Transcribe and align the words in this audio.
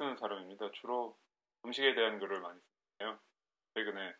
쓰는 0.00 0.16
사람입니다. 0.16 0.70
주로 0.72 1.14
음식에 1.62 1.94
대한 1.94 2.18
글을 2.18 2.40
많이 2.40 2.58
쓰는데요. 2.98 3.20
최근에 3.74 4.14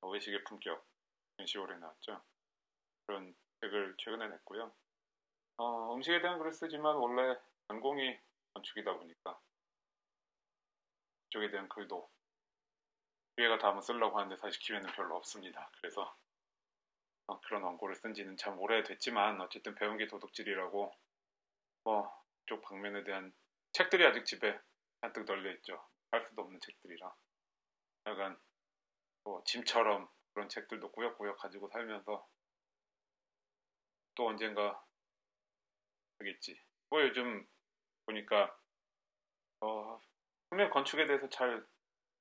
외식의 0.00 0.42
품격 0.44 0.86
10월에 1.38 1.78
나왔죠. 1.78 2.22
그런 3.06 3.34
책을 3.60 3.94
최근에 3.98 4.28
냈고요. 4.28 4.72
어, 5.58 5.94
음식에 5.94 6.22
대한 6.22 6.38
글을 6.38 6.54
쓰지만 6.54 6.96
원래 6.96 7.38
전공이 7.68 8.18
건축이다 8.54 8.94
보니까 8.94 9.38
그쪽에 11.26 11.50
대한 11.50 11.68
글도 11.68 12.10
기회가 13.36 13.58
닿으면 13.58 13.82
쓰려고 13.82 14.18
하는데 14.18 14.34
사실 14.40 14.58
기회는 14.62 14.92
별로 14.92 15.16
없습니다. 15.16 15.70
그래서 15.78 16.16
어, 17.26 17.38
그런 17.42 17.64
원고를 17.64 17.96
쓴 17.96 18.14
지는 18.14 18.38
참 18.38 18.58
오래됐지만 18.58 19.42
어쨌든 19.42 19.74
배운 19.74 19.98
게 19.98 20.06
도둑질이라고 20.06 20.94
뭐 21.84 22.22
쪽 22.46 22.62
방면에 22.62 23.04
대한 23.04 23.32
책들이 23.72 24.04
아직 24.04 24.24
집에 24.24 24.58
잔뜩 25.02 25.24
널려 25.24 25.52
있죠. 25.56 25.84
할 26.12 26.24
수도 26.24 26.42
없는 26.42 26.60
책들이라 26.60 27.14
약간 28.06 28.38
뭐 29.24 29.42
짐처럼 29.44 30.08
그런 30.32 30.48
책들도 30.48 30.92
꾸역꾸역 30.92 31.38
가지고 31.38 31.68
살면서 31.68 32.26
또 34.14 34.26
언젠가 34.28 34.82
하겠지. 36.18 36.58
뭐 36.88 37.02
요즘 37.02 37.46
보니까 38.06 38.56
어, 39.60 40.00
분명 40.48 40.70
건축에 40.70 41.06
대해서 41.06 41.28
잘 41.28 41.66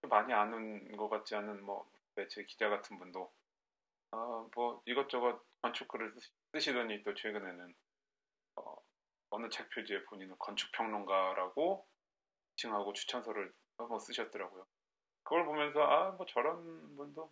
많이 0.10 0.34
아는 0.34 0.96
것 0.98 1.10
같지 1.10 1.36
않은 1.36 1.64
뭐 1.64 1.90
매체 2.16 2.44
기자 2.46 2.70
같은 2.70 2.98
분도 2.98 3.32
어, 4.12 4.50
뭐 4.56 4.82
이것저것 4.86 5.44
건축글을 5.62 6.16
쓰시더니 6.54 7.04
또 7.04 7.14
최근에는 7.14 7.76
어, 8.56 8.76
어느 9.30 9.50
책 9.50 9.70
표지에 9.70 10.04
본인은 10.06 10.38
건축평론가라고 10.40 11.91
칭하고 12.62 12.94
추천서를 12.94 13.52
한번 13.78 14.00
쓰셨더라고요. 14.00 14.68
그걸 15.24 15.46
보면서 15.46 15.82
아 15.84 16.12
뭐 16.12 16.26
저런 16.28 16.96
분도 16.96 17.32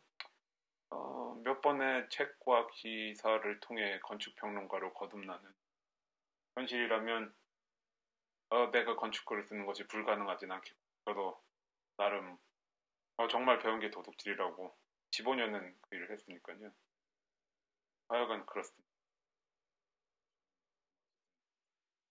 어, 0.90 1.40
몇 1.44 1.62
번의 1.62 2.10
책과 2.10 2.68
기사를 2.74 3.60
통해 3.60 4.00
건축평론가로 4.02 4.94
거듭나는 4.94 5.54
현실이라면 6.56 7.34
어, 8.50 8.72
내가 8.72 8.96
건축글을 8.96 9.44
쓰는 9.44 9.66
것이 9.66 9.88
불가능하진 9.88 10.52
않겠고 10.52 10.80
저도 11.06 11.42
나름 11.98 12.38
어, 13.18 13.28
정말 13.28 13.60
배운 13.60 13.80
게 13.80 13.92
도둑질이라고 13.92 14.76
15년은 15.12 15.76
그 15.82 15.96
일을 15.96 16.12
했으니까요. 16.12 16.72
하여간 18.10 18.46
그렇습니다. 18.48 18.90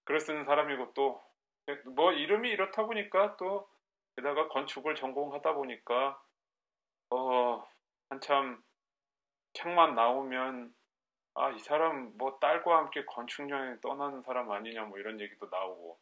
글을 0.05 0.21
쓰는 0.21 0.45
사람이고 0.45 0.95
또 0.95 1.23
뭐 1.87 2.12
이름이 2.12 2.51
이렇다 2.51 2.84
보니까 2.87 3.37
또 3.37 3.69
게다가 4.17 4.49
건축을 4.49 4.95
전공하다 4.97 5.55
보니까 5.55 6.21
어 7.11 7.67
한참 8.11 8.62
책만 9.55 9.95
나오면 9.95 10.75
아 11.34 11.51
이 11.53 11.59
사람 11.61 12.17
뭐 12.19 12.39
딸과 12.41 12.78
함께 12.78 13.05
건축 13.07 13.49
여행 13.51 13.81
떠나는 13.81 14.23
사람 14.23 14.51
아니냐 14.51 14.84
뭐 14.84 14.99
이런 14.99 15.21
얘기도 15.21 15.49
나오고 15.51 15.99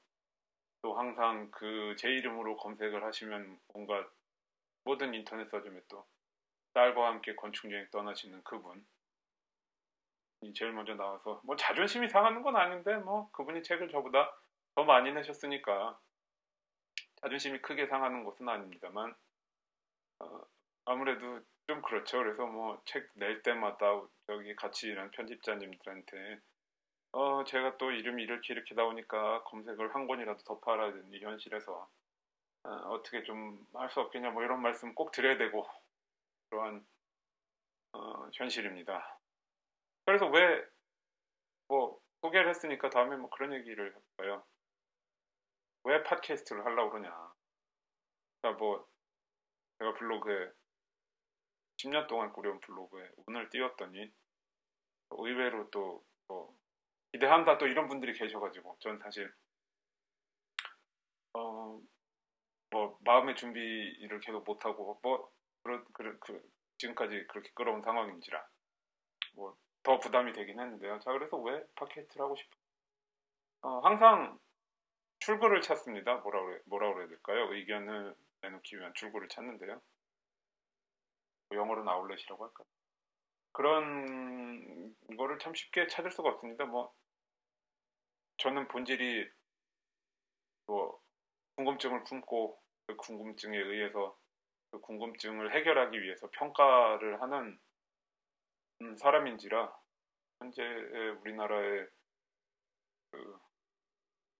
또 0.82 0.94
항상 0.98 1.50
그 1.50 1.94
제 1.98 2.08
이름으로 2.10 2.56
검색을 2.56 3.04
하시면 3.04 3.60
뭔가 3.74 4.08
모든 4.84 5.14
인터넷 5.14 5.48
서점에 5.50 5.80
또 5.88 6.06
딸과 6.74 7.08
함께 7.08 7.34
건축 7.36 7.70
여행 7.72 7.88
떠나시는 7.90 8.42
그분. 8.44 8.86
제일 10.54 10.72
먼저 10.72 10.94
나와서 10.94 11.40
뭐 11.44 11.56
자존심이 11.56 12.08
상하는 12.08 12.42
건 12.42 12.56
아닌데 12.56 12.96
뭐 12.98 13.30
그분이 13.32 13.62
책을 13.62 13.90
저보다 13.90 14.32
더 14.76 14.84
많이 14.84 15.12
내셨으니까 15.12 16.00
자존심이 17.22 17.60
크게 17.62 17.86
상하는 17.88 18.24
것은 18.24 18.48
아닙니다만 18.48 19.14
어, 20.20 20.40
아무래도 20.86 21.40
좀 21.66 21.82
그렇죠. 21.82 22.18
그래서 22.18 22.46
뭐 22.46 22.80
책 22.86 23.10
낼 23.14 23.42
때마다 23.42 23.86
여기 24.28 24.54
같이 24.56 24.88
일하는 24.88 25.10
편집자님들한테 25.12 26.40
어 27.12 27.44
제가 27.44 27.78
또 27.78 27.90
이름이 27.92 28.22
이렇게 28.22 28.54
이렇게 28.54 28.74
나오니까 28.74 29.42
검색을 29.44 29.94
한 29.94 30.06
권이라도 30.08 30.42
더 30.44 30.60
팔아야 30.60 30.92
되는 30.92 31.12
이 31.12 31.20
현실에서 31.20 31.88
어, 32.64 33.02
떻게 33.04 33.22
좀 33.24 33.66
할 33.74 33.90
수 33.90 34.00
없겠냐 34.00 34.30
뭐 34.30 34.42
이런 34.44 34.62
말씀 34.62 34.94
꼭 34.94 35.12
드려야 35.12 35.38
되고 35.38 35.66
그러한 36.50 36.86
어, 37.92 38.28
현실입니다. 38.34 39.18
그래서 40.06 40.26
왜 40.28 40.66
뭐 41.68 42.00
소개를 42.22 42.48
했으니까 42.50 42.90
다음에 42.90 43.16
뭐 43.16 43.30
그런 43.30 43.52
얘기를 43.54 43.88
해볼까요? 43.88 44.44
왜 45.86 46.02
팟캐스트를 46.02 46.64
하려고 46.64 46.90
그러냐? 46.92 47.10
그러니까 48.40 48.58
뭐 48.64 48.88
제가 49.78 49.94
블로그에 49.94 50.50
10년 51.78 52.08
동안 52.08 52.32
꾸려온 52.32 52.60
블로그에 52.60 53.10
오늘 53.26 53.48
띄웠더니 53.50 54.12
의외로 55.10 55.70
또 55.70 56.04
뭐 56.28 56.56
기대한다 57.12 57.56
또 57.58 57.68
이런 57.68 57.86
분들이 57.88 58.12
계셔가지고 58.12 58.78
전 58.80 58.98
사실 58.98 59.32
어 61.34 61.80
뭐 62.72 62.98
마음의 63.02 63.36
준비를 63.36 64.20
계속 64.20 64.44
못하고 64.44 64.98
뭐 65.02 65.30
그런 65.62 65.84
그, 65.92 66.18
그 66.18 66.42
지금까지 66.78 67.26
그렇게 67.28 67.50
끌어온 67.54 67.82
상황인지라 67.82 68.44
뭐 69.36 69.56
더 69.86 70.00
부담이 70.00 70.32
되긴 70.32 70.58
했는데요. 70.58 70.98
자 70.98 71.12
그래서 71.12 71.36
왜 71.36 71.64
팟캐스트를 71.76 72.24
하고 72.24 72.34
싶어? 72.34 72.56
어, 73.62 73.78
항상 73.84 74.36
출구를 75.20 75.62
찾습니다. 75.62 76.16
뭐라 76.16 76.42
그래 76.44 76.60
뭐라 76.66 76.92
그래야 76.94 77.08
될까요? 77.08 77.52
의견을 77.52 78.14
내놓기 78.42 78.76
위한 78.76 78.92
출구를 78.94 79.28
찾는데요. 79.28 79.80
뭐 81.48 81.58
영어로는 81.58 81.88
아울렛이라고 81.88 82.44
할까요? 82.44 82.66
그런 83.52 84.94
거를 85.16 85.38
참 85.38 85.54
쉽게 85.54 85.86
찾을 85.86 86.10
수가 86.10 86.28
없습니다. 86.30 86.66
뭐 86.66 86.94
저는 88.38 88.68
본질이 88.68 89.30
뭐 90.66 91.00
궁금증을 91.56 92.04
품고 92.04 92.60
그 92.86 92.96
궁금증에 92.96 93.56
의해서 93.56 94.18
그 94.70 94.80
궁금증을 94.80 95.54
해결하기 95.54 96.02
위해서 96.02 96.28
평가를 96.32 97.22
하는 97.22 97.58
사람인지라 98.98 99.74
현재 100.38 100.62
우리나라의 101.22 101.88
그 103.10 103.38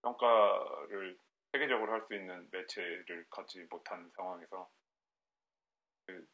평가를 0.06 1.18
세계적으로 1.52 1.92
할 1.92 2.06
수 2.06 2.14
있는 2.14 2.48
매체를 2.52 3.26
갖지 3.30 3.66
못한 3.70 4.08
상황에서 4.16 4.70
그 6.06 6.26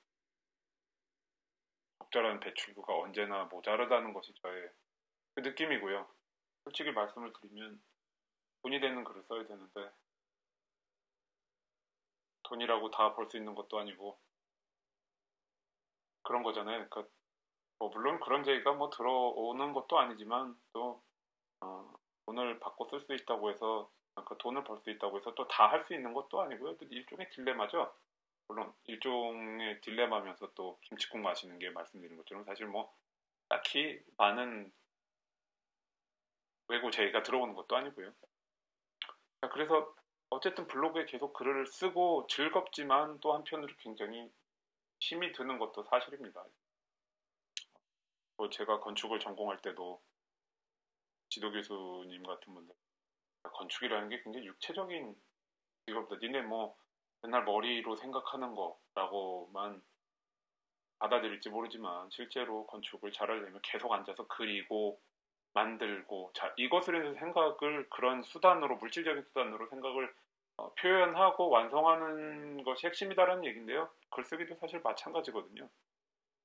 적절한 2.00 2.40
배출구가 2.40 2.94
언제나 2.98 3.44
모자르다는 3.44 4.12
것이 4.12 4.34
저의 4.42 4.70
그 5.34 5.40
느낌이고요. 5.40 6.06
솔직히 6.64 6.90
말씀을 6.92 7.32
드리면 7.40 7.82
돈이 8.62 8.80
되는 8.80 9.04
글을 9.04 9.24
써야 9.24 9.46
되는데 9.46 9.90
돈이라고 12.44 12.90
다 12.90 13.14
벌 13.14 13.30
수 13.30 13.38
있는 13.38 13.54
것도 13.54 13.78
아니고 13.78 14.20
그런 16.22 16.42
거잖아요. 16.42 16.88
그러니까 16.88 17.12
뭐 17.78 17.88
물론 17.90 18.20
그런 18.20 18.44
제의가 18.44 18.74
뭐 18.74 18.90
들어오는 18.90 19.72
것도 19.72 19.98
아니지만 19.98 20.56
또 20.72 20.90
어, 20.92 21.01
돈을 22.32 22.58
받고 22.60 22.88
쓸 22.88 23.00
수 23.02 23.14
있다고 23.14 23.50
해서 23.50 23.90
그 24.26 24.36
돈을 24.38 24.64
벌 24.64 24.78
수 24.82 24.90
있다고 24.90 25.18
해서 25.18 25.34
또 25.34 25.46
다 25.48 25.68
할 25.68 25.84
수 25.86 25.94
있는 25.94 26.12
것도 26.14 26.40
아니고요. 26.40 26.76
또 26.78 26.86
일종의 26.86 27.30
딜레마죠. 27.30 27.92
물론 28.48 28.72
일종의 28.84 29.80
딜레마면서 29.80 30.52
또 30.54 30.78
김치국 30.82 31.20
마시는 31.20 31.58
게 31.58 31.70
말씀드린 31.70 32.16
것처럼 32.16 32.44
사실 32.44 32.66
뭐 32.66 32.92
딱히 33.48 34.02
많은 34.16 34.72
외고 36.68 36.90
제의가 36.90 37.22
들어오는 37.22 37.54
것도 37.54 37.76
아니고요. 37.76 38.12
그래서 39.52 39.94
어쨌든 40.30 40.66
블로그에 40.66 41.04
계속 41.04 41.34
글을 41.34 41.66
쓰고 41.66 42.26
즐겁지만 42.28 43.20
또 43.20 43.34
한편으로 43.34 43.74
굉장히 43.78 44.30
힘이 45.00 45.32
드는 45.32 45.58
것도 45.58 45.82
사실입니다. 45.84 46.44
뭐 48.36 48.48
제가 48.48 48.80
건축을 48.80 49.20
전공할 49.20 49.60
때도 49.60 50.00
지도 51.32 51.50
교수님 51.50 52.22
같은 52.24 52.52
분들 52.52 52.74
건축이라는 53.42 54.10
게 54.10 54.20
굉장히 54.22 54.46
육체적인 54.48 55.16
직업이다. 55.86 56.16
니네 56.20 56.42
뭐 56.42 56.76
맨날 57.22 57.44
머리로 57.44 57.96
생각하는 57.96 58.54
거라고만 58.54 59.82
받아들일지 60.98 61.48
모르지만 61.48 62.10
실제로 62.10 62.66
건축을 62.66 63.12
잘하려면 63.12 63.60
계속 63.62 63.92
앉아서 63.92 64.26
그리고 64.28 65.00
만들고 65.54 66.32
자 66.34 66.52
이것을 66.58 67.00
해서 67.02 67.18
생각을 67.18 67.88
그런 67.88 68.22
수단으로 68.22 68.76
물질적인 68.76 69.22
수단으로 69.22 69.68
생각을 69.68 70.14
어, 70.58 70.74
표현하고 70.74 71.48
완성하는 71.48 72.62
것이 72.62 72.86
핵심이다라는 72.86 73.46
얘기인데요. 73.46 73.90
글쓰기도 74.10 74.56
사실 74.56 74.82
마찬가지거든요. 74.82 75.66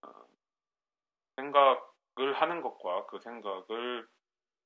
어, 0.04 0.12
생각 1.36 1.94
하는 2.36 2.62
것과 2.62 3.06
그 3.08 3.20
생각을 3.20 4.08
뭐 4.08 4.17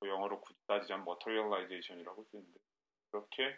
영어로 0.07 0.41
굳이 0.41 0.59
따지자면 0.67 1.05
materialization이라고 1.05 2.23
쓰는데 2.25 2.59
그렇게 3.11 3.57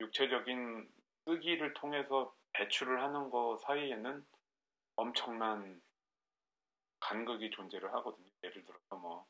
육체적인 0.00 0.90
쓰기를 1.24 1.74
통해서 1.74 2.34
배출을 2.52 3.02
하는 3.02 3.30
것 3.30 3.58
사이에는 3.58 4.24
엄청난 4.96 5.82
간극이 7.00 7.50
존재를 7.50 7.92
하거든요. 7.94 8.30
예를 8.42 8.64
들어서 8.64 8.96
뭐 8.96 9.26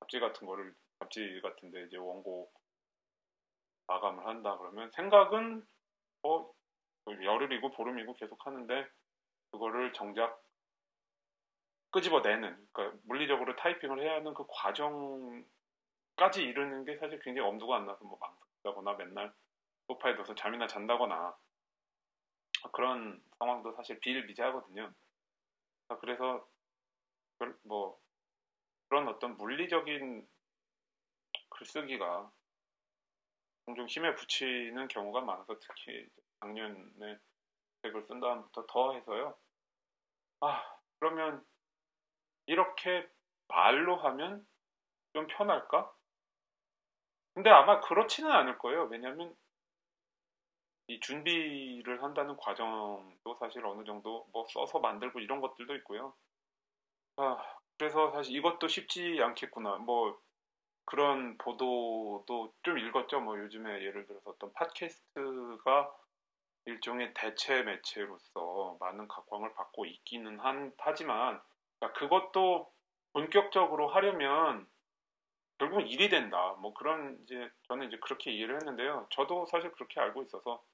잡지 0.00 0.20
같은 0.20 0.46
거를 0.46 0.74
잡지 0.98 1.40
같은데 1.42 1.84
이제 1.84 1.96
원고 1.96 2.52
마감을 3.86 4.26
한다 4.26 4.56
그러면 4.58 4.90
생각은 4.90 5.66
뭐 6.22 6.54
열흘이고 7.06 7.70
보름이고 7.72 8.14
계속 8.14 8.46
하는데 8.46 8.88
그거를 9.50 9.92
정작 9.92 10.43
끄집어내는 11.94 12.68
그러니까 12.72 12.98
물리적으로 13.04 13.54
타이핑을 13.54 14.02
해야 14.02 14.14
하는 14.14 14.34
그 14.34 14.44
과정까지 14.48 16.42
이르는 16.42 16.84
게 16.84 16.96
사실 16.98 17.20
굉장히 17.20 17.48
엄두가 17.48 17.76
안 17.76 17.86
나서 17.86 18.04
뭐 18.04 18.18
망설이거나 18.18 18.94
맨날 18.94 19.32
소파에 19.86 20.16
둬서 20.16 20.34
잠이나 20.34 20.66
잔다거나 20.66 21.36
그런 22.72 23.22
상황도 23.38 23.74
사실 23.74 24.00
비일비재하거든요. 24.00 24.92
그래서 26.00 26.48
뭐 27.62 27.96
그런 28.88 29.06
어떤 29.06 29.36
물리적인 29.36 30.26
글쓰기가 31.50 32.32
종종 33.66 33.86
힘에 33.86 34.16
붙이는 34.16 34.88
경우가 34.88 35.20
많아서 35.20 35.56
특히 35.60 36.08
작년에 36.40 37.18
책을 37.82 38.02
쓴 38.08 38.18
다음부터 38.18 38.66
더 38.66 38.94
해서요. 38.94 39.38
아, 40.40 40.60
그러면 40.98 41.44
이렇게 42.46 43.08
말로 43.48 43.96
하면 43.96 44.46
좀 45.12 45.26
편할까? 45.26 45.92
근데 47.34 47.50
아마 47.50 47.80
그렇지는 47.80 48.30
않을 48.30 48.58
거예요. 48.58 48.84
왜냐하면 48.84 49.34
이 50.86 51.00
준비를 51.00 52.02
한다는 52.02 52.36
과정도 52.36 53.34
사실 53.36 53.64
어느 53.64 53.84
정도 53.84 54.26
뭐 54.32 54.46
써서 54.48 54.78
만들고 54.80 55.20
이런 55.20 55.40
것들도 55.40 55.74
있고요. 55.76 56.14
아, 57.16 57.42
그래서 57.78 58.10
사실 58.12 58.36
이것도 58.36 58.68
쉽지 58.68 59.18
않겠구나. 59.22 59.76
뭐 59.78 60.18
그런 60.84 61.38
보도도 61.38 62.52
좀 62.62 62.78
읽었죠. 62.78 63.20
뭐 63.20 63.38
요즘에 63.38 63.82
예를 63.82 64.06
들어서 64.06 64.30
어떤 64.30 64.52
팟캐스트가 64.52 65.96
일종의 66.66 67.12
대체 67.14 67.62
매체로서 67.62 68.76
많은 68.80 69.08
각광을 69.08 69.54
받고 69.54 69.86
있기는 69.86 70.38
한, 70.40 70.72
하지만 70.78 71.40
그러니까 71.78 71.98
그것도 71.98 72.72
본격적으로 73.12 73.88
하려면 73.88 74.66
결국 75.58 75.80
일이 75.82 76.08
된다. 76.08 76.54
뭐 76.60 76.74
그런 76.74 77.18
이제 77.22 77.50
저는 77.68 77.88
이제 77.88 77.98
그렇게 77.98 78.32
이해를 78.32 78.56
했는데요. 78.56 79.06
저도 79.10 79.46
사실 79.46 79.70
그렇게 79.72 80.00
알고 80.00 80.22
있어서 80.24 80.64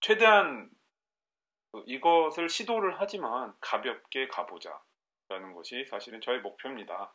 최대한 0.00 0.70
그 1.72 1.82
이것을 1.86 2.48
시도를 2.48 3.00
하지만 3.00 3.54
가볍게 3.60 4.28
가보자라는 4.28 5.54
것이 5.54 5.86
사실은 5.86 6.20
저의 6.20 6.40
목표입니다. 6.40 7.14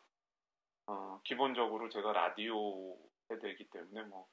어, 0.88 1.22
기본적으로 1.24 1.88
제가 1.90 2.12
라디오 2.12 2.98
세대이기 3.28 3.70
때문에 3.70 4.02
뭐 4.04 4.28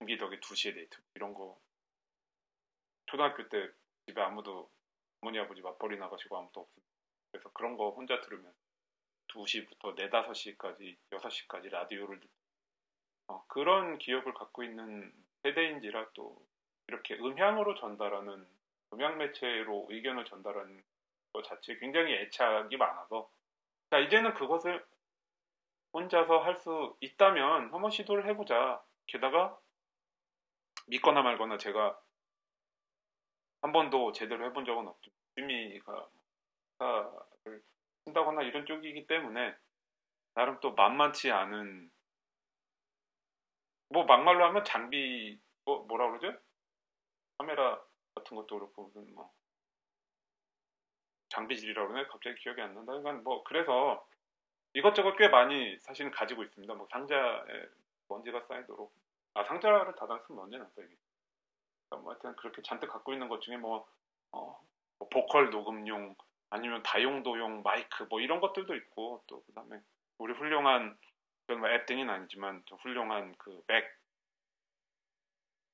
김기덕의 0.00 0.40
2시에 0.40 0.74
데이트 0.74 0.98
이런 1.14 1.32
거 1.32 1.56
초등학교 3.06 3.48
때 3.48 3.70
집에 4.06 4.20
아무도 4.20 4.68
어머니 5.22 5.38
아버지 5.38 5.62
맞벌이 5.62 5.98
나가시고 5.98 6.36
아무도 6.36 6.60
없어요. 6.60 6.84
그래서 7.30 7.50
그런 7.52 7.76
거 7.76 7.90
혼자 7.90 8.20
들으면 8.20 8.52
2시부터 9.28 9.96
4, 9.96 10.10
5시까지 10.10 10.96
6시까지 11.10 11.70
라디오를 11.70 12.20
듣고 12.20 12.32
어, 13.28 13.44
그런 13.48 13.98
기억을 13.98 14.34
갖고 14.34 14.64
있는 14.64 15.12
세대인지라 15.42 16.10
또 16.14 16.36
이렇게 16.88 17.14
음향으로 17.14 17.76
전달하는 17.76 18.46
음향 18.92 19.16
매체로 19.18 19.86
의견을 19.90 20.24
전달하는 20.26 20.82
것 21.32 21.44
자체에 21.44 21.78
굉장히 21.78 22.14
애착이 22.14 22.76
많아서 22.76 23.30
자 23.90 23.98
이제는 23.98 24.34
그것을 24.34 24.84
혼자서 25.94 26.38
할 26.40 26.56
수 26.56 26.96
있다면 27.00 27.72
한번 27.72 27.90
시도를 27.90 28.26
해보자. 28.26 28.82
게다가 29.06 29.58
믿거나 30.86 31.22
말거나 31.22 31.58
제가 31.58 31.98
한 33.62 33.72
번도 33.72 34.12
제대로 34.12 34.44
해본 34.44 34.64
적은 34.64 34.86
없죠. 34.88 35.10
취미가 35.36 36.08
기타를 36.72 37.62
쓴다거나 38.04 38.42
이런 38.42 38.66
쪽이기 38.66 39.06
때문에 39.06 39.54
나름 40.34 40.58
또 40.60 40.74
만만치 40.74 41.30
않은 41.30 41.90
뭐 43.90 44.04
막말로 44.04 44.44
하면 44.46 44.64
장비 44.64 45.38
뭐 45.64 45.84
뭐라 45.84 46.10
그러죠? 46.10 46.38
카메라 47.38 47.80
같은 48.14 48.36
것도 48.36 48.58
그렇고 48.58 48.84
무슨 48.86 49.14
뭐 49.14 49.30
장비질이라고 51.28 51.88
그러네 51.88 52.08
갑자기 52.08 52.36
기억이 52.40 52.60
안 52.60 52.74
난다. 52.74 52.92
그러니까 52.92 53.22
뭐 53.22 53.44
그래서 53.44 54.06
이것저것 54.74 55.16
꽤 55.16 55.28
많이 55.28 55.78
사실은 55.78 56.10
가지고 56.10 56.42
있습니다. 56.42 56.74
뭐 56.74 56.86
상자에 56.90 57.66
먼지가 58.08 58.40
쌓이도록 58.48 58.92
아 59.34 59.44
상자를 59.44 59.94
닫아쓰면 59.94 60.36
먼지는 60.36 60.64
안 60.64 60.70
쌓이겠. 60.72 61.01
뭐 61.96 62.12
하여튼 62.12 62.34
그렇게 62.36 62.62
잔뜩 62.62 62.88
갖고 62.88 63.12
있는 63.12 63.28
것 63.28 63.40
중에 63.42 63.56
뭐, 63.56 63.86
어, 64.32 64.58
뭐 64.98 65.08
보컬 65.10 65.50
녹음용 65.50 66.14
아니면 66.50 66.82
다용도용 66.82 67.62
마이크 67.62 68.04
뭐 68.10 68.20
이런 68.20 68.40
것들도 68.40 68.74
있고 68.76 69.22
또 69.26 69.42
그다음에 69.44 69.80
우리 70.18 70.34
훌륭한 70.34 70.98
뭐 71.48 71.68
앱등은 71.70 72.08
아니지만 72.10 72.62
좀 72.66 72.78
훌륭한 72.78 73.34
그 73.38 73.62
맥 73.68 73.84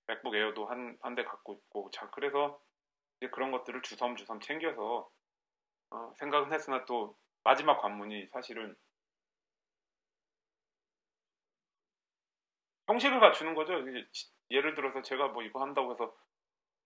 맥북 0.09 0.35
에어도 0.35 0.67
한 0.67 0.99
한 1.03 1.15
대 1.15 1.25
갖고 1.25 1.55
있고 1.55 1.91
자 1.93 2.11
그래서 2.11 2.61
이제 3.21 3.31
그런 3.31 3.51
것들을 3.53 3.83
주섬주섬 3.83 4.41
챙겨서 4.41 5.11
어, 5.91 6.13
생각은 6.19 6.53
했으나 6.53 6.85
또 6.87 7.17
마지막 7.45 7.81
관문이 7.81 8.29
사실은 8.29 8.77
형식을 12.87 13.21
갖추는 13.21 13.55
거죠. 13.55 13.75
예를 14.51 14.75
들어서 14.75 15.03
제가 15.03 15.29
뭐 15.29 15.43
이거 15.43 15.61
한다고 15.61 15.93
해서 15.93 16.15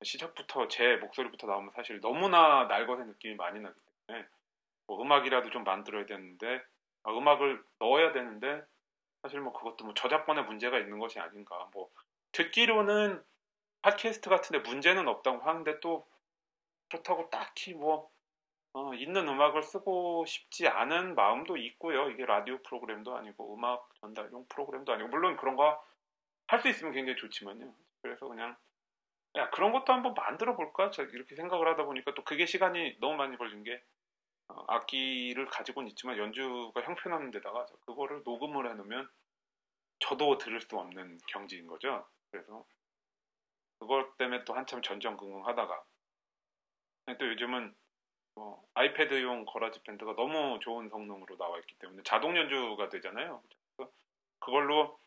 시작부터 0.02 0.68
제 0.68 0.96
목소리부터 0.96 1.46
나오면 1.46 1.70
사실 1.74 2.00
너무나 2.00 2.64
날것의 2.64 3.06
느낌이 3.06 3.36
많이 3.36 3.60
나기 3.60 3.78
때문에 4.08 4.26
뭐 4.86 5.00
음악이라도 5.00 5.50
좀 5.50 5.64
만들어야 5.64 6.06
되는데 6.06 6.62
아, 7.04 7.12
음악을 7.12 7.62
넣어야 7.78 8.12
되는데 8.12 8.62
사실 9.22 9.40
뭐 9.40 9.52
그것도 9.52 9.84
뭐 9.84 9.94
저작권에 9.94 10.42
문제가 10.42 10.78
있는 10.78 10.98
것이 10.98 11.20
아닌가 11.20 11.68
뭐 11.72 11.88
듣기로는 12.32 13.22
팟캐스트 13.82 14.28
같은데 14.28 14.68
문제는 14.68 15.08
없다고 15.08 15.42
하는데 15.42 15.80
또 15.80 16.06
그렇다고 16.88 17.30
딱히 17.30 17.74
뭐 17.74 18.10
어, 18.74 18.94
있는 18.94 19.28
음악을 19.28 19.62
쓰고 19.62 20.24
싶지 20.26 20.66
않은 20.66 21.14
마음도 21.14 21.56
있고요. 21.58 22.08
이게 22.08 22.24
라디오 22.24 22.58
프로그램도 22.62 23.14
아니고 23.16 23.54
음악 23.54 23.88
전달용 24.00 24.46
프로그램도 24.48 24.92
아니고 24.92 25.08
물론 25.10 25.36
그런 25.36 25.56
거 25.56 25.82
할 26.52 26.60
수 26.60 26.68
있으면 26.68 26.92
굉장히 26.92 27.16
좋지만요. 27.18 27.74
그래서 28.02 28.28
그냥 28.28 28.54
야 29.36 29.48
그런 29.50 29.72
것도 29.72 29.90
한번 29.90 30.12
만들어 30.12 30.54
볼까? 30.54 30.90
이렇게 30.98 31.34
생각을 31.34 31.66
하다 31.68 31.84
보니까 31.84 32.12
또 32.12 32.22
그게 32.24 32.44
시간이 32.44 32.98
너무 33.00 33.16
많이 33.16 33.38
걸린 33.38 33.64
게 33.64 33.82
어, 34.48 34.62
악기를 34.68 35.46
가지고는 35.46 35.88
있지만 35.90 36.18
연주가 36.18 36.82
형편없는 36.82 37.30
데다가 37.30 37.64
그거를 37.86 38.20
녹음을 38.24 38.70
해놓으면 38.70 39.08
저도 40.00 40.36
들을 40.36 40.60
수 40.60 40.76
없는 40.76 41.18
경지인 41.28 41.66
거죠. 41.66 42.06
그래서 42.30 42.66
그것 43.78 44.18
때문에 44.18 44.44
또 44.44 44.52
한참 44.52 44.82
전전긍긍하다가 44.82 45.82
또 47.18 47.28
요즘은 47.28 47.74
뭐 48.34 48.62
아이패드용 48.74 49.46
거라지 49.46 49.82
밴드가 49.84 50.14
너무 50.16 50.58
좋은 50.60 50.90
성능으로 50.90 51.38
나와 51.38 51.58
있기 51.60 51.76
때문에 51.78 52.02
자동 52.04 52.36
연주가 52.36 52.90
되잖아요. 52.90 53.42
그걸로 54.38 55.00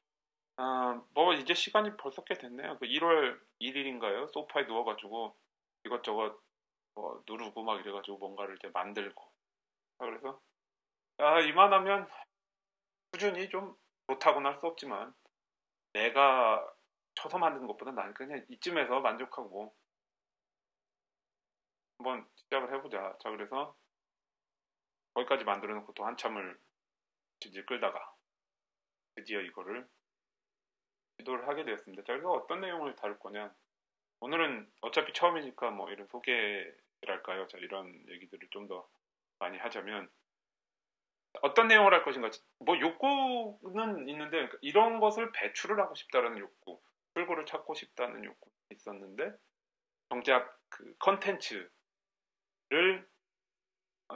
아, 0.57 1.01
뭐 1.13 1.33
이제 1.33 1.53
시간이 1.53 1.97
벌써 1.97 2.23
꽤 2.23 2.35
됐네요. 2.35 2.77
그 2.79 2.85
1월 2.85 3.39
1일인가요? 3.59 4.27
소파에 4.29 4.63
누워가지고 4.65 5.35
이것저것 5.85 6.39
뭐 6.95 7.23
누르고 7.27 7.63
막 7.63 7.79
이래가지고 7.81 8.17
뭔가를 8.19 8.55
이제 8.57 8.69
만들고 8.73 9.23
그래서 9.99 10.41
아 11.19 11.41
이만하면 11.41 12.09
꾸준히 13.11 13.49
좀 13.49 13.75
못하고는 14.07 14.51
할 14.51 14.59
수 14.59 14.67
없지만 14.67 15.11
내가 15.93 16.65
쳐서 17.15 17.37
만드는 17.39 17.67
것보다 17.67 17.91
나는 17.91 18.13
그냥 18.15 18.45
이쯤에서 18.49 19.01
만족하고 19.01 19.75
한번 21.97 22.25
시작을 22.35 22.73
해보자. 22.73 23.17
자 23.21 23.29
그래서 23.31 23.75
거기까지 25.15 25.43
만들어 25.45 25.73
놓고 25.75 25.93
또 25.93 26.05
한참을 26.05 26.59
질질 27.41 27.65
끌다가 27.65 28.15
드디어 29.15 29.41
이거를 29.41 29.87
시도를 31.19 31.47
하게 31.47 31.65
되었습니다. 31.65 32.03
자 32.03 32.13
그래서 32.13 32.31
어떤 32.31 32.61
내용을 32.61 32.95
다룰 32.95 33.19
거냐 33.19 33.53
오늘은 34.21 34.71
어차피 34.81 35.13
처음이니까 35.13 35.71
뭐 35.71 35.91
이런 35.91 36.07
소개를 36.07 36.75
랄까요? 37.03 37.47
자, 37.47 37.57
이런 37.59 37.93
얘기들을 38.09 38.49
좀 38.51 38.67
더 38.67 38.87
많이 39.39 39.57
하자면 39.59 40.09
어떤 41.41 41.67
내용을 41.67 41.93
할 41.93 42.03
것인가? 42.03 42.29
뭐 42.59 42.79
욕구는 42.79 44.07
있는데 44.09 44.31
그러니까 44.37 44.57
이런 44.61 44.99
것을 44.99 45.31
배출을 45.33 45.79
하고 45.79 45.93
싶다라는 45.95 46.39
욕구, 46.39 46.81
출구를 47.13 47.45
찾고 47.45 47.75
싶다는 47.75 48.23
욕구 48.23 48.49
있었는데 48.71 49.33
정작 50.09 50.57
그 50.69 50.95
컨텐츠를 50.99 51.69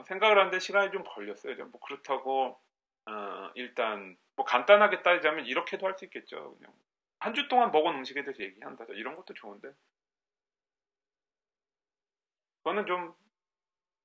생각을 0.06 0.38
하는데 0.38 0.58
시간이 0.58 0.90
좀 0.92 1.04
걸렸어요. 1.04 1.56
뭐 1.66 1.80
그렇다고 1.80 2.58
어, 3.06 3.50
일단 3.54 4.16
뭐 4.36 4.44
간단하게 4.46 5.02
따지자면 5.02 5.46
이렇게도 5.46 5.86
할 5.86 5.96
수 5.98 6.04
있겠죠. 6.06 6.56
그냥 6.58 6.72
한 7.20 7.34
주 7.34 7.48
동안 7.48 7.70
먹은 7.70 7.94
음식에 7.96 8.22
대해서 8.24 8.42
얘기한다. 8.42 8.84
이런 8.90 9.14
것도 9.16 9.34
좋은데 9.34 9.72
그거는 12.62 12.86
좀 12.86 13.14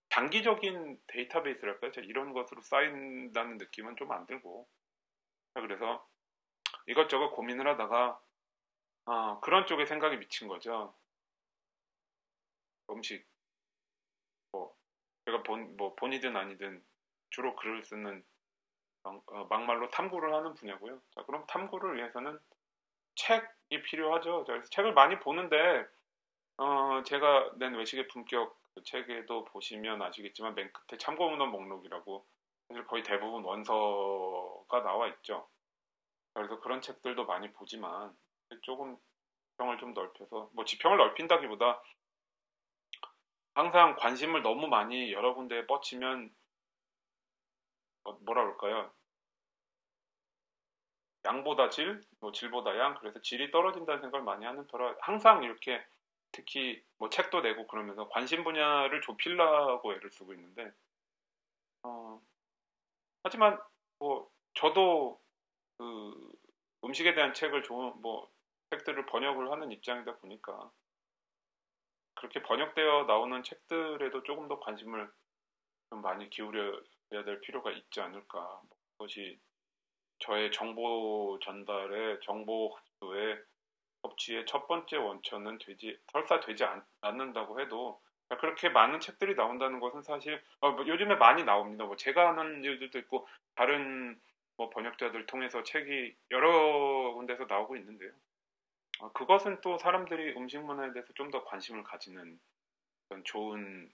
장기적인 0.09 0.99
데이터베이스랄까요? 1.07 1.91
이런 2.05 2.33
것으로 2.33 2.61
쌓인다는 2.61 3.57
느낌은 3.57 3.95
좀 3.97 4.11
안 4.11 4.25
들고 4.25 4.67
그래서 5.55 6.07
이것저것 6.87 7.31
고민을 7.31 7.67
하다가 7.67 8.21
어, 9.05 9.39
그런 9.41 9.67
쪽에 9.67 9.85
생각이 9.85 10.17
미친 10.17 10.47
거죠. 10.47 10.95
음식 12.89 13.25
뭐 14.51 14.75
제가 15.25 15.43
본, 15.43 15.75
뭐 15.77 15.95
본이든 15.95 16.35
아니든 16.35 16.83
주로 17.29 17.55
글을 17.55 17.83
쓰는 17.85 18.23
막, 19.03 19.23
어, 19.27 19.45
막말로 19.45 19.89
탐구를 19.89 20.33
하는 20.33 20.53
분야고요. 20.55 21.01
자, 21.15 21.23
그럼 21.25 21.45
탐구를 21.47 21.97
위해서는 21.97 22.39
책이 23.15 23.83
필요하죠. 23.83 24.43
그래서 24.45 24.67
책을 24.69 24.93
많이 24.93 25.19
보는데 25.19 25.85
어, 26.57 27.03
제가 27.03 27.53
낸 27.57 27.75
외식의 27.75 28.07
품격 28.07 28.57
그 28.73 28.83
책에도 28.83 29.45
보시면 29.45 30.01
아시겠지만 30.01 30.55
맨 30.55 30.71
끝에 30.71 30.97
참고문헌 30.97 31.49
목록이라고 31.49 32.25
사실 32.67 32.85
거의 32.87 33.03
대부분 33.03 33.43
원서가 33.43 34.81
나와 34.83 35.07
있죠. 35.07 35.47
그래서 36.33 36.59
그런 36.59 36.81
책들도 36.81 37.25
많이 37.25 37.51
보지만 37.53 38.15
조금 38.61 38.97
지평을 39.51 39.77
좀 39.77 39.93
넓혀서 39.93 40.49
뭐 40.53 40.65
지평을 40.65 40.97
넓힌다기보다 40.97 41.81
항상 43.53 43.95
관심을 43.95 44.41
너무 44.41 44.67
많이 44.67 45.13
여러 45.13 45.33
군데에 45.33 45.65
뻗치면 45.65 46.33
뭐, 48.03 48.19
뭐라 48.25 48.43
그럴까요? 48.43 48.91
양보다 51.25 51.69
질, 51.69 52.01
뭐 52.19 52.31
질보다 52.31 52.77
양, 52.77 52.95
그래서 52.95 53.21
질이 53.21 53.51
떨어진다는 53.51 54.01
생각을 54.01 54.23
많이 54.23 54.45
하는 54.45 54.65
터라 54.67 54.95
항상 55.01 55.43
이렇게 55.43 55.83
특히 56.31 56.83
뭐 56.97 57.09
책도 57.09 57.41
내고 57.41 57.67
그러면서 57.67 58.07
관심 58.09 58.43
분야를 58.43 59.01
좁히려고 59.01 59.93
애를 59.93 60.11
쓰고 60.11 60.33
있는데 60.33 60.71
어, 61.83 62.21
하지만 63.23 63.59
뭐 63.99 64.29
저도 64.53 65.19
그 65.77 66.31
음식에 66.83 67.13
대한 67.15 67.33
책을 67.33 67.63
좋은 67.63 67.93
뭐 68.01 68.29
책들을 68.69 69.05
번역을 69.05 69.51
하는 69.51 69.71
입장이다 69.71 70.17
보니까 70.17 70.71
그렇게 72.15 72.41
번역되어 72.41 73.03
나오는 73.03 73.43
책들에도 73.43 74.23
조금 74.23 74.47
더 74.47 74.59
관심을 74.59 75.11
좀 75.89 76.01
많이 76.01 76.29
기울여야 76.29 77.23
될 77.25 77.41
필요가 77.41 77.71
있지 77.71 78.01
않을까. 78.01 78.39
뭐 78.39 78.77
그것이 78.93 79.39
저의 80.25 80.51
정보 80.51 81.37
전달에 81.43 82.19
정보 82.21 82.75
흡수에 82.75 83.37
법치의 84.01 84.45
첫 84.47 84.67
번째 84.67 84.97
원천은 84.97 85.59
되지 85.59 85.99
설사 86.11 86.39
되지 86.39 86.63
않, 86.63 86.83
는다고 87.03 87.59
해도 87.59 88.01
그렇게 88.39 88.69
많은 88.69 88.99
책들이 88.99 89.35
나온다는 89.35 89.79
것은 89.79 90.01
사실 90.01 90.41
어, 90.61 90.71
뭐 90.71 90.87
요즘에 90.87 91.15
많이 91.15 91.43
나옵니다. 91.43 91.85
뭐 91.85 91.95
제가 91.95 92.29
하는 92.29 92.63
일들도 92.63 92.97
있고 92.99 93.27
다른 93.53 94.19
뭐 94.57 94.69
번역자들 94.71 95.27
통해서 95.27 95.61
책이 95.61 96.15
여러 96.31 97.13
군데서 97.13 97.45
나오고 97.45 97.75
있는데요. 97.77 98.11
어, 99.01 99.11
그것은 99.11 99.61
또 99.61 99.77
사람들이 99.77 100.35
음식 100.37 100.59
문화에 100.59 100.91
대해서 100.91 101.13
좀 101.13 101.29
더 101.29 101.43
관심을 101.43 101.83
가지는 101.83 102.39
좋은 103.25 103.91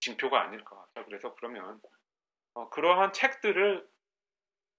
징표가 0.00 0.40
아닐까. 0.40 0.86
그래서 1.06 1.34
그러면 1.34 1.80
어, 2.54 2.68
그러한 2.70 3.12
책들을 3.12 3.88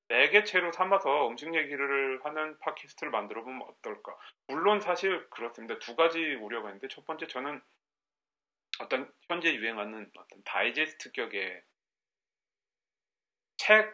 매개체로 0.09 0.71
삼아서 0.71 1.27
음식 1.29 1.53
얘기를 1.53 2.23
하는 2.23 2.57
팟캐스트를 2.59 3.11
만들어 3.11 3.43
보면 3.43 3.61
어떨까? 3.63 4.15
물론 4.47 4.79
사실 4.81 5.29
그렇습니다. 5.29 5.79
두 5.79 5.95
가지 5.95 6.19
우려가 6.35 6.69
있는데 6.69 6.87
첫 6.87 7.05
번째 7.05 7.27
저는 7.27 7.61
어떤 8.79 9.11
현재 9.27 9.53
유행하는 9.55 10.09
어떤 10.17 10.43
다이제스트 10.43 11.11
격의 11.11 11.63
책 13.57 13.93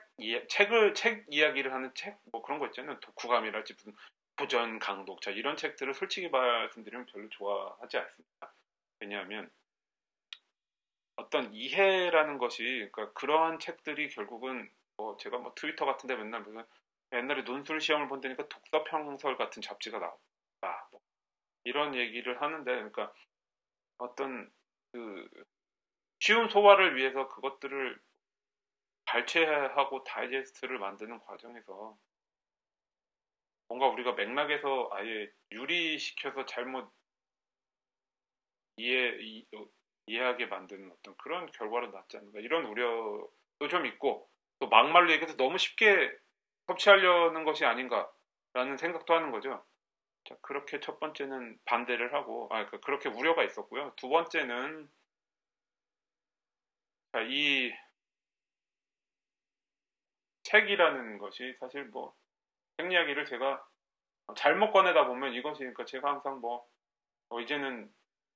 책을 0.50 0.93
책 0.93 1.25
이야기를 1.29 1.74
하는 1.74 1.91
책 1.96 2.20
뭐 2.32 2.41
그런 2.41 2.60
거 2.60 2.67
있잖아요. 2.67 3.00
독후감이랄지 3.00 3.74
무슨 3.75 3.96
부전 4.36 4.79
강독자 4.79 5.32
이런 5.32 5.55
책들을 5.58 5.93
솔직히 5.93 6.29
말씀드리면 6.29 7.05
별로 7.08 7.29
좋아하지 7.29 7.98
않습니다. 7.98 8.53
왜냐하면 9.00 9.51
어떤 11.15 11.53
이해라는 11.53 12.38
것이 12.39 12.89
그러니까 12.91 13.13
그러한 13.13 13.60
책들이 13.60 14.10
결국은 14.10 14.70
뭐 14.97 15.17
제가 15.17 15.38
뭐 15.38 15.53
트위터 15.55 15.85
같은데 15.85 16.15
맨날 16.15 16.41
무슨 16.41 16.63
옛날에 17.12 17.43
논술 17.43 17.79
시험을 17.79 18.07
본다니까 18.07 18.47
독서 18.47 18.83
평설 18.83 19.38
같은 19.38 19.62
잡지가 19.62 20.00
나왔다 20.00 20.89
뭐 20.91 21.01
이런 21.63 21.95
얘기를 21.95 22.41
하는데 22.41 22.71
그러니까 22.71 23.13
어떤 23.97 24.51
그 24.91 25.29
쉬운 26.19 26.50
소화를 26.50 26.95
위해서 26.95 27.27
그것들을 27.27 28.00
발췌하고 29.05 30.03
다이제스트를 30.03 30.79
만드는 30.79 31.19
과정에서 31.19 31.97
뭔가 33.67 33.88
우리가 33.88 34.13
맥락에서 34.13 34.89
아예 34.93 35.31
유리시켜서 35.51 36.45
잘못 36.45 36.91
이해 38.77 39.17
이, 39.19 39.45
해하게 40.09 40.47
만드는 40.47 40.91
어떤 40.91 41.15
그런 41.17 41.45
결과로 41.51 41.91
났지 41.91 42.17
않는가 42.17 42.39
이런 42.39 42.65
우려도 42.65 43.67
좀 43.69 43.85
있고 43.85 44.29
또 44.60 44.67
막말로 44.69 45.12
얘기해서 45.12 45.36
너무 45.38 45.57
쉽게 45.57 46.12
섭취하려는 46.67 47.43
것이 47.43 47.65
아닌가라는 47.65 48.77
생각도 48.77 49.13
하는 49.13 49.31
거죠. 49.31 49.63
자, 50.25 50.36
그렇게 50.41 50.79
첫 50.79 51.00
번째는 51.00 51.60
반대를 51.65 52.13
하고, 52.13 52.45
아, 52.51 52.65
그러니까 52.65 52.79
그렇게 52.79 53.10
우려가 53.10 53.43
있었고요. 53.43 53.93
두 53.98 54.07
번째는, 54.10 54.89
자, 57.12 57.22
이 57.22 57.74
책이라는 60.43 61.17
것이 61.17 61.55
사실 61.60 61.86
뭐, 61.86 62.15
책 62.77 62.91
이야기를 62.91 63.25
제가 63.25 63.65
잘못 64.38 64.72
꺼내다 64.72 65.07
보면 65.07 65.33
이것이, 65.33 65.60
그러니까 65.60 65.86
제가 65.86 66.10
항상 66.10 66.39
뭐, 66.39 66.65
어, 67.29 67.41
이제는 67.41 67.93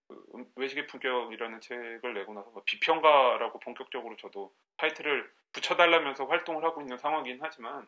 그 0.07 0.51
외식의 0.55 0.87
품격이라는 0.87 1.61
책을 1.61 2.13
내고 2.13 2.33
나서 2.33 2.49
뭐 2.51 2.63
비평가라고 2.65 3.59
본격적으로 3.59 4.15
저도 4.17 4.53
타이틀을 4.77 5.31
붙여달라면서 5.53 6.25
활동을 6.25 6.63
하고 6.63 6.81
있는 6.81 6.97
상황이긴 6.97 7.39
하지만 7.41 7.87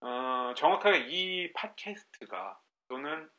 어, 0.00 0.54
정확하게 0.56 1.06
이 1.08 1.52
팟캐스트가 1.52 2.60
또는 2.88 3.30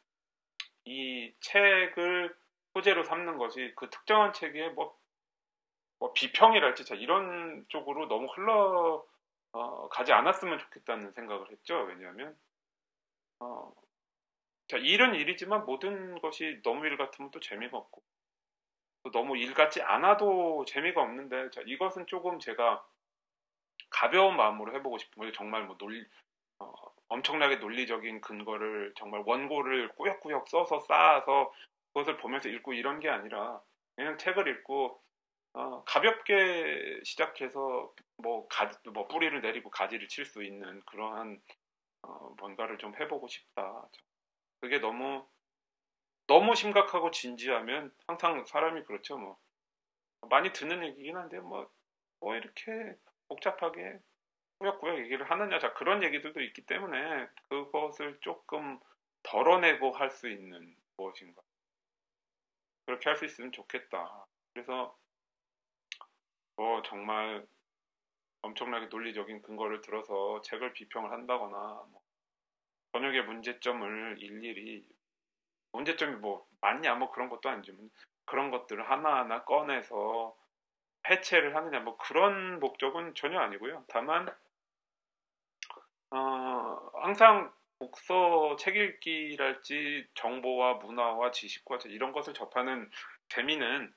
이 0.85 1.33
책을 1.41 2.35
소재로 2.73 3.03
삼는 3.03 3.37
것이 3.37 3.73
그 3.75 3.89
특정한 3.89 4.33
책의 4.33 4.71
뭐, 4.71 4.97
뭐 5.99 6.13
비평이랄지 6.13 6.85
자 6.85 6.95
이런 6.95 7.65
쪽으로 7.69 8.07
너무 8.07 8.27
흘러 8.27 9.05
어, 9.51 9.89
가지 9.89 10.13
않았으면 10.13 10.59
좋겠다는 10.59 11.11
생각을 11.13 11.49
했죠. 11.51 11.79
왜냐하면 11.83 12.37
어, 13.39 13.73
자 13.75 13.86
일은 14.75 15.15
일이지만 15.15 15.65
모든 15.65 16.19
것이 16.19 16.59
너무 16.63 16.85
일 16.85 16.97
같으면 16.97 17.31
또 17.31 17.39
재미가 17.39 17.77
없고 17.77 18.03
또 19.03 19.11
너무 19.11 19.37
일 19.37 19.53
같지 19.53 19.81
않아도 19.81 20.65
재미가 20.65 21.01
없는데 21.01 21.49
자 21.51 21.61
이것은 21.65 22.07
조금 22.07 22.39
제가 22.39 22.85
가벼운 23.89 24.35
마음으로 24.35 24.73
해보고 24.75 24.97
싶은 24.97 25.21
거죠. 25.21 25.31
정말 25.33 25.65
뭐 25.65 25.77
논리, 25.77 26.03
어, 26.59 26.73
엄청나게 27.09 27.57
논리적인 27.57 28.21
근거를 28.21 28.93
정말 28.97 29.23
원고를 29.25 29.89
꾸역꾸역 29.95 30.49
써서 30.49 30.79
쌓아서 30.81 31.53
그것을 31.93 32.17
보면서 32.17 32.49
읽고 32.49 32.73
이런 32.73 32.99
게 32.99 33.09
아니라 33.09 33.61
그냥 33.95 34.17
책을 34.17 34.47
읽고 34.47 35.01
어, 35.53 35.83
가볍게 35.85 36.99
시작해서 37.03 37.93
뭐, 38.17 38.47
가, 38.47 38.71
뭐 38.93 39.07
뿌리를 39.07 39.39
내리고 39.41 39.69
가지를 39.71 40.07
칠 40.07 40.25
수 40.25 40.43
있는 40.43 40.81
그러한 40.85 41.41
어, 42.03 42.35
뭔가를 42.39 42.77
좀 42.77 42.95
해보고 42.99 43.27
싶다. 43.27 43.87
그게 44.61 44.79
너무 44.79 45.27
너무 46.27 46.55
심각하고 46.55 47.11
진지하면 47.11 47.93
항상 48.07 48.45
사람이 48.45 48.83
그렇죠. 48.85 49.17
뭐. 49.17 49.37
많이 50.29 50.51
듣는 50.53 50.83
얘기긴 50.85 51.15
한데 51.17 51.39
뭐, 51.39 51.69
뭐 52.19 52.35
이렇게 52.35 52.95
복잡하게 53.29 53.99
꾸역꾸역 54.59 54.99
얘기를 54.99 55.29
하느냐. 55.29 55.59
자 55.59 55.73
그런 55.73 56.03
얘기들도 56.03 56.41
있기 56.41 56.65
때문에 56.65 57.27
그것을 57.49 58.17
조금 58.21 58.79
덜어내고 59.23 59.91
할 59.93 60.09
수 60.11 60.29
있는 60.29 60.75
무엇인가. 60.97 61.41
그렇게 62.85 63.09
할 63.09 63.17
수 63.17 63.25
있으면 63.25 63.51
좋겠다. 63.51 64.25
그래서 64.53 64.97
뭐 66.55 66.81
정말 66.83 67.45
엄청나게 68.41 68.87
논리적인 68.87 69.41
근거를 69.43 69.81
들어서 69.81 70.41
책을 70.43 70.73
비평을 70.73 71.11
한다거나 71.11 71.57
뭐 71.91 72.01
번역의 72.91 73.23
문제점을 73.25 74.17
일일이 74.19 74.85
문제점이 75.71 76.15
뭐 76.15 76.47
많냐 76.61 76.95
뭐 76.95 77.11
그런 77.11 77.29
것도 77.29 77.49
아니지만 77.49 77.89
그런 78.25 78.51
것들을 78.51 78.89
하나하나 78.89 79.43
꺼내서 79.43 80.35
해체를 81.09 81.55
하느냐 81.55 81.79
뭐 81.79 81.97
그런 81.97 82.59
목적은 82.59 83.15
전혀 83.15 83.39
아니고요. 83.39 83.85
다만 83.87 84.27
어, 86.11 86.91
항상 87.01 87.53
독서 87.79 88.55
책 88.57 88.75
읽기랄지 88.75 90.07
정보와 90.15 90.75
문화와 90.75 91.31
지식과 91.31 91.79
이런 91.85 92.11
것을 92.11 92.33
접하는 92.33 92.89
재미는 93.29 93.93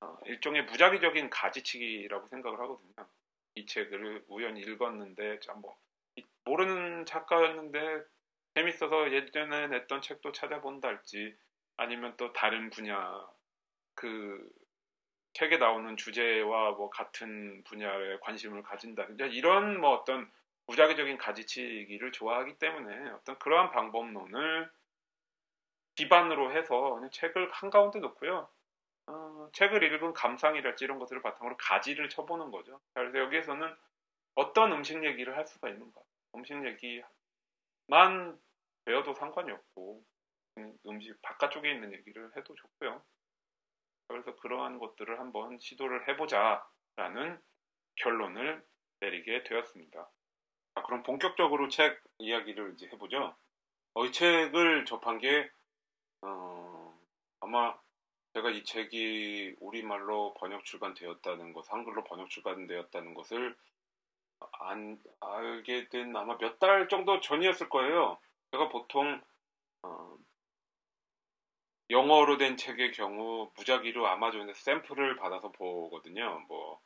어, 0.00 0.16
일종의 0.26 0.64
무작위적인 0.64 1.30
가지치기라고 1.30 2.28
생각을 2.28 2.60
하거든요. 2.60 3.08
이 3.54 3.66
책을 3.66 4.24
우연히 4.28 4.60
읽었는데 4.60 5.38
뭐 5.60 5.76
모르는 6.44 7.06
작가였는데 7.06 8.02
재밌어서 8.54 9.12
예전에 9.12 9.68
냈던 9.68 10.02
책도 10.02 10.32
찾아본다 10.32 10.88
할지 10.88 11.36
아니면 11.76 12.14
또 12.16 12.32
다른 12.32 12.70
분야 12.70 13.26
그 13.94 14.50
책에 15.34 15.56
나오는 15.56 15.96
주제와 15.96 16.72
뭐 16.72 16.90
같은 16.90 17.62
분야에 17.64 18.18
관심을 18.20 18.62
가진다든지 18.62 19.24
이런 19.34 19.80
뭐 19.80 19.90
어떤 19.90 20.30
무작위적인 20.66 21.18
가지치기를 21.18 22.12
좋아하기 22.12 22.58
때문에 22.58 23.10
어떤 23.10 23.38
그러한 23.38 23.70
방법론을 23.70 24.70
기반으로 25.94 26.52
해서 26.52 27.00
책을 27.10 27.50
한가운데 27.50 27.98
놓고요. 28.00 28.48
어, 29.06 29.48
책을 29.52 29.82
읽은 29.82 30.14
감상이랄지 30.14 30.84
이런 30.84 30.98
것들을 30.98 31.20
바탕으로 31.22 31.56
가지를 31.56 32.08
쳐보는 32.08 32.50
거죠. 32.50 32.80
그래서 32.94 33.18
여기에서는 33.18 33.74
어떤 34.34 34.72
음식 34.72 35.04
얘기를 35.04 35.36
할 35.36 35.46
수가 35.46 35.68
있는가. 35.68 36.00
음식 36.34 36.64
얘기 36.64 37.02
만 37.86 38.38
배워도 38.84 39.14
상관이 39.14 39.50
없고 39.50 40.04
음, 40.58 40.78
음식 40.86 41.20
바깥쪽에 41.22 41.70
있는 41.70 41.92
얘기를 41.92 42.30
해도 42.36 42.54
좋고요. 42.54 43.02
그래서 44.08 44.36
그러한 44.36 44.78
것들을 44.78 45.18
한번 45.18 45.58
시도를 45.58 46.08
해보자라는 46.08 47.40
결론을 47.96 48.64
내리게 49.00 49.42
되었습니다. 49.44 50.10
아, 50.74 50.82
그럼 50.82 51.02
본격적으로 51.02 51.68
책 51.68 52.02
이야기를 52.18 52.74
이제 52.74 52.86
해보죠. 52.88 53.34
어, 53.94 54.04
이 54.04 54.12
책을 54.12 54.84
접한 54.84 55.18
게 55.18 55.50
어, 56.22 56.98
아마 57.40 57.78
제가 58.34 58.50
이 58.50 58.64
책이 58.64 59.56
우리말로 59.60 60.34
번역 60.34 60.64
출간되었다는 60.64 61.52
것, 61.52 61.70
한글로 61.70 62.04
번역 62.04 62.30
출간되었다는 62.30 63.14
것을 63.14 63.56
안 64.52 65.00
알게 65.20 65.88
된 65.88 66.14
아마 66.16 66.36
몇 66.38 66.58
달 66.58 66.88
정도 66.88 67.20
전이었을 67.20 67.68
거예요. 67.68 68.18
제가 68.52 68.68
보통 68.68 69.20
어, 69.82 70.16
영어로 71.90 72.38
된 72.38 72.56
책의 72.56 72.90
경우 72.92 73.52
무작위로 73.56 74.06
아마존에서 74.08 74.58
샘플을 74.60 75.14
받아서 75.16 75.52
보거든요. 75.52 76.40
뭐 76.48 76.80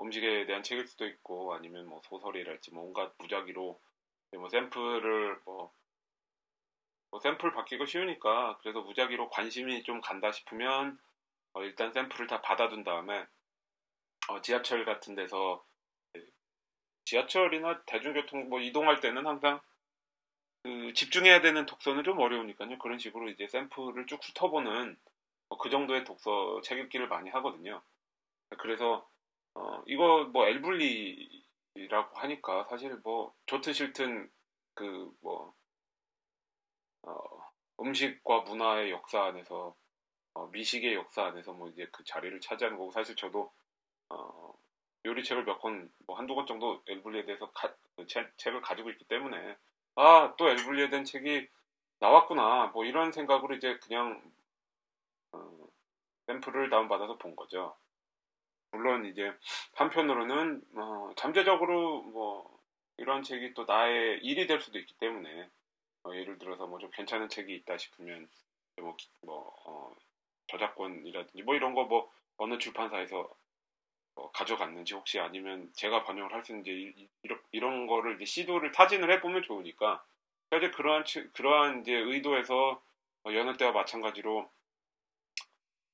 음식에 0.00 0.46
대한 0.46 0.62
책일 0.62 0.86
수도 0.88 1.06
있고 1.06 1.54
아니면 1.54 1.86
뭐 1.88 2.00
소설이랄지 2.04 2.72
뭐 2.74 2.84
온갖 2.84 3.12
무작위로 3.18 3.80
뭐 4.38 4.48
샘플을 4.50 5.40
뭐, 5.44 5.72
뭐 7.10 7.20
샘플 7.20 7.52
받기가 7.52 7.86
쉬우니까 7.86 8.58
그래서 8.60 8.80
무작위로 8.80 9.30
관심이 9.30 9.82
좀 9.82 10.00
간다 10.00 10.30
싶으면 10.32 10.98
어 11.54 11.62
일단 11.62 11.92
샘플을 11.92 12.26
다 12.26 12.42
받아둔 12.42 12.84
다음에 12.84 13.26
어 14.28 14.40
지하철 14.42 14.84
같은 14.84 15.14
데서 15.14 15.64
지하철이나 17.06 17.82
대중교통 17.86 18.50
뭐 18.50 18.60
이동할 18.60 19.00
때는 19.00 19.26
항상 19.26 19.60
그 20.62 20.92
집중해야 20.94 21.40
되는 21.40 21.64
독서는 21.64 22.04
좀 22.04 22.18
어려우니까요. 22.18 22.78
그런 22.78 22.98
식으로 22.98 23.30
이제 23.30 23.46
샘플을 23.48 24.06
쭉 24.06 24.20
훑어보는 24.22 24.98
뭐 25.48 25.58
그 25.58 25.70
정도의 25.70 26.04
독서 26.04 26.60
책 26.62 26.78
읽기를 26.78 27.08
많이 27.08 27.30
하거든요. 27.30 27.82
그래서 28.58 29.08
어, 29.54 29.82
이거 29.86 30.24
뭐 30.32 30.46
엘블리라고 30.46 32.16
하니까 32.16 32.66
사실 32.68 32.94
뭐 33.04 33.34
좋든 33.46 33.72
싫든 33.72 34.30
그뭐 34.74 35.54
어, 37.02 37.14
음식과 37.80 38.40
문화의 38.42 38.90
역사 38.90 39.24
안에서 39.24 39.74
어, 40.34 40.46
미식의 40.48 40.94
역사 40.94 41.26
안에서 41.26 41.52
뭐 41.52 41.68
이제 41.68 41.88
그 41.92 42.04
자리를 42.04 42.40
차지하는 42.40 42.78
거고 42.78 42.92
사실 42.92 43.16
저도 43.16 43.52
어, 44.10 44.52
요리책을 45.06 45.44
몇 45.46 45.60
권, 45.60 45.90
뭐 46.06 46.18
한두 46.18 46.34
권 46.36 46.46
정도 46.46 46.82
엘블리에 46.88 47.24
대해서 47.26 47.50
가, 47.52 47.74
그 47.96 48.06
책, 48.08 48.36
책을 48.38 48.62
가지고 48.62 48.90
있기 48.90 49.06
때문에 49.06 49.56
아, 49.96 50.34
또 50.38 50.48
엘블리에 50.50 50.90
대한 50.90 51.04
책이 51.06 51.48
나왔구나. 52.00 52.68
뭐 52.74 52.84
이런 52.84 53.12
생각으로 53.12 53.54
이제 53.56 53.78
그냥 53.84 54.22
어, 55.32 55.68
샘플을 56.26 56.70
다운받아서 56.70 57.18
본 57.18 57.36
거죠. 57.36 57.76
물론 58.72 59.06
이제 59.06 59.32
한편으로는 59.74 60.62
어, 60.76 61.10
잠재적으로 61.16 62.02
뭐 62.02 62.58
이런 62.98 63.22
책이 63.22 63.54
또 63.54 63.64
나의 63.64 64.20
일이 64.22 64.46
될 64.46 64.60
수도 64.60 64.78
있기 64.78 64.94
때문에 64.98 65.48
어, 66.04 66.14
예를 66.14 66.38
들어서 66.38 66.66
뭐 66.66 66.78
좀 66.80 66.90
괜찮은 66.92 67.28
책이 67.28 67.54
있다 67.56 67.78
싶으면 67.78 68.28
뭐, 68.80 68.96
뭐 69.22 69.54
어, 69.66 69.96
저작권이라든지 70.48 71.42
뭐 71.44 71.54
이런 71.54 71.74
거 71.74 71.84
뭐 71.84 72.10
어느 72.38 72.58
출판사에서 72.58 73.30
어, 74.16 74.30
가져갔는지 74.32 74.94
혹시 74.94 75.20
아니면 75.20 75.70
제가 75.74 76.04
번역을 76.04 76.32
할 76.32 76.44
수 76.44 76.52
있는지 76.52 77.08
이런, 77.22 77.40
이런 77.52 77.86
거를 77.86 78.16
이제 78.16 78.24
시도를 78.24 78.72
타진을 78.72 79.10
해보면 79.12 79.42
좋으니까 79.44 80.04
이제 80.56 80.70
그러한 80.70 81.04
그러한 81.34 81.82
이제 81.82 81.94
의도에서 81.94 82.82
어, 83.24 83.32
여느 83.34 83.56
때와 83.56 83.72
마찬가지로 83.72 84.50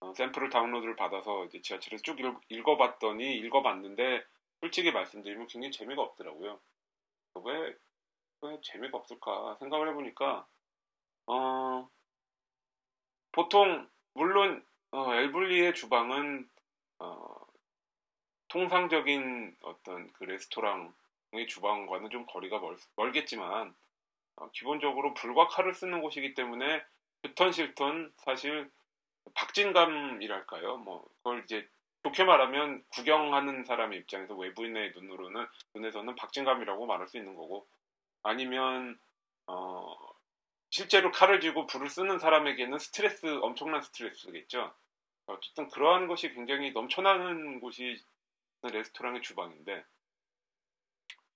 어, 0.00 0.14
샘플을 0.14 0.50
다운로드를 0.50 0.96
받아서 0.96 1.44
이제 1.46 1.60
지하철에서 1.60 2.02
쭉 2.02 2.18
읽, 2.48 2.68
어봤더니 2.68 3.36
읽어봤는데 3.38 4.24
솔직히 4.60 4.92
말씀드리면 4.92 5.46
굉장히 5.48 5.72
재미가 5.72 6.02
없더라고요. 6.02 6.60
왜, 7.44 7.76
왜 8.42 8.60
재미가 8.62 8.98
없을까 8.98 9.56
생각을 9.60 9.88
해보니까 9.90 10.46
어, 11.26 11.88
보통 13.32 13.88
물론 14.14 14.64
어, 14.92 15.14
엘블리의 15.14 15.74
주방은 15.74 16.48
어, 16.98 17.41
통상적인 18.52 19.56
어떤 19.62 20.12
그 20.12 20.24
레스토랑의 20.24 21.46
주방과는 21.48 22.10
좀 22.10 22.26
거리가 22.26 22.60
멀, 22.96 23.12
겠지만 23.12 23.74
어, 24.36 24.50
기본적으로 24.52 25.14
불과 25.14 25.48
칼을 25.48 25.72
쓰는 25.72 26.02
곳이기 26.02 26.34
때문에 26.34 26.84
좋던 27.22 27.52
싫던 27.52 28.12
사실 28.18 28.70
박진감이랄까요. 29.34 30.76
뭐 30.78 31.08
그걸 31.18 31.44
이제 31.44 31.66
좋게 32.02 32.24
말하면 32.24 32.84
구경하는 32.90 33.64
사람의 33.64 34.00
입장에서 34.00 34.34
외부인의 34.34 34.92
눈으로는 34.96 35.46
눈에서는 35.74 36.14
박진감이라고 36.14 36.84
말할 36.84 37.08
수 37.08 37.16
있는 37.16 37.34
거고 37.34 37.66
아니면 38.22 38.98
어 39.46 39.96
실제로 40.68 41.10
칼을 41.10 41.40
쥐고 41.40 41.66
불을 41.68 41.88
쓰는 41.88 42.18
사람에게는 42.18 42.78
스트레스 42.78 43.26
엄청난 43.40 43.80
스트레스겠죠. 43.80 44.74
어쨌든 45.26 45.68
그러한 45.68 46.06
것이 46.06 46.34
굉장히 46.34 46.72
넘쳐나는 46.72 47.60
곳이 47.60 47.98
레스토랑의 48.68 49.22
주방인데 49.22 49.84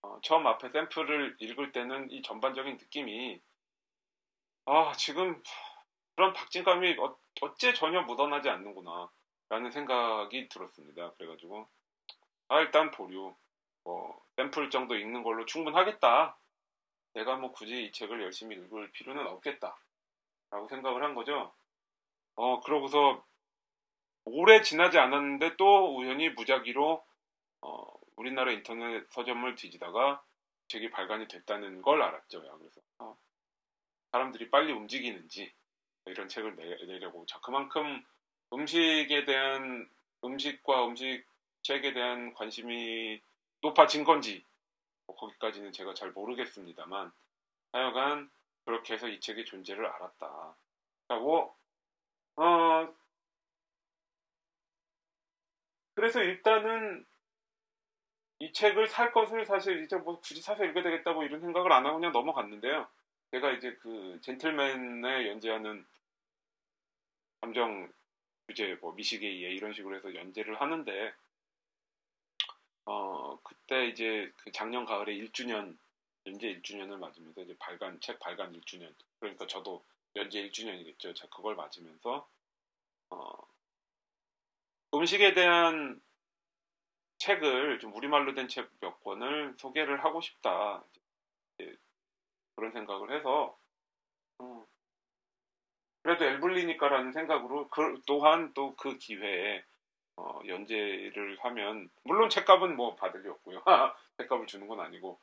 어, 0.03 0.21
처음 0.23 0.47
앞에 0.47 0.69
샘플을 0.69 1.37
읽을 1.41 1.73
때는 1.73 2.11
이 2.11 2.23
전반적인 2.23 2.77
느낌이 2.77 3.41
아 4.67 4.93
지금 4.97 5.43
그런 6.15 6.33
박진감이 6.33 6.99
어, 6.99 7.17
어째 7.43 7.75
전혀 7.75 8.03
묻어나지 8.03 8.49
않는구나 8.49 9.11
라는 9.49 9.71
생각이 9.71 10.49
들었습니다. 10.49 11.13
그래가지고 11.15 11.69
아 12.49 12.61
일단 12.61 12.91
보류 12.91 13.35
뭐 13.85 14.21
샘플 14.37 14.71
정도 14.71 14.97
읽는 14.97 15.23
걸로 15.23 15.45
충분하겠다. 15.47 16.37
내가 17.15 17.37
뭐 17.37 17.53
굳이 17.53 17.85
이 17.85 17.93
책을 17.93 18.23
열심히 18.23 18.57
읽을 18.57 18.91
필요는 18.93 19.27
없겠다. 19.27 19.79
라고 20.51 20.69
생각을 20.69 21.03
한 21.03 21.15
거죠. 21.15 21.53
어 22.35 22.61
그러고서 22.61 23.25
오래 24.25 24.61
지나지 24.63 24.99
않았는데 24.99 25.57
또 25.57 25.97
우연히 25.97 26.29
무작위로 26.31 27.05
어, 27.63 27.87
우리나라 28.17 28.53
인터넷 28.53 29.07
서점을 29.11 29.55
뒤지다가 29.55 30.23
책이 30.69 30.91
발간이 30.91 31.29
됐다는 31.29 31.83
걸 31.83 32.03
알았죠. 32.03 32.41
그래서 32.59 32.81
어, 32.99 33.17
사람들이 34.13 34.51
빨리 34.51 34.73
움직이는지 34.73 35.53
이런 36.07 36.29
책을 36.29 36.57
내, 36.57 36.65
내려고 36.87 37.25
자 37.27 37.41
그만큼 37.41 38.05
음식에 38.53 39.25
대한 39.25 39.89
음식과 40.25 40.87
음식 40.87 41.25
책에 41.63 41.93
대한 41.93 42.33
관심이 42.35 43.21
높아진 43.61 44.05
건지 44.05 44.45
뭐 45.07 45.17
거기까지는 45.17 45.73
제가 45.73 45.95
잘 45.95 46.11
모르겠습니다만 46.13 47.13
하여간 47.73 48.31
그렇게 48.65 48.95
해서 48.95 49.09
이 49.09 49.21
책의 49.21 49.45
존재를 49.45 49.87
알았다. 49.87 50.57
하고 51.09 51.55
어, 52.37 52.95
그래서 55.95 56.23
일단은 56.23 57.07
이 58.39 58.53
책을 58.53 58.89
살 58.89 59.13
것을 59.13 59.47
사실 59.47 59.83
이제 59.83 59.97
뭐 59.97 60.21
굳이 60.21 60.43
사서 60.43 60.65
읽어야 60.65 60.85
되겠다고 60.85 61.25
이런 61.25 61.41
생각을 61.41 61.73
안 61.73 61.87
하고 61.87 61.97
그냥 61.97 62.13
넘어갔는데요. 62.13 62.87
제가 63.31 63.53
이제 63.53 63.75
그 63.81 64.19
젠틀맨에 64.23 65.29
연재하는 65.29 65.87
감정 67.41 67.91
주제 68.49 68.75
뭐 68.81 68.93
미시게이에 68.93 69.51
이런 69.51 69.73
식으로 69.73 69.97
해서 69.97 70.15
연재를 70.15 70.61
하는데 70.61 71.15
어 72.85 73.39
그때 73.43 73.87
이제 73.89 74.31
그 74.37 74.53
작년 74.53 74.85
가을에 74.85 75.15
1주년 75.15 75.77
연재 76.27 76.61
1주년을 76.61 76.99
맞으면서 76.99 77.43
이제 77.43 77.57
발간 77.59 77.99
책 78.01 78.21
발간 78.21 78.53
1주년 78.53 78.95
그러니까 79.19 79.47
저도 79.47 79.85
연재 80.15 80.49
1주년이겠죠. 80.49 81.15
자 81.17 81.27
그걸 81.29 81.57
맞으면서 81.57 82.29
어 83.11 83.33
음식에 84.95 85.35
대한 85.35 86.01
책을 87.19 87.79
좀 87.81 87.95
우리말로 87.95 88.35
된 88.35 88.49
책 88.49 88.71
몇 88.81 89.03
권을 89.05 89.55
소개를 89.59 90.05
하고 90.05 90.21
싶다 90.21 90.85
그런 92.57 92.73
생각을 92.73 93.17
해서 93.17 93.59
어, 94.39 94.67
그래도 96.03 96.25
엘블리니까라는 96.25 97.13
생각으로 97.13 97.69
그, 97.69 98.01
또한 98.07 98.53
또 98.55 98.77
그 98.77 98.99
기회에 98.99 99.65
어, 100.17 100.41
연재를 100.47 101.39
하면 101.41 101.91
물론 102.05 102.31
책값은 102.31 102.77
뭐 102.77 102.97
받을 102.97 103.23
리 103.23 103.29
없고요. 103.29 103.63
책값을 104.19 104.47
주는 104.47 104.67
건 104.69 104.81
아니고 104.81 105.21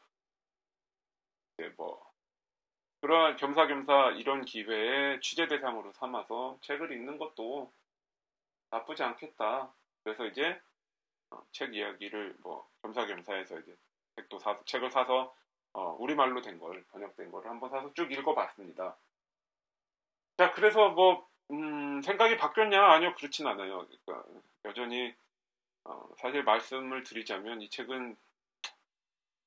네, 1.57 1.69
뭐 1.77 2.05
그러한 3.01 3.37
겸사겸사 3.37 4.11
이런 4.17 4.45
기회에 4.45 5.19
취재 5.21 5.47
대상으로 5.47 5.91
삼아서 5.93 6.57
책을 6.61 6.91
읽는 6.93 7.17
것도 7.17 7.71
나쁘지 8.71 9.03
않겠다. 9.03 9.73
그래서 10.03 10.25
이제 10.25 10.59
어, 11.33 11.43
책 11.51 11.73
이야기를 11.75 12.35
뭐 12.41 12.67
겸사겸사해서 12.83 13.59
이제 13.59 13.75
책도 14.15 14.39
사서 14.39 14.63
책을 14.65 14.91
사서 14.91 15.35
어, 15.73 15.95
우리말로 15.99 16.41
된 16.41 16.59
걸 16.59 16.83
번역된 16.91 17.31
걸 17.31 17.47
한번 17.47 17.69
사서 17.69 17.93
쭉 17.93 18.11
읽어봤습니다. 18.11 18.95
자 20.37 20.51
그래서 20.51 20.89
뭐 20.89 21.27
음, 21.51 22.01
생각이 22.01 22.37
바뀌었냐 22.37 22.81
아니요 22.83 23.15
그렇진 23.15 23.47
않아요. 23.47 23.87
그러니까 24.05 24.27
여전히 24.65 25.13
어, 25.85 26.09
사실 26.17 26.43
말씀을 26.43 27.03
드리자면 27.03 27.61
이 27.61 27.69
책은 27.69 28.17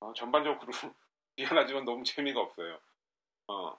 어, 0.01 0.13
전반적으로 0.15 0.71
미안하지만 1.37 1.85
너무 1.85 2.05
재미가 2.05 2.41
없어요. 2.41 2.79
어, 3.49 3.79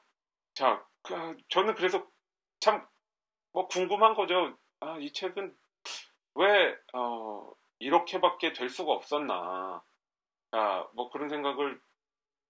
자 0.56 0.86
그, 1.04 1.38
저는 1.50 1.76
그래서 1.76 2.08
참 2.60 2.88
뭐 3.54 3.67
궁금한 3.67 4.13
거죠. 4.13 4.56
아, 4.82 4.98
이 5.00 5.12
책은 5.12 5.58
왜 6.36 6.78
어, 6.93 7.52
이렇게밖에 7.80 8.54
될 8.54 8.70
수가 8.70 8.92
없었나. 8.94 9.84
자, 10.52 10.90
뭐 10.94 11.10
그런 11.10 11.30
생각을 11.30 11.80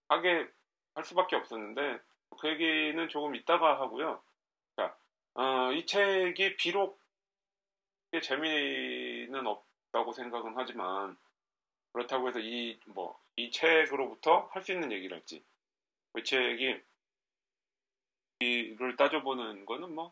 하게 0.09 0.47
할 0.95 1.03
수밖에 1.03 1.35
없었는데 1.35 1.99
그 2.39 2.49
얘기는 2.49 3.09
조금 3.09 3.35
이따가 3.35 3.79
하고요. 3.79 4.21
자, 4.77 4.97
어, 5.35 5.71
이 5.73 5.85
책이 5.85 6.57
비록 6.57 6.99
재미는 8.21 9.45
없다고 9.45 10.11
생각은 10.13 10.53
하지만 10.55 11.17
그렇다고 11.93 12.27
해서 12.29 12.39
이 12.39 12.79
뭐 12.87 13.15
이 13.39 13.51
책으로부터 13.51 14.49
할 14.51 14.63
수 14.63 14.71
있는 14.71 14.91
얘기랄지 14.91 15.43
이 16.17 16.23
책이 16.23 16.81
이를 18.39 18.95
따져보는 18.97 19.65
거는 19.65 19.93
뭐 19.93 20.11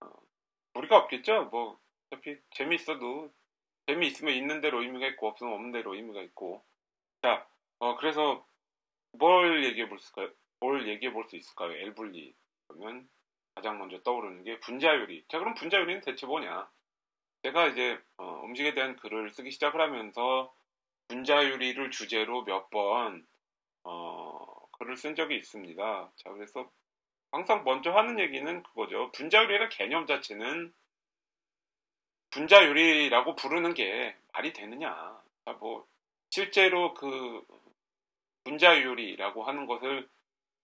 어, 0.00 0.12
우리가 0.74 0.98
없겠죠. 0.98 1.46
뭐 1.46 1.80
어차피 2.10 2.38
재미있어도 2.50 3.32
재미 3.86 4.08
있으면 4.08 4.34
있는 4.34 4.60
대로 4.60 4.82
의미가 4.82 5.06
있고 5.08 5.28
없으면 5.28 5.52
없는 5.52 5.72
대로 5.72 5.94
의미가 5.94 6.22
있고 6.22 6.64
자 7.22 7.46
어, 7.78 7.96
그래서 7.96 8.44
뭘 9.12 9.64
얘기해 9.64 9.88
볼 9.88 9.98
수까요? 9.98 10.30
뭘 10.60 10.88
얘기해 10.88 11.12
볼 11.12 11.28
수 11.28 11.36
있을까요? 11.36 11.72
엘블리 11.72 12.34
그러면 12.68 13.08
가장 13.54 13.78
먼저 13.78 14.00
떠오르는 14.02 14.44
게 14.44 14.60
분자요리. 14.60 15.24
자 15.28 15.38
그럼 15.38 15.54
분자요리는 15.54 16.02
대체 16.02 16.26
뭐냐? 16.26 16.68
제가 17.42 17.68
이제 17.68 17.98
어, 18.18 18.42
음식에 18.44 18.74
대한 18.74 18.96
글을 18.96 19.30
쓰기 19.30 19.50
시작을 19.50 19.80
하면서 19.80 20.52
분자요리를 21.08 21.90
주제로 21.90 22.42
몇번 22.44 23.26
어, 23.84 24.68
글을 24.78 24.96
쓴 24.96 25.14
적이 25.14 25.36
있습니다. 25.36 26.12
자 26.16 26.30
그래서 26.32 26.70
항상 27.30 27.64
먼저 27.64 27.92
하는 27.92 28.18
얘기는 28.18 28.62
그거죠. 28.62 29.10
분자요리라는 29.12 29.68
개념 29.70 30.06
자체는 30.06 30.72
분자 32.30 32.66
요리라고 32.66 33.36
부르는 33.36 33.74
게 33.74 34.16
말이 34.32 34.52
되느냐. 34.52 35.20
자, 35.44 35.52
뭐 35.54 35.86
실제로 36.30 36.94
그 36.94 37.46
분자 38.44 38.82
요리라고 38.82 39.44
하는 39.44 39.66
것을 39.66 40.08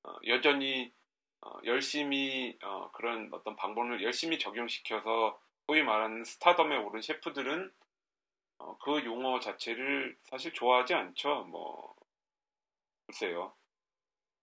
어, 0.05 0.15
여전히 0.27 0.93
어, 1.41 1.51
열심히 1.65 2.57
어, 2.63 2.91
그런 2.93 3.29
어떤 3.33 3.57
방법을 3.57 4.03
열심히 4.03 4.39
적용시켜서 4.39 5.41
소위 5.67 5.83
말하는 5.83 6.25
스타덤에 6.25 6.77
오른 6.77 7.01
셰프들은 7.01 7.73
어, 8.59 8.79
그 8.79 9.05
용어 9.05 9.41
자체를 9.41 10.17
사실 10.25 10.53
좋아하지 10.53 10.95
않죠. 10.95 11.45
뭐 11.45 11.95
글쎄요. 13.07 13.53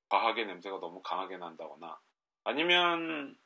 과학의 0.10 0.48
냄새가 0.48 0.80
너무 0.80 1.02
강하게 1.02 1.38
난다거나 1.38 2.00
아니면 2.44 3.38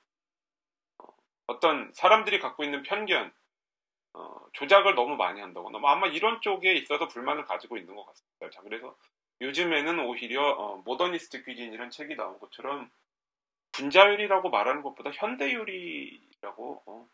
어, 0.97 1.05
어떤 1.47 1.91
사람들이 1.93 2.39
갖고 2.39 2.63
있는 2.63 2.83
편견, 2.83 3.31
어, 4.13 4.45
조작을 4.53 4.95
너무 4.95 5.15
많이 5.15 5.41
한다거나 5.41 5.79
뭐 5.79 5.89
아마 5.89 6.07
이런 6.07 6.41
쪽에 6.41 6.73
있어서 6.73 7.07
불만을 7.07 7.45
가지고 7.45 7.77
있는 7.77 7.95
것 7.95 8.05
같습니다. 8.05 8.49
자, 8.51 8.61
그래서 8.61 8.95
요즘에는 9.41 9.99
오히려 10.05 10.51
어, 10.51 10.77
모더니스트 10.85 11.43
귀진이라는 11.43 11.89
책이 11.89 12.15
나온 12.15 12.39
것처럼 12.39 12.89
분자요리라고 13.73 14.49
말하는 14.49 14.83
것보다 14.83 15.09
현대요리라고 15.11 16.83
어, 16.85 17.09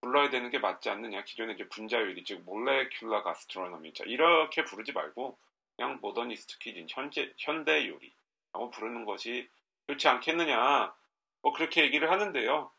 불러야 0.00 0.30
되는 0.30 0.50
게 0.50 0.58
맞지 0.58 0.90
않느냐. 0.90 1.24
기존에 1.24 1.54
이제 1.54 1.68
분자요리, 1.68 2.24
즉 2.24 2.44
몰레큘라 2.46 3.22
가스트로노미, 3.24 3.94
자 3.94 4.04
이렇게 4.06 4.64
부르지 4.64 4.92
말고 4.92 5.36
그냥 5.76 5.98
모더니스트 6.00 6.58
퀴진, 6.58 6.86
현재 6.88 7.32
현대요리라고 7.38 8.70
부르는 8.72 9.04
것이 9.06 9.48
좋지 9.88 10.06
않겠느냐. 10.06 10.94
뭐 11.42 11.52
그렇게 11.52 11.82
얘기를 11.82 12.10
하는데요. 12.10 12.70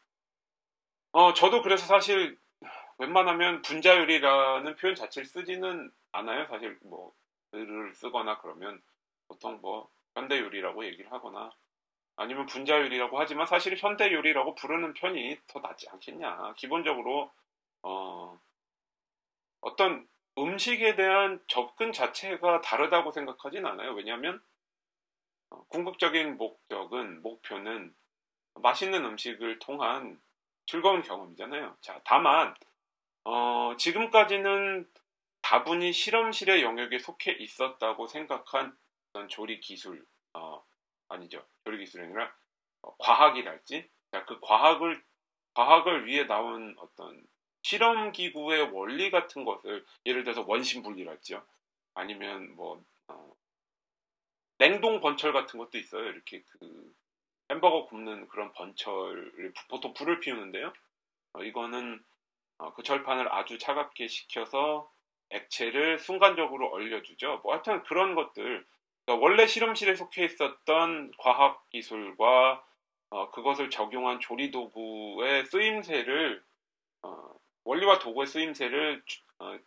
어 1.12 1.34
저도 1.34 1.62
그래서 1.62 1.86
사실 1.86 2.38
웬만하면 2.98 3.62
분자요리라는 3.62 4.76
표현 4.78 4.96
자체를 4.96 5.26
쓰지는 5.26 5.92
않아요. 6.12 6.48
사실 6.48 6.78
뭐 6.84 7.14
글을 7.52 7.94
쓰거나 7.94 8.40
그러면 8.40 8.82
보통 9.28 9.60
뭐 9.62 9.90
현대 10.14 10.40
요리라고 10.40 10.86
얘기를 10.86 11.12
하거나 11.12 11.52
아니면 12.16 12.46
분자 12.46 12.80
요리라고 12.82 13.20
하지만 13.20 13.46
사실 13.46 13.76
현대 13.78 14.12
요리라고 14.14 14.56
부르는 14.56 14.94
편이 14.94 15.40
더 15.48 15.60
낫지 15.60 15.90
않겠냐. 15.90 16.54
기본적으로 16.56 17.32
어, 17.82 18.40
어떤 19.62 20.08
음식에 20.38 20.96
대한 20.96 21.42
접근 21.48 21.92
자체가 21.92 22.62
다르다고 22.62 23.12
생각하진 23.12 23.66
않아요. 23.66 23.94
왜냐하면 23.94 24.42
어, 25.50 25.64
궁극적인 25.68 26.38
목적은 26.38 27.22
목표는 27.22 27.94
맛있는 28.56 29.04
음식을 29.06 29.60
통한 29.60 30.20
즐거운 30.66 31.02
경험이잖아요. 31.02 31.76
자, 31.82 32.00
다만 32.06 32.56
어, 33.26 33.76
지금까지는 33.78 34.88
다분히 35.42 35.92
실험실의 35.92 36.62
영역에 36.62 37.00
속해 37.00 37.32
있었다고 37.34 38.08
생각한 38.08 38.76
조리 39.30 39.60
기술, 39.60 40.06
어, 40.34 40.64
아니죠. 41.10 41.46
조리 41.64 41.80
기술이 41.80 42.04
아니라 42.06 42.34
어, 42.82 42.96
과학이랄지. 42.98 43.90
그 44.28 44.40
과학을, 44.40 45.04
과학을 45.56 46.06
위해 46.06 46.26
나온 46.26 46.76
어떤 46.80 47.22
실험 47.64 48.12
기구의 48.12 48.70
원리 48.72 49.10
같은 49.12 49.44
것을 49.44 49.86
예를 50.06 50.24
들어서 50.24 50.46
원심 50.48 50.84
분리랄지요. 50.84 51.44
아니면 51.96 52.56
뭐, 52.56 52.84
어, 53.08 53.36
냉동 54.60 55.02
번철 55.02 55.34
같은 55.34 55.58
것도 55.60 55.78
있어요. 55.78 56.06
이렇게 56.06 56.44
그 56.44 56.94
햄버거 57.50 57.86
굽는 57.88 58.28
그런 58.28 58.54
번철을 58.54 59.54
보통 59.70 59.94
불을 59.94 60.20
피우는데요. 60.20 60.72
어, 61.34 61.44
이거는 61.44 62.04
어, 62.58 62.74
그 62.74 62.84
철판을 62.84 63.32
아주 63.34 63.58
차갑게 63.58 64.08
식혀서 64.08 64.90
액체를 65.30 66.00
순간적으로 66.00 66.70
얼려주죠. 66.70 67.42
뭐 67.44 67.54
하여튼 67.54 67.84
그런 67.84 68.16
것들 68.16 68.66
그러니까 69.06 69.24
원래 69.24 69.46
실험실에 69.46 69.96
속해 69.96 70.26
있었던 70.26 71.12
과학 71.18 71.70
기술과 71.70 72.64
어, 73.10 73.32
그것을 73.32 73.70
적용한 73.70 74.20
조리 74.20 74.52
도구의 74.52 75.46
쓰임새를 75.46 76.44
어, 77.04 77.36
원리와 77.64 78.00
도구의 78.00 78.28
쓰임새를 78.28 79.04
어, 79.40 79.58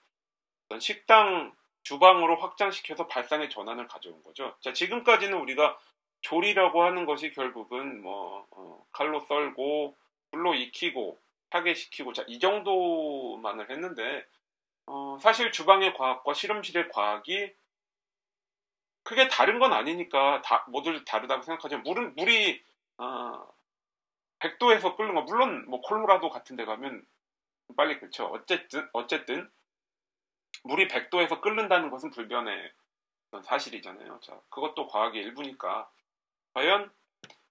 식당 0.81 1.53
주방으로 1.83 2.37
확장시켜서 2.37 3.07
발상의 3.07 3.49
전환을 3.49 3.87
가져온 3.89 4.23
거죠. 4.23 4.55
자 4.61 4.73
지금까지는 4.73 5.39
우리가 5.39 5.79
조리라고 6.21 6.83
하는 6.83 7.07
것이 7.07 7.31
결국은 7.31 8.03
뭐 8.03 8.47
어, 8.51 8.85
칼로 8.93 9.21
썰고 9.21 9.97
불로 10.31 10.55
익히고 10.55 11.19
타게 11.51 11.75
시키고 11.75 12.13
자 12.13 12.25
이 12.29 12.39
정도만을 12.39 13.71
했는데 13.71 14.27
어, 14.87 15.19
사실 15.21 15.53
주방의 15.53 15.95
과학과 15.95 16.35
실험실의 16.35 16.91
과학이 16.91 17.55
크게 19.05 19.29
다른 19.29 19.59
건 19.59 19.73
아니니까 19.73 20.43
다, 20.43 20.65
모두 20.69 21.05
다르다고 21.05 21.43
생각하지만 21.43 21.83
물은 21.83 22.15
물이 22.17 22.63
어, 22.99 23.49
100도에서 24.41 24.97
끓는 24.97 25.15
거 25.15 25.23
물론 25.23 25.65
뭐 25.69 25.81
콜로라도 25.81 26.31
같은 26.31 26.57
데 26.57 26.65
가면 26.65 27.05
빨리 27.77 27.99
끓죠. 27.99 28.27
어쨌든 28.27 28.89
어쨌든 28.93 29.51
물이 30.65 30.89
100도에서 30.89 31.41
끓는다는 31.41 31.91
것은 31.91 32.11
불변의 32.11 32.73
사실이잖아요. 33.45 34.21
자, 34.23 34.41
그것도 34.51 34.89
과학의 34.89 35.23
일부니까 35.23 35.91
과연 36.55 36.91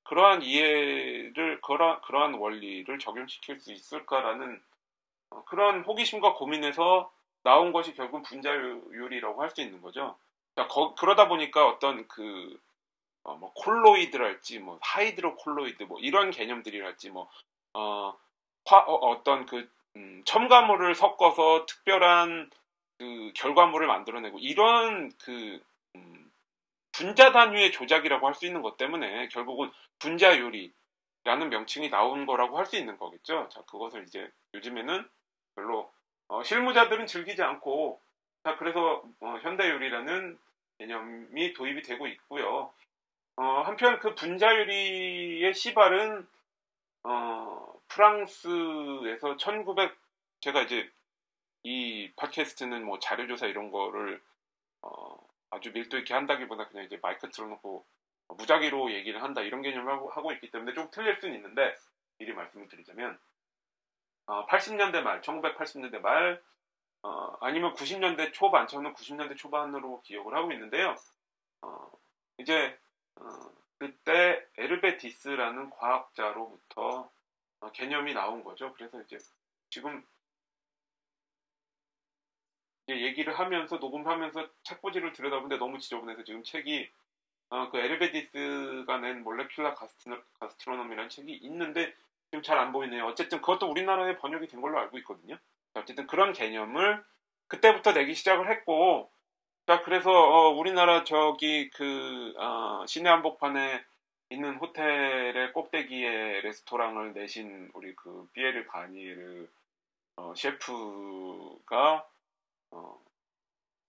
그러한 0.08 0.42
이해를 0.42 1.60
그러, 1.62 2.00
그러한 2.02 2.36
원리를 2.36 2.98
적용시킬 3.00 3.60
수 3.60 3.74
있을까라는 3.74 4.62
어, 5.32 5.44
그런 5.46 5.82
호기심과 5.84 6.34
고민에서 6.34 7.12
나온 7.44 7.72
것이 7.72 7.94
결국 7.94 8.24
분자율이라고 8.24 9.42
할 9.42 9.50
수 9.52 9.62
있는 9.62 9.82
거죠. 9.82 10.18
자, 10.56 10.68
거, 10.68 10.96
그러다 10.96 11.28
보니까 11.28 11.68
어떤 11.68 12.08
그 12.08 12.60
어, 13.24 13.36
뭐 13.36 13.52
콜로이드랄지 13.54 14.60
뭐 14.60 14.80
하이드로 14.82 15.36
콜로이드 15.36 15.84
뭐 15.84 16.00
이런 16.00 16.32
개념들이랄지 16.32 17.10
뭐 17.12 17.30
어, 17.74 18.14
화, 18.66 18.78
어, 18.88 19.24
떤그 19.24 19.70
음, 19.98 20.22
첨가물을 20.26 20.96
섞어서 20.96 21.66
특별한 21.66 22.50
그 22.98 23.32
결과물을 23.36 23.86
만들어내고 23.88 24.40
이런 24.40 25.12
그 25.20 25.62
음, 25.96 26.27
분자 26.98 27.32
단위의 27.32 27.72
조작이라고 27.72 28.26
할 28.26 28.34
수 28.34 28.46
있는 28.48 28.62
것 28.64 28.78
때문에 28.78 29.28
결국은 29.30 29.72
분자 30.00 30.40
요리라는 30.40 31.50
명칭이 31.50 31.90
나온 31.90 32.26
거라고 32.26 32.58
할 32.58 32.66
수 32.66 32.76
있는 32.76 32.98
거겠죠. 32.98 33.50
자, 33.52 33.62
그것을 33.70 34.04
이제 34.08 34.30
요즘에는 34.56 35.08
별로 35.56 35.92
어, 36.28 36.44
실무자들은 36.44 37.06
즐기지 37.06 37.42
않고 37.44 38.02
자, 38.44 38.58
그래서 38.58 39.04
어, 39.20 39.38
현대 39.44 39.70
요리라는 39.70 40.40
개념이 40.80 41.54
도입이 41.54 41.84
되고 41.84 42.08
있고요. 42.08 42.74
어, 43.36 43.44
한편 43.62 44.00
그 44.00 44.16
분자 44.16 44.56
요리의 44.58 45.54
시발은 45.54 46.28
어, 47.04 47.74
프랑스에서 47.90 49.38
1900 49.38 49.96
제가 50.42 50.62
이제 50.64 50.90
이 51.64 52.12
팟캐스트는 52.16 52.84
뭐 52.84 52.98
자료조사 53.00 53.46
이런 53.48 53.72
거를 53.72 54.22
어, 54.82 55.27
아주 55.50 55.72
밀도 55.72 55.98
있게 56.00 56.14
한다기보다 56.14 56.68
그냥 56.68 56.86
이제 56.86 57.00
마이크 57.02 57.30
틀어놓고 57.30 57.86
무작위로 58.30 58.92
얘기를 58.92 59.24
한다 59.24 59.42
이런 59.42 59.62
개념을 59.62 59.92
하고, 59.92 60.10
하고 60.10 60.32
있기 60.34 60.52
때문에 60.52 60.74
좀 60.74 60.90
틀릴 60.92 61.20
수는 61.20 61.36
있는데 61.36 61.76
미리 62.18 62.34
말씀을 62.34 62.68
드리자면 62.68 63.18
어, 64.26 64.46
80년대 64.48 65.02
말, 65.02 65.22
1980년대 65.22 66.00
말 66.00 66.42
어, 67.04 67.38
아니면 67.40 67.74
90년대 67.74 68.34
초반, 68.34 68.68
저는 68.68 68.94
90년대 68.94 69.38
초반으로 69.38 70.02
기억을 70.02 70.36
하고 70.36 70.52
있는데요. 70.52 70.96
어, 71.62 71.92
이제 72.38 72.78
어, 73.16 73.22
그때 73.78 74.46
에르베디스라는 74.58 75.70
과학자로부터 75.70 77.10
어, 77.62 77.72
개념이 77.72 78.14
나온 78.14 78.44
거죠. 78.44 78.74
그래서 78.74 79.02
이제 79.02 79.18
지금 79.70 80.06
얘기를 82.90 83.38
하면서 83.38 83.78
녹음하면서 83.78 84.48
책꽂이를 84.64 85.14
들여다보는데 85.14 85.58
너무 85.58 85.80
지저분해서 85.80 86.24
지금 86.24 86.44
책이 86.44 86.90
어, 87.50 87.70
그 87.70 87.78
에르베디스가 87.78 88.98
낸 89.00 89.24
몰레큘라 89.24 89.76
가스트로, 89.76 90.18
가스트로놈이라는 90.40 91.10
책이 91.10 91.34
있는데 91.34 91.94
지금 92.30 92.44
잘 92.44 92.58
안 92.58 92.72
보이네요. 92.72 93.06
어쨌든 93.06 93.40
그것도 93.40 93.70
우리나라에 93.70 94.18
번역이 94.18 94.48
된 94.48 94.62
걸로 94.62 94.80
알고 94.80 94.98
있거든요. 95.00 95.38
어쨌든 95.74 96.08
그런 96.08 96.34
개념을 96.34 97.04
그때부터 97.48 97.94
내기 97.94 98.16
시작을 98.16 98.50
했고, 98.52 99.10
자 99.66 99.82
그래서 99.84 100.12
어, 100.12 100.50
우리나라 100.50 101.04
저기 101.04 101.70
그 101.70 102.34
어, 102.38 102.86
시내 102.86 103.10
한복판에 103.10 103.84
있는 104.30 104.56
호텔의 104.56 105.54
꼭대기에 105.54 106.42
레스토랑을 106.42 107.14
내신 107.14 107.70
우리 107.74 107.96
그 107.96 108.28
비에르 108.34 108.66
가니르 108.68 109.48
어, 110.18 110.34
셰프가 110.36 112.06
어, 112.72 113.00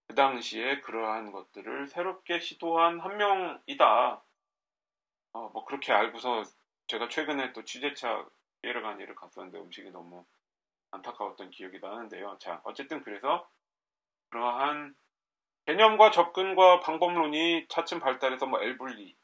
그 0.06 0.14
당시에 0.14 0.80
그러한 0.80 1.32
것들을 1.32 1.86
새롭게 1.88 2.40
시도한 2.40 3.00
한 3.00 3.16
명이다. 3.16 4.24
어, 5.32 5.48
뭐 5.50 5.64
그렇게 5.64 5.92
알고서 5.92 6.42
제가 6.86 7.08
최근에 7.08 7.52
또 7.52 7.64
취재차 7.64 8.26
예르가니를 8.64 9.14
갔었는데 9.14 9.58
음식이 9.58 9.90
너무 9.90 10.24
안타까웠던 10.90 11.50
기억이 11.50 11.78
나는데요. 11.80 12.38
자, 12.40 12.60
어쨌든 12.64 13.02
그래서 13.02 13.48
그러한 14.30 14.94
개념과 15.66 16.10
접근과 16.10 16.80
방법론이 16.80 17.66
차츰 17.68 18.00
발달해서 18.00 18.46
뭐 18.46 18.60
엘블리라는 18.62 19.14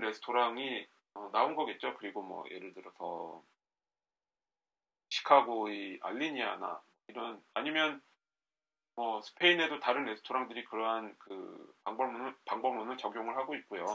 레스토랑이 0.00 0.86
어, 1.14 1.28
나온 1.32 1.56
거겠죠. 1.56 1.96
그리고 1.98 2.22
뭐 2.22 2.44
예를 2.50 2.72
들어서 2.72 3.42
시카고의 5.08 5.98
알리니아나 6.02 6.80
이런 7.08 7.42
아니면 7.54 8.00
뭐 9.00 9.22
스페인에도 9.22 9.80
다른 9.80 10.04
레스토랑들이 10.04 10.66
그러한 10.66 11.16
그 11.20 11.74
방법론을 11.84 12.34
방법론을 12.44 12.98
적용을 12.98 13.34
하고 13.34 13.54
있고요. 13.54 13.86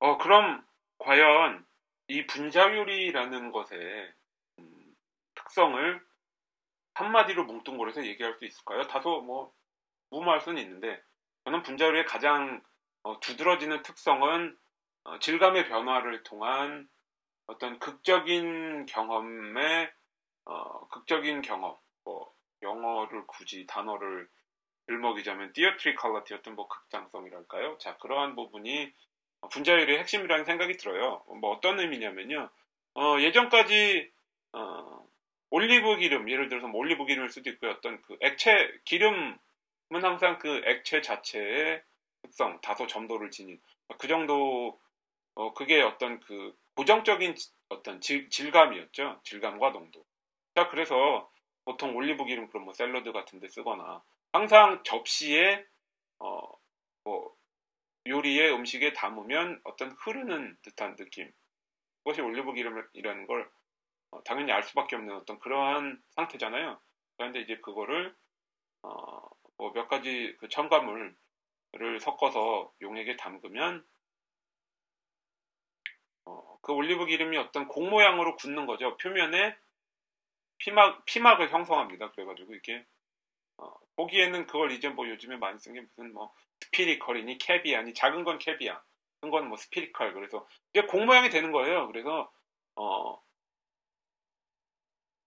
어 0.00 0.18
그럼 0.18 0.66
과연 0.98 1.64
이 2.08 2.26
분자요리라는 2.26 3.52
것의 3.52 4.12
음, 4.58 4.96
특성을 5.36 6.04
한마디로 6.94 7.44
뭉뚱그려서 7.44 8.04
얘기할 8.04 8.34
수 8.34 8.46
있을까요? 8.46 8.82
다소 8.88 9.20
뭐 9.20 9.54
무모할 10.10 10.40
수는 10.40 10.60
있는데 10.60 11.00
저는 11.44 11.62
분자요리의 11.62 12.06
가장 12.06 12.60
어, 13.04 13.20
두드러지는 13.20 13.84
특성은 13.84 14.58
어, 15.04 15.18
질감의 15.20 15.68
변화를 15.68 16.24
통한 16.24 16.88
어떤 17.46 17.78
극적인 17.78 18.86
경험의 18.86 19.92
어, 20.46 20.88
극적인 20.88 21.42
경험, 21.42 21.76
뭐 22.02 22.31
영어를 22.62 23.26
굳이 23.26 23.66
단어를 23.66 24.28
들먹이자면 24.86 25.52
theatricality였던 25.52 26.54
뭐 26.54 26.68
극장성이랄까요? 26.68 27.78
자 27.78 27.96
그러한 27.98 28.34
부분이 28.34 28.92
분자 29.50 29.72
요리의 29.72 29.98
핵심이라는 29.98 30.44
생각이 30.44 30.76
들어요. 30.76 31.24
뭐 31.40 31.52
어떤 31.52 31.80
의미냐면요. 31.80 32.48
어, 32.94 33.20
예전까지 33.20 34.10
어, 34.52 35.06
올리브 35.50 35.96
기름 35.96 36.30
예를 36.30 36.48
들어서 36.48 36.66
뭐 36.66 36.80
올리브 36.80 37.04
기름일 37.06 37.30
수도 37.30 37.50
있고요. 37.50 37.72
어떤 37.72 38.00
그 38.02 38.16
액체 38.20 38.70
기름은 38.84 39.38
항상 40.02 40.38
그 40.38 40.62
액체 40.64 41.00
자체의 41.00 41.82
특성 42.22 42.60
다소 42.60 42.86
점도를 42.86 43.30
지닌 43.30 43.60
그 43.98 44.08
정도 44.08 44.80
어, 45.34 45.54
그게 45.54 45.82
어떤 45.82 46.20
그 46.20 46.54
고정적인 46.74 47.34
어떤 47.68 48.00
질, 48.00 48.28
질감이었죠. 48.30 49.20
질감과 49.24 49.72
농도. 49.72 50.04
자 50.54 50.68
그래서 50.68 51.30
보통 51.64 51.94
올리브 51.96 52.24
기름 52.24 52.48
그런 52.48 52.64
뭐 52.64 52.74
샐러드 52.74 53.12
같은 53.12 53.40
데 53.40 53.48
쓰거나 53.48 54.02
항상 54.32 54.82
접시에 54.84 55.64
어, 56.18 56.40
뭐 57.04 57.36
요리에 58.06 58.50
음식에 58.50 58.92
담으면 58.92 59.60
어떤 59.64 59.92
흐르는 59.92 60.56
듯한 60.62 60.96
느낌 60.96 61.32
그것이 61.98 62.20
올리브 62.20 62.52
기름이라는 62.52 63.26
걸 63.26 63.50
어, 64.10 64.22
당연히 64.24 64.52
알 64.52 64.62
수밖에 64.62 64.96
없는 64.96 65.14
어떤 65.16 65.38
그러한 65.38 66.02
상태잖아요. 66.10 66.80
그런데 67.16 67.40
이제 67.40 67.56
그거를 67.58 68.14
어, 68.82 69.20
뭐 69.56 69.72
몇 69.72 69.88
가지 69.88 70.36
그 70.40 70.48
첨가물을 70.48 71.14
섞어서 72.00 72.72
용액에 72.82 73.16
담그면 73.16 73.86
어, 76.24 76.58
그 76.62 76.72
올리브 76.72 77.06
기름이 77.06 77.36
어떤 77.38 77.68
공 77.68 77.90
모양으로 77.90 78.36
굳는 78.36 78.66
거죠. 78.66 78.96
표면에 78.98 79.56
피막, 80.62 81.04
피막을 81.06 81.50
형성합니다. 81.52 82.12
그래가지고 82.12 82.54
이게 82.54 82.84
어, 83.58 83.72
보기에는 83.96 84.46
그걸 84.46 84.72
이제 84.72 84.88
뭐 84.90 85.08
요즘에 85.08 85.36
많이 85.36 85.58
쓴 85.60 85.74
게 85.74 85.82
무슨 85.82 86.12
뭐 86.14 86.34
spherical이니 86.62 87.38
캐비아니 87.38 87.94
작은 87.94 88.24
건 88.24 88.38
캐비아 88.38 88.82
큰 89.22 89.30
건 89.30 89.48
뭐 89.48 89.56
spherical 89.58 90.14
그래서 90.14 90.46
이게 90.74 90.86
공 90.86 91.06
모양이 91.06 91.30
되는 91.30 91.52
거예요. 91.52 91.88
그래서 91.88 92.32
어 92.76 93.20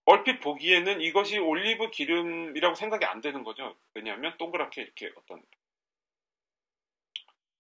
얼핏 0.06 0.40
보기에는 0.40 1.00
이것이 1.02 1.38
올리브 1.38 1.92
기름이라고 1.92 2.74
생각이 2.76 3.06
안 3.06 3.22
되는 3.22 3.44
거죠. 3.44 3.76
왜냐하면 3.94 4.36
동그랗게 4.38 4.82
이렇게 4.82 5.12
어떤 5.16 5.44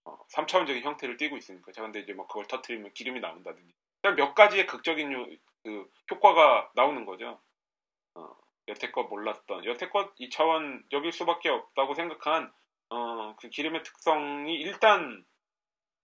어, 0.05 0.17
3차원적인 0.29 0.81
형태를 0.83 1.17
띠고 1.17 1.37
있으니까. 1.37 1.71
자, 1.71 1.81
근데 1.81 1.99
이제 1.99 2.13
뭐 2.13 2.27
그걸 2.27 2.45
터트리면 2.47 2.93
기름이 2.93 3.19
나온다든지. 3.19 3.73
몇 4.17 4.35
가지의 4.35 4.67
극적인 4.67 5.11
요, 5.13 5.25
그 5.63 5.91
효과가 6.11 6.71
나오는 6.75 7.05
거죠. 7.05 7.41
어, 8.15 8.35
여태껏 8.67 9.07
몰랐던 9.07 9.65
여태껏 9.65 10.13
2차원적일 10.19 11.11
수밖에 11.11 11.49
없다고 11.49 11.93
생각한 11.95 12.51
어, 12.89 13.35
그 13.37 13.49
기름의 13.49 13.83
특성이 13.83 14.55
일단 14.55 15.25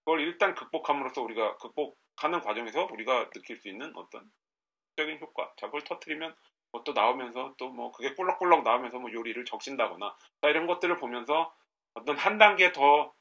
그걸 0.06 0.22
일단 0.22 0.56
극복함으로써 0.56 1.22
우리가 1.22 1.58
극복하는 1.58 2.42
과정에서 2.42 2.88
우리가 2.92 3.30
느낄 3.32 3.58
수 3.58 3.70
있는 3.70 3.96
어떤 3.96 4.32
적인 4.98 5.20
효과. 5.20 5.54
자, 5.58 5.68
그걸 5.68 5.84
터트리면 5.84 6.36
뭐 6.74 6.84
또 6.86 6.94
나오면서 6.94 7.56
또 7.58 7.70
뭐 7.70 7.92
그게 7.92 8.14
꿀럭꿀럭 8.16 8.64
나오면서 8.64 9.00
뭐 9.00 9.12
요리를 9.12 9.44
적신다거나 9.46 10.16
이런 10.44 10.68
것들을 10.68 10.98
보면서 11.00 11.54
어떤 11.96 12.18
한 12.18 12.38
단계 12.38 12.72
더 12.74 13.14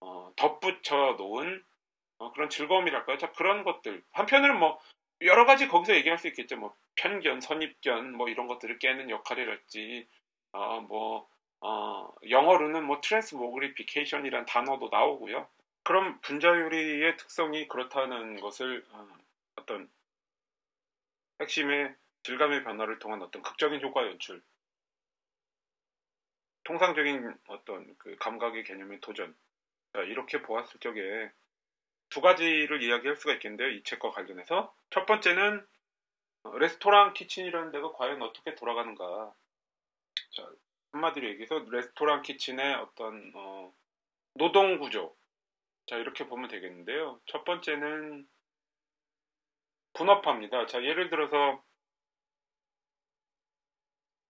어, 0.00 0.32
덧붙여 0.36 1.16
놓은 1.18 1.64
어, 2.18 2.32
그런 2.32 2.50
즐거움이랄까요? 2.50 3.18
자, 3.18 3.32
그런 3.32 3.64
것들. 3.64 4.04
한편으로는 4.12 4.60
뭐 4.60 4.78
여러 5.22 5.44
가지 5.44 5.68
거기서 5.68 5.94
얘기할 5.96 6.18
수 6.18 6.28
있겠죠. 6.28 6.56
뭐 6.56 6.74
편견, 6.96 7.40
선입견 7.40 8.12
뭐 8.12 8.28
이런 8.28 8.46
것들을 8.46 8.78
깨는 8.78 9.10
역할이랄지 9.10 10.08
어, 10.52 10.80
뭐 10.80 11.28
어, 11.60 12.12
영어로는 12.28 12.84
뭐 12.84 13.00
트랜스모그리피케이션이란 13.02 14.46
단어도 14.46 14.88
나오고요. 14.90 15.46
그럼 15.82 16.18
분자 16.22 16.48
요리의 16.48 17.16
특성이 17.16 17.68
그렇다는 17.68 18.40
것을 18.40 18.84
어, 18.92 19.08
어떤 19.56 19.90
핵심의 21.40 21.94
질감의 22.22 22.64
변화를 22.64 22.98
통한 22.98 23.22
어떤 23.22 23.42
극적인 23.42 23.80
효과 23.82 24.06
연출, 24.06 24.42
통상적인 26.64 27.34
어떤 27.48 27.96
그 27.96 28.16
감각의 28.16 28.64
개념의 28.64 29.00
도전 29.00 29.34
이렇게 30.06 30.42
보았을 30.42 30.78
적에 30.80 31.30
두 32.10 32.20
가지를 32.20 32.82
이야기할 32.82 33.16
수가 33.16 33.34
있겠는데요. 33.34 33.68
이 33.70 33.82
책과 33.84 34.10
관련해서 34.10 34.74
첫 34.90 35.06
번째는 35.06 35.66
어, 36.42 36.58
레스토랑 36.58 37.14
키친이라는 37.14 37.70
데가 37.72 37.92
과연 37.92 38.20
어떻게 38.22 38.54
돌아가는가. 38.54 39.32
자, 40.32 40.50
한마디로 40.92 41.28
얘기해서 41.30 41.64
레스토랑 41.70 42.22
키친의 42.22 42.74
어떤 42.76 43.32
어, 43.34 43.72
노동 44.34 44.78
구조. 44.78 45.14
자, 45.86 45.96
이렇게 45.96 46.26
보면 46.26 46.48
되겠는데요. 46.48 47.20
첫 47.26 47.44
번째는 47.44 48.28
분업화입니다. 49.92 50.66
자, 50.66 50.82
예를 50.82 51.10
들어서 51.10 51.62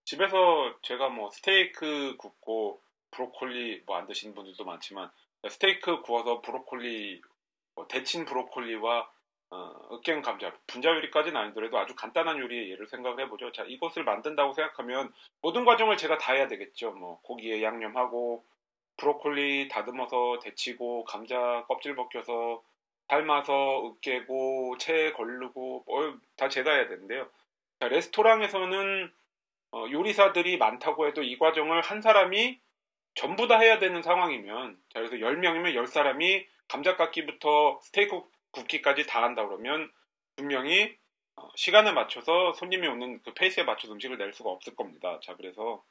집에서 0.04 0.78
제가 0.82 1.08
뭐 1.08 1.30
스테이크 1.30 2.16
굽고 2.18 2.82
브로콜리 3.12 3.82
뭐 3.86 3.96
안 3.96 4.06
드시는 4.06 4.34
분들도 4.34 4.64
많지만 4.64 5.10
스테이크 5.48 6.02
구워서 6.02 6.40
브로콜리 6.40 7.22
뭐 7.80 7.88
데친 7.88 8.26
브로콜리와 8.26 9.10
어, 9.52 9.72
으깬 9.92 10.22
감자, 10.22 10.52
분자 10.66 10.90
요리까지는 10.90 11.40
아니더라도 11.40 11.78
아주 11.78 11.96
간단한 11.96 12.38
요리의 12.38 12.70
예를 12.70 12.86
생각을 12.86 13.24
해보죠. 13.24 13.50
자, 13.50 13.64
이것을 13.64 14.04
만든다고 14.04 14.52
생각하면 14.52 15.12
모든 15.40 15.64
과정을 15.64 15.96
제가 15.96 16.18
다 16.18 16.34
해야 16.34 16.46
되겠죠. 16.46 16.92
뭐 16.92 17.20
고기에 17.22 17.62
양념하고 17.62 18.44
브로콜리 18.96 19.68
다듬어서 19.68 20.38
데치고 20.42 21.04
감자 21.04 21.64
껍질 21.66 21.96
벗겨서 21.96 22.62
삶아서 23.08 23.86
으깨고 23.86 24.76
채 24.78 25.12
걸르고 25.12 25.84
뭐 25.86 26.20
다 26.36 26.48
제가 26.48 26.72
해야 26.72 26.86
되는데요. 26.88 27.28
자, 27.80 27.88
레스토랑에서는 27.88 29.12
어, 29.72 29.86
요리사들이 29.90 30.58
많다고 30.58 31.06
해도 31.06 31.22
이 31.22 31.38
과정을 31.38 31.80
한 31.80 32.02
사람이 32.02 32.60
전부 33.14 33.48
다 33.48 33.58
해야 33.58 33.78
되는 33.78 34.02
상황이면 34.02 34.78
자 34.90 35.00
그래서 35.00 35.16
10명이면 35.16 35.74
10사람이 35.74 36.46
감자 36.70 36.94
깎기부터 36.96 37.80
스테이크 37.82 38.22
굽기까지 38.52 39.04
다 39.06 39.24
한다 39.24 39.44
그러면 39.44 39.90
분명히 40.36 40.96
어, 41.34 41.48
시간에 41.56 41.90
맞춰서 41.90 42.52
손님이 42.52 42.86
오는 42.86 43.20
그 43.22 43.34
페이스에 43.34 43.64
맞춰서 43.64 43.92
음식을 43.94 44.18
낼 44.18 44.32
수가 44.32 44.50
없을 44.50 44.76
겁니다. 44.76 45.18
자 45.20 45.34
그래서 45.34 45.84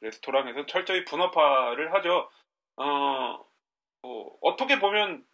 레스토랑에서 0.00 0.66
철저히 0.66 1.04
분업화를 1.04 1.94
하죠. 1.94 2.28
어, 2.76 3.46
뭐 4.02 4.38
어떻게 4.40 4.80
보면 4.80 5.24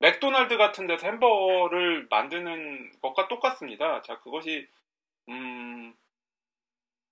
맥도날드 0.00 0.56
같은 0.56 0.88
데서 0.88 1.06
햄버거를 1.06 2.08
만드는 2.10 2.98
것과 3.00 3.28
똑같습니다. 3.28 4.02
자 4.02 4.18
그것이 4.18 4.66
음, 5.28 5.94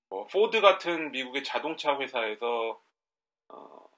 뭐 0.09 0.27
포드 0.27 0.61
같은 0.61 1.13
미국의 1.13 1.45
자동차 1.45 1.97
회사에서 1.97 2.83
어, 3.51 3.89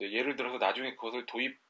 예를 0.00 0.34
들어서 0.34 0.58
나중에 0.58 0.96
그것을 0.96 1.24
도입 1.26 1.62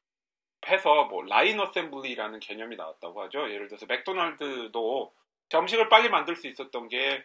해서 0.68 1.05
뭐 1.05 1.22
line 1.23 1.59
assembly라는 1.61 2.41
개념이 2.40 2.77
나왔다고 2.77 3.22
하죠. 3.22 3.51
예를 3.51 3.68
들어서 3.68 3.87
맥도날드도 3.87 5.12
음식을 5.55 5.88
빨리 5.88 6.09
만들 6.09 6.37
수 6.37 6.48
있었던 6.48 6.88
게 6.88 7.25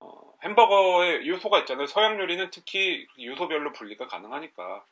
어, 0.00 0.34
햄버거에 0.44 1.26
요소가 1.26 1.60
있잖아요. 1.60 1.86
서양 1.86 2.18
요리는 2.18 2.50
특히 2.50 3.06
요소별로 3.20 3.72
분리가 3.72 4.06
가능하니까 4.06 4.84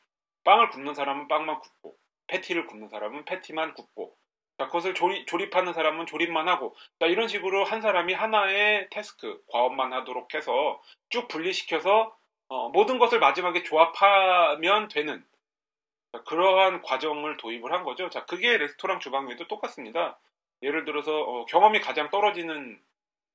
빵을 0.43 0.69
굽는 0.69 0.93
사람은 0.93 1.27
빵만 1.27 1.59
굽고 1.59 1.95
패티를 2.27 2.67
굽는 2.67 2.89
사람은 2.89 3.25
패티만 3.25 3.73
굽고 3.73 4.15
자, 4.57 4.67
그것을 4.67 4.93
조립, 4.93 5.27
조립하는 5.27 5.73
사람은 5.73 6.05
조립만 6.05 6.47
하고 6.47 6.75
자, 6.99 7.07
이런 7.07 7.27
식으로 7.27 7.65
한 7.65 7.81
사람이 7.81 8.13
하나의 8.13 8.87
태스크, 8.89 9.43
과업만 9.51 9.91
하도록 9.93 10.33
해서 10.33 10.81
쭉 11.09 11.27
분리시켜서 11.27 12.15
어, 12.47 12.69
모든 12.69 12.99
것을 12.99 13.19
마지막에 13.19 13.63
조합하면 13.63 14.87
되는 14.87 15.17
자, 15.17 15.25
그러한 16.23 16.81
과정을 16.81 17.37
도입을 17.37 17.71
한 17.71 17.83
거죠. 17.83 18.09
자, 18.09 18.25
그게 18.25 18.57
레스토랑 18.57 18.99
주방에도 18.99 19.47
똑같습니다. 19.47 20.17
예를 20.61 20.85
들어서 20.85 21.21
어, 21.21 21.45
경험이 21.45 21.81
가장 21.81 22.09
떨어지는 22.09 22.79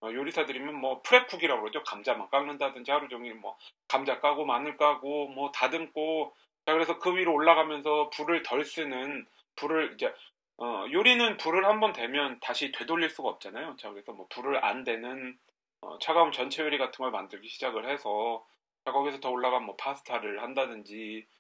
어, 0.03 0.13
요리사들이면 0.13 0.75
뭐 0.75 1.03
프레쿡이라고 1.03 1.61
그러죠. 1.61 1.83
감자만 1.85 2.31
깎는다든지 2.31 2.91
하루 2.91 3.09
종일 3.09 3.35
뭐 3.35 3.57
감자 3.87 4.19
까고 4.21 4.47
마늘 4.47 4.77
까고 4.77 5.29
뭐 5.29 5.53
다듬고 5.53 6.35
자 6.65 6.73
그래서 6.73 6.99
그 6.99 7.15
위로 7.17 7.35
올라가면서 7.35 8.11
불을 8.11 8.43
덜 8.43 8.65
쓰는 8.65 9.27
불을 9.57 9.93
이제 9.95 10.13
어, 10.57 10.87
요리는 10.91 11.37
불을 11.39 11.65
한번 11.67 11.93
대면 11.93 12.39
다시 12.41 12.73
되돌릴 12.73 13.11
수가 13.11 13.29
없잖아요. 13.31 13.77
자, 13.79 13.91
그래서 13.91 14.13
뭐 14.13 14.27
불을 14.29 14.65
안 14.65 14.85
대는 14.85 15.39
어, 15.81 15.99
차가운 15.99 16.33
전체 16.33 16.63
요리 16.63 16.79
같은 16.79 17.03
걸 17.03 17.11
만들기 17.11 17.49
시작을 17.49 17.89
해서 17.89 18.45
자, 18.85 18.93
거기서 18.93 19.21
더 19.21 19.31
올라가면 19.31 19.67
뭐 19.67 19.77
파스타를 19.77 20.43
한다든지 20.43 21.27
어, 21.27 21.40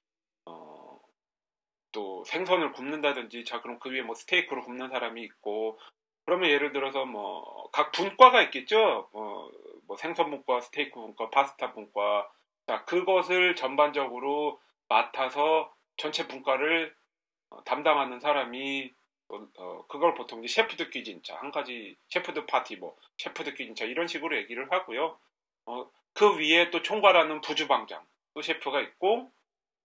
또 1.92 2.24
생선을 2.24 2.72
굽는다든지 2.72 3.44
자, 3.44 3.60
그럼 3.60 3.78
그 3.78 3.90
위에 3.90 4.02
뭐 4.02 4.14
스테이크를 4.14 4.62
굽는 4.62 4.88
사람이 4.90 5.22
있고 5.22 5.78
그러면 6.24 6.50
예를 6.50 6.72
들어서 6.72 7.04
뭐 7.04 7.60
각 7.72 7.92
분과가 7.92 8.42
있겠죠. 8.44 9.08
어, 9.12 9.48
뭐 9.86 9.96
생선 9.96 10.30
분과, 10.30 10.60
스테이크 10.60 10.98
분과, 11.00 11.30
파스타 11.30 11.72
분과 11.72 12.30
자, 12.66 12.84
그것을 12.84 13.56
전반적으로 13.56 14.60
맡아서 14.88 15.72
전체 15.96 16.26
분과를 16.26 16.94
어, 17.50 17.62
담당하는 17.64 18.20
사람이 18.20 18.92
어, 19.28 19.84
그걸 19.88 20.14
보통 20.14 20.42
이제 20.42 20.52
chef 20.52 20.78
de 20.78 20.90
cuisine 20.90 21.26
자 21.26 21.36
한 21.36 21.52
가지 21.52 21.96
chef 22.08 22.34
de 22.34 22.46
partie 22.46 22.76
뭐 22.76 22.96
chef 23.18 23.42
de 23.42 23.54
cuisine 23.54 23.78
자 23.78 23.84
이런 23.84 24.08
식으로 24.08 24.36
얘기를 24.36 24.70
하고요. 24.72 25.16
어, 25.66 25.90
그 26.12 26.36
위에 26.38 26.70
또 26.70 26.82
총괄하는 26.82 27.40
부주방장 27.40 28.04
또 28.34 28.42
셰프가 28.42 28.80
있고 28.80 29.30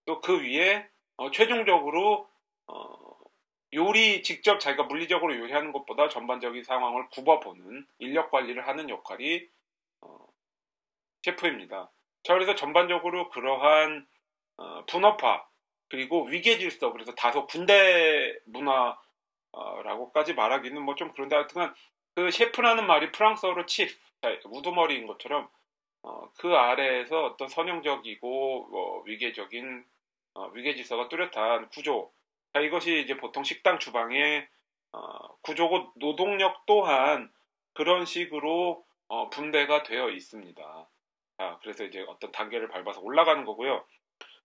또 0.05 0.21
그 0.21 0.41
위에 0.41 0.87
어, 1.17 1.31
최종적으로 1.31 2.29
어, 2.67 2.95
요리 3.73 4.23
직접 4.23 4.59
자기가 4.59 4.83
물리적으로 4.83 5.35
요리하는 5.37 5.71
것보다 5.71 6.09
전반적인 6.09 6.63
상황을 6.63 7.09
굽어보는 7.09 7.85
인력 7.99 8.31
관리를 8.31 8.67
하는 8.67 8.89
역할이 8.89 9.47
어, 10.01 10.27
셰프입니다. 11.23 11.91
자 12.23 12.33
그래서 12.33 12.55
전반적으로 12.55 13.29
그러한 13.29 14.07
어, 14.57 14.85
분업화 14.85 15.45
그리고 15.89 16.23
위계 16.25 16.57
질서 16.57 16.91
그래서 16.91 17.13
다소 17.15 17.45
군대 17.47 18.37
문화 18.45 18.97
어, 19.51 19.81
라고까지 19.83 20.33
말하기는 20.33 20.81
뭐 20.81 20.95
좀 20.95 21.11
그런데 21.13 21.35
하여튼 21.35 21.73
그 22.15 22.31
셰프라는 22.31 22.87
말이 22.87 23.11
프랑스어로 23.11 23.65
치프, 23.65 23.93
우두머리인 24.45 25.07
것처럼 25.07 25.49
어, 26.03 26.29
그 26.37 26.55
아래에서 26.55 27.25
어떤 27.25 27.47
선형적이고 27.47 28.67
뭐 28.69 29.03
위계적인 29.05 29.85
어, 30.35 30.47
위계질서가 30.53 31.09
뚜렷한 31.09 31.69
구조. 31.69 32.11
자, 32.53 32.59
이것이 32.59 33.01
이제 33.01 33.17
보통 33.17 33.43
식당 33.43 33.79
주방의 33.79 34.47
어, 34.91 35.35
구조고 35.41 35.93
노동력 35.95 36.65
또한 36.65 37.31
그런 37.73 38.05
식으로 38.05 38.85
어, 39.07 39.29
분배가 39.29 39.83
되어 39.83 40.09
있습니다. 40.09 40.87
자, 41.37 41.59
그래서 41.61 41.83
이제 41.83 42.05
어떤 42.07 42.31
단계를 42.31 42.69
밟아서 42.69 43.01
올라가는 43.01 43.43
거고요. 43.43 43.85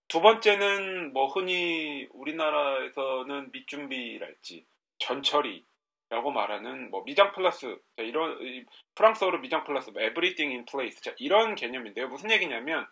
두 0.07 0.21
번째는 0.21 1.13
뭐 1.13 1.27
흔히 1.27 2.07
우리나라에서는 2.11 3.51
밑준비랄지 3.53 4.65
전처리라고 4.99 6.31
말하는 6.33 6.89
뭐 6.91 7.03
미장 7.05 7.31
플러스 7.31 7.79
이런 7.97 8.65
프랑스어로 8.95 9.39
미장 9.39 9.63
플러스 9.63 9.89
뭐 9.89 10.01
everything 10.01 10.53
in 10.53 10.65
place 10.65 11.01
자, 11.01 11.13
이런 11.17 11.55
개념인데요. 11.55 12.09
무슨 12.09 12.29
얘기냐면 12.31 12.85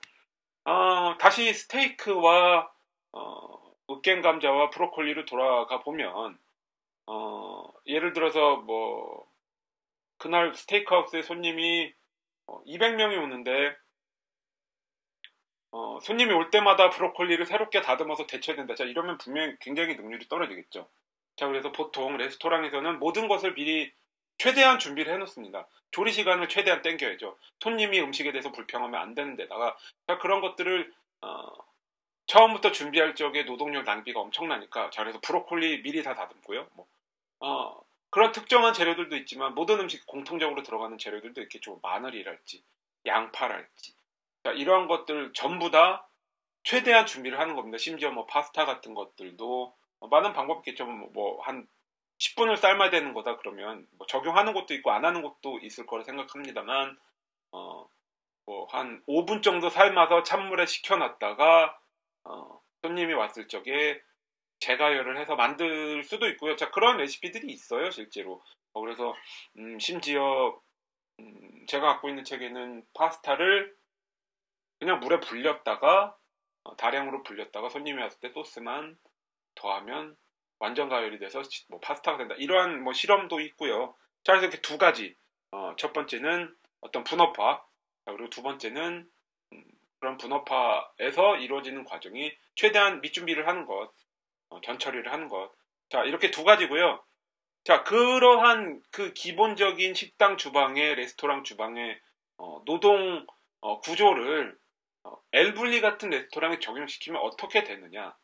어, 0.63 1.17
다시 1.19 1.53
스테이크와 1.53 2.71
어, 3.11 3.73
으깬 3.89 4.21
감자와 4.21 4.69
브로콜리로 4.69 5.25
돌아가 5.25 5.79
보면 5.79 6.37
어, 7.07 7.73
예를 7.87 8.13
들어서 8.13 8.57
뭐 8.57 9.27
그날 10.17 10.53
스테이크하우스에 10.53 11.23
손님이 11.23 11.93
200명이 12.67 13.17
어, 13.17 13.23
오는데 13.23 13.75
어, 15.71 15.99
손님이 16.01 16.33
올 16.33 16.49
때마다 16.49 16.89
브로콜리를 16.89 17.45
새롭게 17.45 17.81
다듬어서 17.81 18.25
데쳐야 18.27 18.55
된다. 18.55 18.75
자, 18.75 18.83
이러면 18.83 19.17
분명히 19.17 19.55
굉장히 19.59 19.95
능률이 19.95 20.27
떨어지겠죠. 20.27 20.89
자, 21.35 21.47
그래서 21.47 21.71
보통 21.71 22.17
레스토랑에서는 22.17 22.99
모든 22.99 23.27
것을 23.27 23.53
미리 23.53 23.91
최대한 24.37 24.79
준비를 24.79 25.13
해놓습니다. 25.13 25.67
조리 25.91 26.11
시간을 26.11 26.49
최대한 26.49 26.81
땡겨야죠. 26.81 27.37
손님이 27.59 27.99
음식에 28.01 28.31
대해서 28.31 28.51
불평하면 28.51 28.99
안 28.99 29.13
되는 29.13 29.35
데다가 29.35 29.77
그런 30.21 30.41
것들을 30.41 30.91
어, 31.21 31.68
처음부터 32.29 32.71
준비할 32.71 33.15
적에 33.15 33.43
노동력 33.43 33.83
낭비가 33.85 34.19
엄청나니까 34.19 34.91
자 34.91 35.03
그래서 35.03 35.19
브로콜리 35.19 35.81
미리 35.81 36.03
다 36.03 36.13
다듬고요. 36.13 36.67
뭐, 36.75 36.87
어, 37.39 37.81
그런 38.11 38.31
특정한 38.31 38.73
재료들도 38.73 39.15
있지만 39.17 39.55
모든 39.55 39.79
음식 39.79 40.05
공통적으로 40.05 40.61
들어가는 40.61 40.97
재료들도 40.97 41.41
있겠죠. 41.43 41.79
마늘이랄지 41.81 42.63
양파랄지 43.05 43.93
자, 44.43 44.51
이러한 44.51 44.87
것들 44.87 45.31
전부 45.33 45.71
다 45.71 46.07
최대한 46.63 47.07
준비를 47.07 47.39
하는 47.39 47.55
겁니다. 47.55 47.79
심지어 47.79 48.11
뭐 48.11 48.25
파스타 48.27 48.65
같은 48.65 48.93
것들도 48.93 49.75
많은 50.09 50.33
방법이 50.33 50.59
있겠죠. 50.59 50.85
뭐한 50.85 51.67
10분을 52.19 52.57
삶아야 52.57 52.91
되는 52.91 53.13
거다 53.13 53.37
그러면 53.37 53.87
뭐 53.97 54.05
적용하는 54.05 54.53
것도 54.53 54.73
있고 54.75 54.91
안 54.91 55.03
하는 55.03 55.23
것도 55.23 55.59
있을 55.63 55.87
거라 55.87 56.03
생각합니다만 56.03 56.97
어, 57.51 57.89
뭐 58.45 58.67
한 58.71 59.01
5분 59.07 59.41
정도 59.41 59.69
삶아서 59.69 60.23
찬물에 60.23 60.65
식혀놨다가 60.67 61.79
어, 62.25 62.61
손님이 62.81 63.13
왔을 63.13 63.47
적에 63.47 64.01
재가열을 64.59 65.19
해서 65.19 65.35
만들 65.35 66.03
수도 66.03 66.27
있고요. 66.29 66.55
자 66.55 66.69
그런 66.71 66.97
레시피들이 66.97 67.51
있어요 67.51 67.91
실제로. 67.91 68.41
어, 68.73 68.81
그래서 68.81 69.15
음, 69.57 69.79
심지어 69.79 70.59
음, 71.19 71.65
제가 71.67 71.93
갖고 71.93 72.09
있는 72.09 72.23
책에는 72.23 72.83
파스타를 72.93 73.75
그냥 74.79 74.99
물에 74.99 75.19
불렸다가 75.19 76.15
어, 76.63 76.75
다량으로 76.75 77.23
불렸다가 77.23 77.69
손님이 77.69 78.01
왔을 78.01 78.19
때 78.19 78.29
소스만 78.29 78.97
더하면 79.55 80.15
완전 80.59 80.89
가열이 80.89 81.19
돼서 81.19 81.41
뭐 81.69 81.79
파스타가 81.79 82.17
된다. 82.17 82.35
이러한 82.37 82.83
뭐 82.83 82.93
실험도 82.93 83.39
있고요. 83.41 83.95
자, 84.23 84.33
그래서 84.33 84.47
이렇게 84.47 84.61
두 84.61 84.77
가지. 84.77 85.15
어, 85.51 85.73
첫 85.77 85.93
번째는 85.93 86.53
어떤 86.81 87.03
분업화, 87.03 87.63
그리고 88.05 88.29
두 88.29 88.41
번째는 88.43 88.81
음, 88.81 89.09
그런 89.99 90.17
분업화에서 90.17 91.37
이루어지는 91.37 91.83
과정이 91.83 92.31
최대한 92.55 93.01
밑준비를 93.01 93.47
하는 93.47 93.65
것, 93.65 93.91
어, 94.49 94.61
전처리를 94.61 95.11
하는 95.11 95.27
것. 95.27 95.51
자, 95.89 96.03
이렇게 96.03 96.31
두 96.31 96.43
가지고요. 96.43 97.03
자, 97.63 97.83
그러한 97.83 98.81
그 98.91 99.13
기본적인 99.13 99.93
식당 99.93 100.37
주방의 100.37 100.95
레스토랑 100.95 101.43
주방의 101.43 101.99
어, 102.37 102.63
노동 102.65 103.25
어, 103.61 103.79
구조를 103.81 104.57
어, 105.03 105.17
엘블리 105.33 105.81
같은 105.81 106.09
레스토랑에 106.09 106.59
적용시키면 106.59 107.21
어떻게 107.21 107.63
되느냐? 107.63 108.15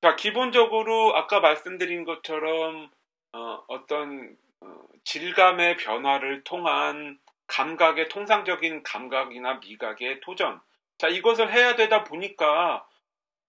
자, 0.00 0.16
기본적으로 0.16 1.16
아까 1.16 1.40
말씀드린 1.40 2.04
것처럼 2.04 2.90
어, 3.32 3.86
떤 3.86 4.36
어, 4.60 4.80
질감의 5.04 5.76
변화를 5.76 6.42
통한 6.44 7.18
감각의 7.48 8.08
통상적인 8.08 8.82
감각이나 8.84 9.54
미각의 9.54 10.20
도전. 10.20 10.60
자, 10.98 11.08
이것을 11.08 11.52
해야 11.52 11.74
되다 11.76 12.04
보니까 12.04 12.86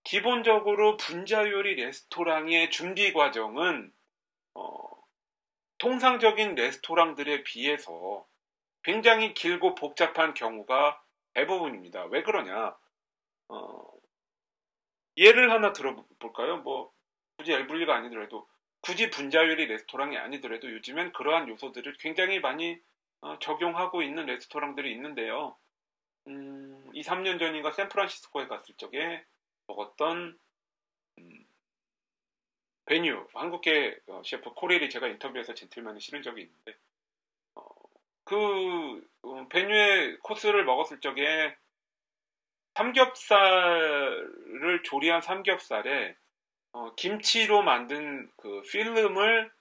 기본적으로 0.04 0.98
분자요리 0.98 1.76
레스토랑의 1.76 2.72
준비 2.72 3.14
과정은 3.14 3.92
어, 4.56 4.90
통상적인 5.78 6.56
레스토랑들에 6.56 7.44
비해서 7.44 8.26
굉장히 8.84 9.34
길고 9.34 9.76
복잡한 9.76 10.34
경우가 10.34 11.02
대부분입니다. 11.34 12.06
왜 12.06 12.24
그러냐? 12.24 12.76
어, 13.50 13.84
예를 15.18 15.52
하나 15.52 15.74
들어볼까요? 15.74 16.58
뭐 16.58 16.92
굳이 17.38 17.52
엘블리가 17.54 17.94
아니더라도 17.96 18.48
굳이 18.82 19.10
분자요리 19.10 19.66
레스토랑이 19.66 20.18
아니더라도 20.18 20.72
요즘엔 20.72 21.12
그러한 21.12 21.50
요소들을 21.50 21.98
굉장히 22.00 22.40
많이 22.40 22.74
어, 22.74 22.80
적용하고 23.40 24.02
있는 24.02 24.26
레스토랑들이 24.26 24.92
있는데요. 24.94 25.56
음, 26.28 26.90
2, 26.94 27.02
3년 27.02 27.40
전인가 27.40 27.72
샌프란시스코에 27.72 28.48
갔을 28.48 28.76
적에 28.76 29.24
먹었던 29.68 30.38
음, 31.18 31.46
베뉴 32.86 33.28
한국계 33.34 34.00
어, 34.08 34.22
셰프 34.26 34.54
코레일이 34.54 34.90
제가 34.90 35.08
인터뷰에서 35.08 35.54
젠틀맨을 35.54 36.02
실은 36.02 36.22
적이 36.24 36.42
있는데 36.42 36.76
어, 37.56 37.64
그 38.24 39.08
어, 39.22 39.48
베뉴의 39.50 40.20
코스를 40.20 40.66
먹었을 40.66 41.00
적에 41.00 41.56
삼겹살을 42.76 44.24
조리한 44.84 45.22
삼겹살에 45.22 46.16
어, 46.72 46.94
김치로 46.96 47.62
만든 47.62 48.32
그 48.38 48.62
필름을 48.72 49.52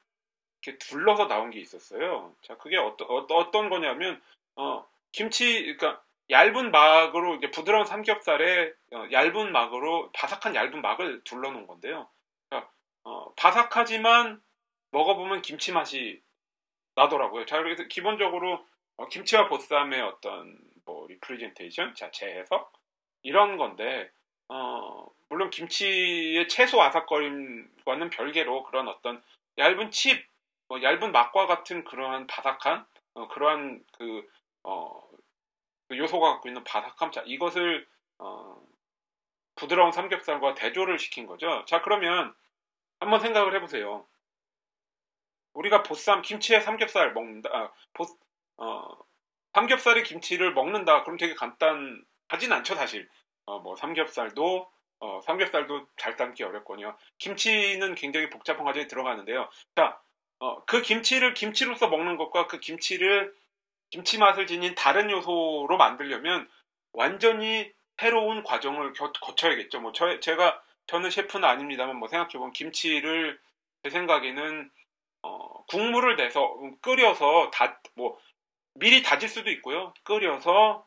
이렇게 0.63 0.79
둘러서 0.79 1.29
나온 1.29 1.51
게 1.51 1.61
있었어요. 1.61 2.35
자, 2.43 2.57
그게 2.57 2.77
어떤 2.77 3.09
어떤 3.31 3.69
거냐면 3.71 4.21
어, 4.57 4.87
김치 5.13 5.63
그러니까 5.63 6.03
얇은 6.31 6.71
막으로 6.71 7.37
이제 7.37 7.51
부드러운 7.51 7.87
삼겹살에 7.87 8.73
어, 8.93 9.07
얇은 9.11 9.53
막으로 9.53 10.11
바삭한 10.13 10.55
얇은 10.55 10.83
막을 10.83 11.23
둘러 11.25 11.51
놓은 11.51 11.67
건데요. 11.67 12.09
그러니까, 12.49 12.71
어, 13.05 13.33
바삭하지만 13.37 14.43
먹어보면 14.91 15.43
김치 15.43 15.73
맛이 15.73 16.21
나더라고요. 16.95 17.47
자, 17.47 17.59
그래서 17.59 17.85
기본적으로 17.85 18.65
어, 18.97 19.09
김치와 19.09 19.49
보쌈의 19.49 20.01
어떤 20.03 20.59
뭐 20.85 21.07
representation, 21.07 21.95
자, 21.95 22.11
재해석 22.11 22.73
이런 23.23 23.57
건데 23.57 24.11
어, 24.49 25.07
물론 25.29 25.51
김치의 25.51 26.49
채소 26.49 26.83
아삭거림과는 26.83 28.11
별개로 28.11 28.65
그런 28.65 28.89
어떤 28.89 29.23
얇은 29.59 29.91
칩, 29.91 30.27
뭐 30.69 30.83
얇은 30.83 31.13
막과 31.13 31.47
같은 31.47 31.85
그러한 31.85 32.27
바삭한 32.27 32.87
어, 33.15 33.29
그러한 33.29 33.83
그, 33.93 34.27
어, 34.63 35.03
그 35.89 35.97
요소가 35.99 36.33
갖고 36.33 36.49
있는 36.49 36.63
바삭함 36.65 37.11
자 37.13 37.23
이것을 37.27 37.87
어, 38.19 38.61
부드러운 39.57 39.93
삼겹살과 39.93 40.55
대조를 40.55 40.99
시킨 40.99 41.27
거죠. 41.27 41.65
자 41.67 41.83
그러면 41.83 42.35
한번 43.01 43.21
생각을 43.21 43.55
해보세요. 43.57 44.07
우리가 45.55 45.83
보쌈 45.83 46.23
김치에 46.23 46.61
삼겹살 46.61 47.13
먹는다. 47.13 47.51
아, 47.53 47.73
보, 47.93 48.07
어, 48.59 48.89
삼겹살에 49.55 50.03
김치를 50.03 50.53
먹는다. 50.53 51.03
그럼 51.03 51.17
되게 51.17 51.35
간단하진 51.35 52.53
않죠 52.53 52.75
사실. 52.75 53.09
어, 53.47 53.59
뭐 53.59 53.75
삼겹살도 53.77 54.71
어, 55.01 55.21
삼겹살도 55.23 55.87
잘 55.97 56.17
삶기 56.17 56.43
어렵거든요. 56.45 56.97
김치는 57.19 57.95
굉장히 57.95 58.29
복잡한 58.31 58.65
과정이 58.65 58.87
들어가는데요. 58.89 59.49
자, 59.75 60.01
어, 60.41 60.65
그 60.65 60.83
김치를 60.83 61.35
김치로서 61.35 61.89
먹는 61.89 62.17
것과 62.17 62.47
그 62.47 62.61
김치를 62.61 63.35
김치 63.91 64.19
맛을 64.19 64.47
지닌 64.47 64.75
다른 64.75 65.11
요소로 65.11 65.77
만들려면 65.77 66.49
완전히 66.93 67.71
새로운 67.97 68.43
과정을 68.45 68.93
겨, 68.93 69.13
거쳐야겠죠. 69.13 69.81
뭐 69.81 69.93
저, 69.93 70.21
제가 70.21 70.63
저는 70.87 71.11
셰프는 71.11 71.49
아닙니다만 71.49 71.97
뭐 71.97 72.09
생각해보면 72.09 72.53
김치를 72.53 73.39
제 73.83 73.91
생각에는 73.91 74.71
어, 75.23 75.65
국물을 75.67 76.17
내서 76.17 76.57
끓여서 76.81 77.51
다 77.53 77.81
뭐 77.95 78.19
미리 78.75 79.03
다질 79.03 79.29
수도 79.29 79.51
있고요. 79.51 79.93
끓여서 80.05 80.87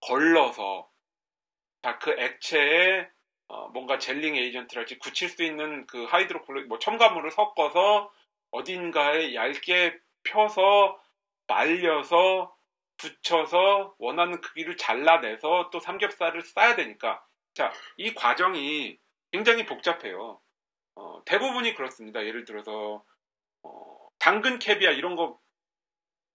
걸러서 0.00 0.88
자, 1.82 1.98
그 1.98 2.10
액체에 2.18 3.08
어, 3.48 3.68
뭔가 3.68 3.98
젤링 3.98 4.36
에이전트랄지 4.36 4.98
굳힐 4.98 5.30
수 5.30 5.42
있는 5.42 5.86
그 5.86 6.04
하이드로클로 6.04 6.66
뭐 6.66 6.78
첨가물을 6.78 7.30
섞어서 7.30 8.12
어딘가에 8.50 9.34
얇게 9.34 9.98
펴서 10.22 11.00
말려서 11.46 12.54
붙여서 12.96 13.94
원하는 13.98 14.40
크기를 14.40 14.76
잘라내서 14.76 15.70
또 15.70 15.80
삼겹살을 15.80 16.42
싸야 16.42 16.76
되니까 16.76 17.24
자, 17.54 17.72
이 17.96 18.14
과정이 18.14 18.98
굉장히 19.30 19.66
복잡해요. 19.66 20.40
어, 20.94 21.22
대부분이 21.24 21.74
그렇습니다. 21.74 22.24
예를 22.24 22.44
들어서 22.44 23.04
어, 23.62 24.08
당근 24.18 24.58
캐비아 24.58 24.90
이런 24.92 25.14
거 25.14 25.38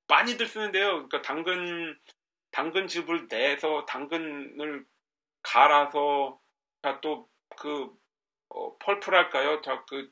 많이들 0.08 0.46
쓰는데요. 0.46 1.08
그러니까 1.08 1.22
당근 1.22 1.98
당근즙을 2.52 3.28
내서 3.28 3.86
당근을 3.86 4.86
갈아서 5.42 6.40
또그 7.02 7.96
어, 8.50 8.78
펄프랄까요? 8.80 9.62
자그 9.62 10.12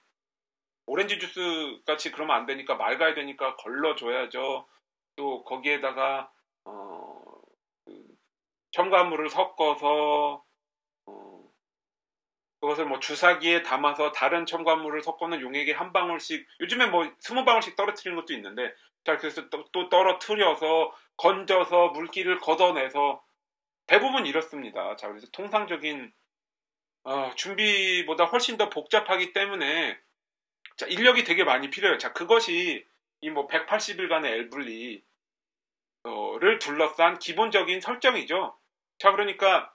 오렌지 0.90 1.20
주스 1.20 1.40
같이 1.86 2.12
그러면 2.12 2.36
안 2.36 2.46
되니까 2.48 2.74
맑아야 2.74 3.14
되니까 3.14 3.56
걸러줘야죠. 3.58 4.68
또 5.16 5.44
거기에다가 5.44 6.32
어, 6.66 7.22
그 7.86 8.04
첨가물을 8.72 9.30
섞어서 9.30 10.44
어, 11.06 11.44
그것을 12.60 12.86
뭐 12.86 13.00
주사기에 13.00 13.62
담아서 13.62 14.12
다른 14.12 14.48
첨가물을 14.48 15.04
섞어는 15.04 15.42
용액에 15.42 15.74
한 15.74 15.94
방울씩 15.94 16.48
요즘에 16.60 16.88
뭐 16.88 17.08
스무 17.20 17.46
방울씩 17.46 17.76
떨어뜨리는 17.76 18.20
것도 18.20 18.34
있는데 18.34 18.74
자 19.04 19.18
그래서 19.18 19.48
또, 19.50 19.66
또 19.72 19.90
떨어뜨려서 19.90 20.92
건져서 21.18 21.90
물기를 21.90 22.40
걷어내서 22.40 23.24
대부분 23.86 24.26
이렇습니다. 24.26 24.96
자, 24.96 25.08
그래서 25.08 25.28
통상적인 25.32 26.12
어, 27.04 27.32
준비보다 27.36 28.26
훨씬 28.26 28.58
더 28.58 28.70
복잡하기 28.70 29.34
때문에 29.34 30.00
자, 30.80 30.86
인력이 30.88 31.26
되게 31.26 31.44
많이 31.44 31.70
필요해요. 31.70 31.98
자, 31.98 32.14
그것이 32.14 32.86
이 33.22 33.30
뭐 33.30 33.48
180일간의 33.48 34.26
엘블리를 34.28 35.04
둘러싼 36.62 37.20
기본적인 37.20 37.82
설정이죠. 37.82 38.58
자, 38.98 39.12
그러니까 39.12 39.74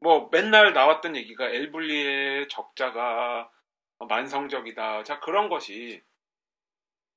뭐 0.00 0.30
맨날 0.32 0.72
나왔던 0.72 1.16
얘기가 1.16 1.50
엘블리의 1.50 2.48
적자가 2.48 3.50
만성적이다. 3.98 5.04
자, 5.04 5.20
그런 5.20 5.50
것이 5.50 6.02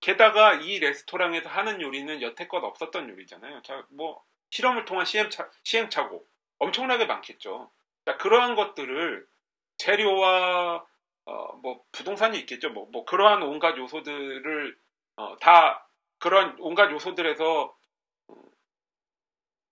게다가 0.01 0.55
이 0.55 0.79
레스토랑에서 0.79 1.47
하는 1.47 1.79
요리는 1.79 2.21
여태껏 2.21 2.61
없었던 2.61 3.09
요리잖아요. 3.09 3.61
자, 3.61 3.85
뭐 3.91 4.21
실험을 4.49 4.83
통한 4.83 5.05
시행착, 5.05 5.51
시행착오 5.63 6.25
엄청나게 6.59 7.05
많겠죠. 7.05 7.71
자, 8.05 8.17
그러한 8.17 8.55
것들을 8.55 9.25
재료와 9.77 10.85
어, 11.25 11.53
뭐 11.57 11.83
부동산이 11.91 12.39
있겠죠. 12.39 12.69
뭐, 12.69 12.87
뭐 12.91 13.05
그러한 13.05 13.43
온갖 13.43 13.77
요소들을 13.77 14.77
어, 15.17 15.37
다 15.39 15.87
그런 16.19 16.55
온갖 16.59 16.91
요소들에서 16.91 17.75
음, 18.29 18.35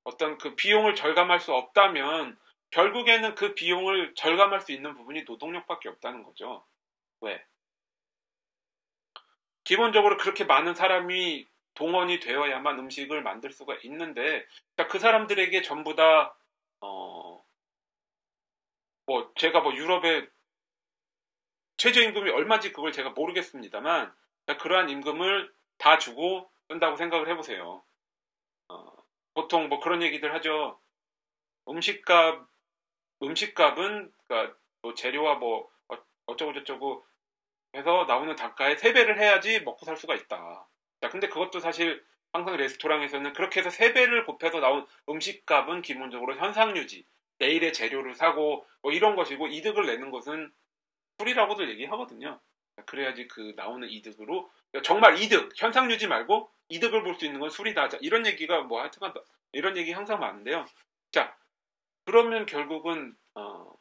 어떤 0.03 0.37
그 0.37 0.55
비용을 0.55 0.95
절감할 0.95 1.39
수 1.39 1.53
없다면 1.53 2.37
결국에는 2.71 3.35
그 3.35 3.55
비용을 3.55 4.13
절감할 4.15 4.61
수 4.61 4.71
있는 4.71 4.95
부분이 4.95 5.23
노동력밖에 5.23 5.89
없다는 5.89 6.23
거죠. 6.23 6.65
왜? 7.21 7.43
기본적으로 9.63 10.17
그렇게 10.17 10.45
많은 10.45 10.75
사람이 10.75 11.47
동원이 11.75 12.19
되어야만 12.19 12.77
음식을 12.79 13.21
만들 13.21 13.51
수가 13.51 13.77
있는데 13.83 14.45
그 14.89 14.99
사람들에게 14.99 15.61
전부 15.61 15.95
다 15.95 16.35
어, 16.81 17.43
뭐 19.05 19.31
제가 19.35 19.61
뭐 19.61 19.73
유럽의 19.73 20.27
최저임금이 21.79 22.29
얼마인지 22.29 22.71
그걸 22.71 22.91
제가 22.91 23.11
모르겠습니다만 23.11 24.13
그러한 24.59 24.89
임금을 24.89 25.51
다 25.77 25.97
주고 25.97 26.51
쓴다고 26.67 26.97
생각을 26.97 27.29
해보세요. 27.29 27.83
어, 28.67 28.95
보통 29.33 29.69
뭐 29.69 29.79
그런 29.79 30.03
얘기들 30.03 30.33
하죠. 30.35 30.79
음식값 31.67 32.47
음식값은 33.23 34.11
그러니까 34.27 34.57
뭐 34.81 34.93
재료와 34.93 35.35
뭐 35.35 35.69
어, 35.87 35.97
어쩌고 36.27 36.53
저쩌고 36.53 37.05
해서 37.75 38.05
나오는 38.07 38.35
단가의 38.35 38.75
3배를 38.77 39.17
해야지 39.17 39.61
먹고 39.61 39.85
살 39.85 39.95
수가 39.95 40.15
있다. 40.15 40.67
자, 41.01 41.09
근데 41.09 41.29
그것도 41.29 41.59
사실 41.59 42.03
항상 42.33 42.57
레스토랑에서는 42.57 43.33
그렇게 43.33 43.61
해서 43.61 43.69
3배를 43.69 44.25
곱해서 44.25 44.59
나온 44.59 44.85
음식값은 45.07 45.81
기본적으로 45.81 46.35
현상 46.35 46.75
유지, 46.75 47.05
내일의 47.37 47.73
재료를 47.73 48.15
사고 48.15 48.65
뭐 48.81 48.91
이런 48.91 49.15
것이고 49.15 49.47
이득을 49.47 49.85
내는 49.85 50.11
것은 50.11 50.51
풀이라고도 51.19 51.69
얘기하거든요. 51.69 52.39
그래야지 52.85 53.27
그 53.27 53.53
나오는 53.55 53.87
이득으로 53.89 54.49
정말 54.83 55.17
이득, 55.21 55.51
현상 55.55 55.91
유지 55.91 56.07
말고 56.07 56.49
이득을 56.69 57.03
볼 57.03 57.15
수 57.19 57.25
있는 57.25 57.39
건 57.39 57.49
술이다. 57.49 57.89
자, 57.89 57.97
이런 58.01 58.25
얘기가 58.25 58.61
뭐 58.61 58.79
하여튼간 58.81 59.13
이런 59.51 59.77
얘기 59.77 59.91
항상 59.91 60.19
많은데요. 60.19 60.65
자, 61.11 61.35
그러면 62.05 62.45
결국은 62.45 63.15
어, 63.35 63.73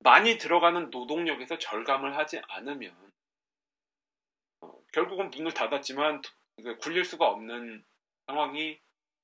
많이 0.00 0.36
들어가는 0.36 0.90
노동력에서 0.90 1.58
절감을 1.58 2.16
하지 2.16 2.40
않으면 2.48 2.94
어, 4.60 4.72
결국은 4.92 5.30
문을 5.30 5.52
닫았지만 5.54 6.20
굴릴 6.80 7.04
수가 7.04 7.26
없는 7.26 7.84
상황이 8.26 8.78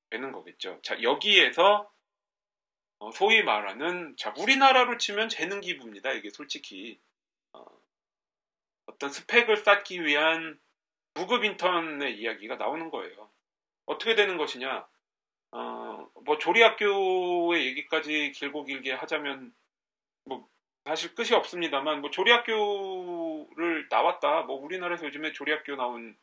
되는 0.08 0.32
거겠죠. 0.32 0.80
자 0.82 1.00
여기에서 1.02 1.90
어, 3.00 3.10
소위 3.12 3.42
말하는 3.42 4.14
자 4.16 4.32
우리나라로 4.38 4.98
치면 4.98 5.28
재능 5.30 5.60
기부입니다. 5.60 6.12
이게 6.12 6.30
솔직히 6.30 7.00
어, 7.52 7.64
떤 8.98 9.10
스펙을 9.10 9.56
쌓기 9.58 10.04
위한 10.04 10.60
무급 11.14 11.44
인턴의 11.44 12.18
이야기가 12.18 12.56
나오는 12.56 12.90
거예요. 12.90 13.30
어떻게 13.86 14.14
되는 14.14 14.36
것이냐? 14.36 14.86
어, 15.52 16.10
뭐 16.24 16.38
조리학교의 16.38 17.66
얘기까지 17.66 18.32
길고 18.32 18.64
길게 18.64 18.92
하자면 18.92 19.52
뭐 20.24 20.48
사실 20.84 21.14
끝이 21.14 21.32
없습니다만 21.32 22.02
뭐 22.02 22.10
조리학교를 22.10 23.88
나왔다. 23.90 24.42
뭐 24.42 24.56
우리나라에서 24.56 25.06
요즘에 25.06 25.32
조리학교 25.32 25.76
나온 25.76 26.16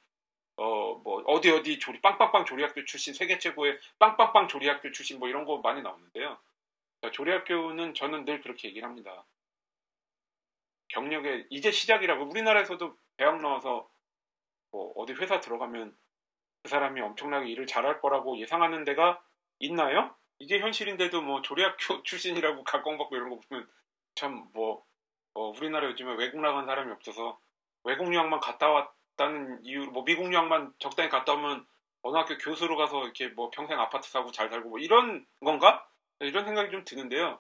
어 0.58 0.88
뭐 1.04 1.24
어디 1.28 1.50
어디 1.52 1.80
조리 1.80 2.02
빵빵빵 2.02 2.46
조리학교 2.46 2.84
출신 2.86 3.14
세계 3.14 3.40
최고의 3.40 3.80
빵빵빵 4.00 4.48
조리학교 4.48 4.92
출신 4.92 5.20
뭐 5.20 5.30
이런 5.30 5.46
거 5.46 5.60
많이 5.60 5.82
나오는데요. 5.82 6.38
조리학교는 7.12 7.94
저는 7.94 8.26
늘 8.26 8.42
그렇게 8.42 8.68
얘기를 8.68 8.88
합니다. 8.88 9.26
경력에 10.90 11.46
이제 11.50 11.72
시작이라고 11.72 12.26
우리나라에서도 12.26 12.98
대학 13.18 13.42
나와서 13.42 13.90
뭐 14.72 14.94
어디 14.96 15.14
회사 15.14 15.40
들어가면 15.40 15.96
그 16.64 16.70
사람이 16.70 17.00
엄청나게 17.02 17.50
일을 17.50 17.68
잘할 17.68 18.02
거라고 18.02 18.38
예상하는 18.40 18.84
데가 18.84 19.22
있나요? 19.60 20.16
이게 20.40 20.60
현실인데도 20.60 21.22
뭐 21.22 21.42
조리학교 21.42 21.78
출신이라고 22.04 22.64
각광받고 22.64 23.16
이런 23.16 23.30
거 23.30 23.40
보면 23.48 23.68
참뭐 24.16 24.84
어, 25.34 25.50
우리나라 25.50 25.88
요즘에 25.90 26.16
외국 26.16 26.42
나간 26.42 26.66
사람이 26.66 26.92
없어서 26.92 27.40
외국 27.84 28.14
유학만 28.14 28.40
갔다 28.40 28.70
왔다는 28.70 29.64
이유로 29.64 29.92
뭐 29.92 30.04
미국 30.04 30.32
유학만 30.32 30.74
적당히 30.80 31.10
갔다 31.10 31.34
오면 31.34 31.66
어느 32.02 32.18
학교 32.18 32.38
교수로 32.38 32.76
가서 32.76 33.04
이렇게 33.04 33.28
뭐 33.30 33.50
평생 33.52 33.80
아파트 33.80 34.10
사고 34.10 34.32
잘 34.32 34.50
살고 34.50 34.70
뭐 34.70 34.80
이런 34.80 35.26
건가? 35.42 35.88
이런 36.20 36.46
생각이 36.46 36.72
좀 36.72 36.84
드는데요. 36.84 37.40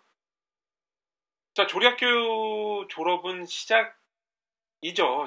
자, 1.53 1.65
조리학교 1.67 2.87
졸업은 2.87 3.45
시작이죠. 3.45 3.95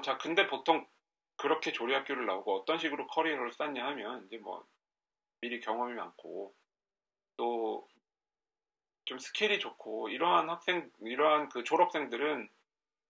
자, 0.04 0.18
근데 0.18 0.46
보통 0.46 0.86
그렇게 1.36 1.72
조리학교를 1.72 2.26
나오고 2.26 2.54
어떤 2.60 2.78
식으로 2.78 3.06
커리어를 3.08 3.52
쌓냐 3.52 3.84
하면 3.86 4.26
이제 4.26 4.38
뭐 4.38 4.64
미리 5.40 5.60
경험이 5.60 5.94
많고 5.94 6.54
또 7.36 7.88
좀 9.06 9.18
스킬이 9.18 9.58
좋고 9.58 10.08
이러한 10.10 10.48
학생 10.48 10.88
이러한 11.00 11.48
그 11.48 11.64
졸업생들은 11.64 12.48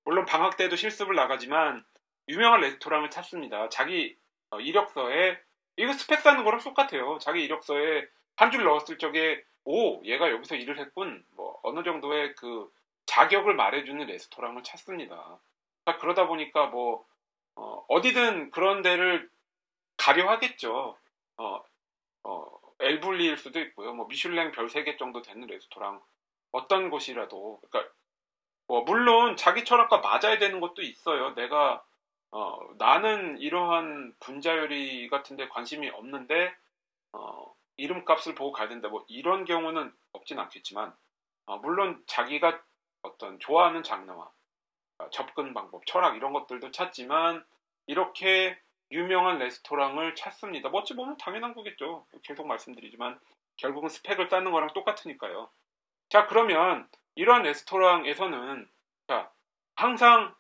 물론 0.04 0.24
방학 0.24 0.56
때도 0.56 0.74
실습을 0.76 1.14
나가지만 1.14 1.84
유명한 2.28 2.60
레스토랑을 2.60 3.10
찾습니다. 3.10 3.68
자기 3.68 4.16
어, 4.50 4.60
이력서에 4.60 5.38
이거 5.76 5.92
스펙 5.92 6.20
쌓는 6.20 6.44
거랑 6.44 6.60
똑같아요. 6.60 7.18
자기 7.20 7.44
이력서에 7.44 8.08
한 8.36 8.50
줄 8.50 8.64
넣었을 8.64 8.96
적에 8.96 9.44
오 9.64 10.04
얘가 10.04 10.30
여기서 10.30 10.56
일을 10.56 10.78
했군 10.78 11.24
뭐 11.36 11.58
어느 11.62 11.82
정도의 11.82 12.34
그 12.34 12.70
자격을 13.06 13.54
말해주는 13.54 14.06
레스토랑을 14.06 14.62
찾습니다. 14.62 15.38
그러니까 15.84 16.00
그러다 16.00 16.26
보니까 16.26 16.66
뭐 16.66 17.04
어, 17.54 18.00
디든 18.00 18.50
그런 18.50 18.82
데를 18.82 19.28
가려 19.96 20.28
하겠죠. 20.30 20.96
어, 21.36 21.62
어, 22.22 22.60
엘블리일 22.78 23.36
수도 23.36 23.60
있고요. 23.60 23.92
뭐 23.92 24.06
미슐랭 24.06 24.52
별 24.52 24.68
3개 24.68 24.98
정도 24.98 25.22
되는 25.22 25.46
레스토랑 25.46 26.00
어떤 26.52 26.90
곳이라도 26.90 27.60
그러니까 27.70 27.92
뭐 28.66 28.82
물론 28.82 29.36
자기 29.36 29.64
철학과 29.64 29.98
맞아야 29.98 30.38
되는 30.38 30.60
것도 30.60 30.82
있어요. 30.82 31.34
내가 31.34 31.84
어, 32.30 32.58
나는 32.78 33.38
이러한 33.38 34.14
분자 34.20 34.56
요리 34.56 35.08
같은 35.08 35.36
데 35.36 35.48
관심이 35.48 35.88
없는데 35.90 36.54
어, 37.12 37.54
이름값을 37.80 38.34
보고 38.34 38.52
가야 38.52 38.68
된다. 38.68 38.88
뭐 38.88 39.04
이런 39.08 39.44
경우는 39.44 39.92
없진 40.12 40.38
않겠지만 40.38 40.94
어, 41.46 41.58
물론 41.58 42.02
자기가 42.06 42.62
어떤 43.02 43.38
좋아하는 43.38 43.82
장르와 43.82 44.30
어, 44.98 45.10
접근 45.10 45.54
방법, 45.54 45.86
철학 45.86 46.16
이런 46.16 46.32
것들도 46.32 46.70
찾지만 46.70 47.44
이렇게 47.86 48.60
유명한 48.92 49.38
레스토랑을 49.38 50.14
찾습니다. 50.14 50.68
뭐 50.68 50.80
어찌 50.80 50.94
보면 50.94 51.16
당연한 51.16 51.54
거겠죠. 51.54 52.06
계속 52.22 52.46
말씀드리지만 52.46 53.18
결국은 53.56 53.88
스펙을 53.88 54.28
쌓는 54.28 54.52
거랑 54.52 54.72
똑같으니까요. 54.74 55.50
자 56.08 56.26
그러면 56.26 56.88
이러한 57.14 57.42
레스토랑에서는 57.42 58.68
자 59.08 59.30
항상 59.74 60.34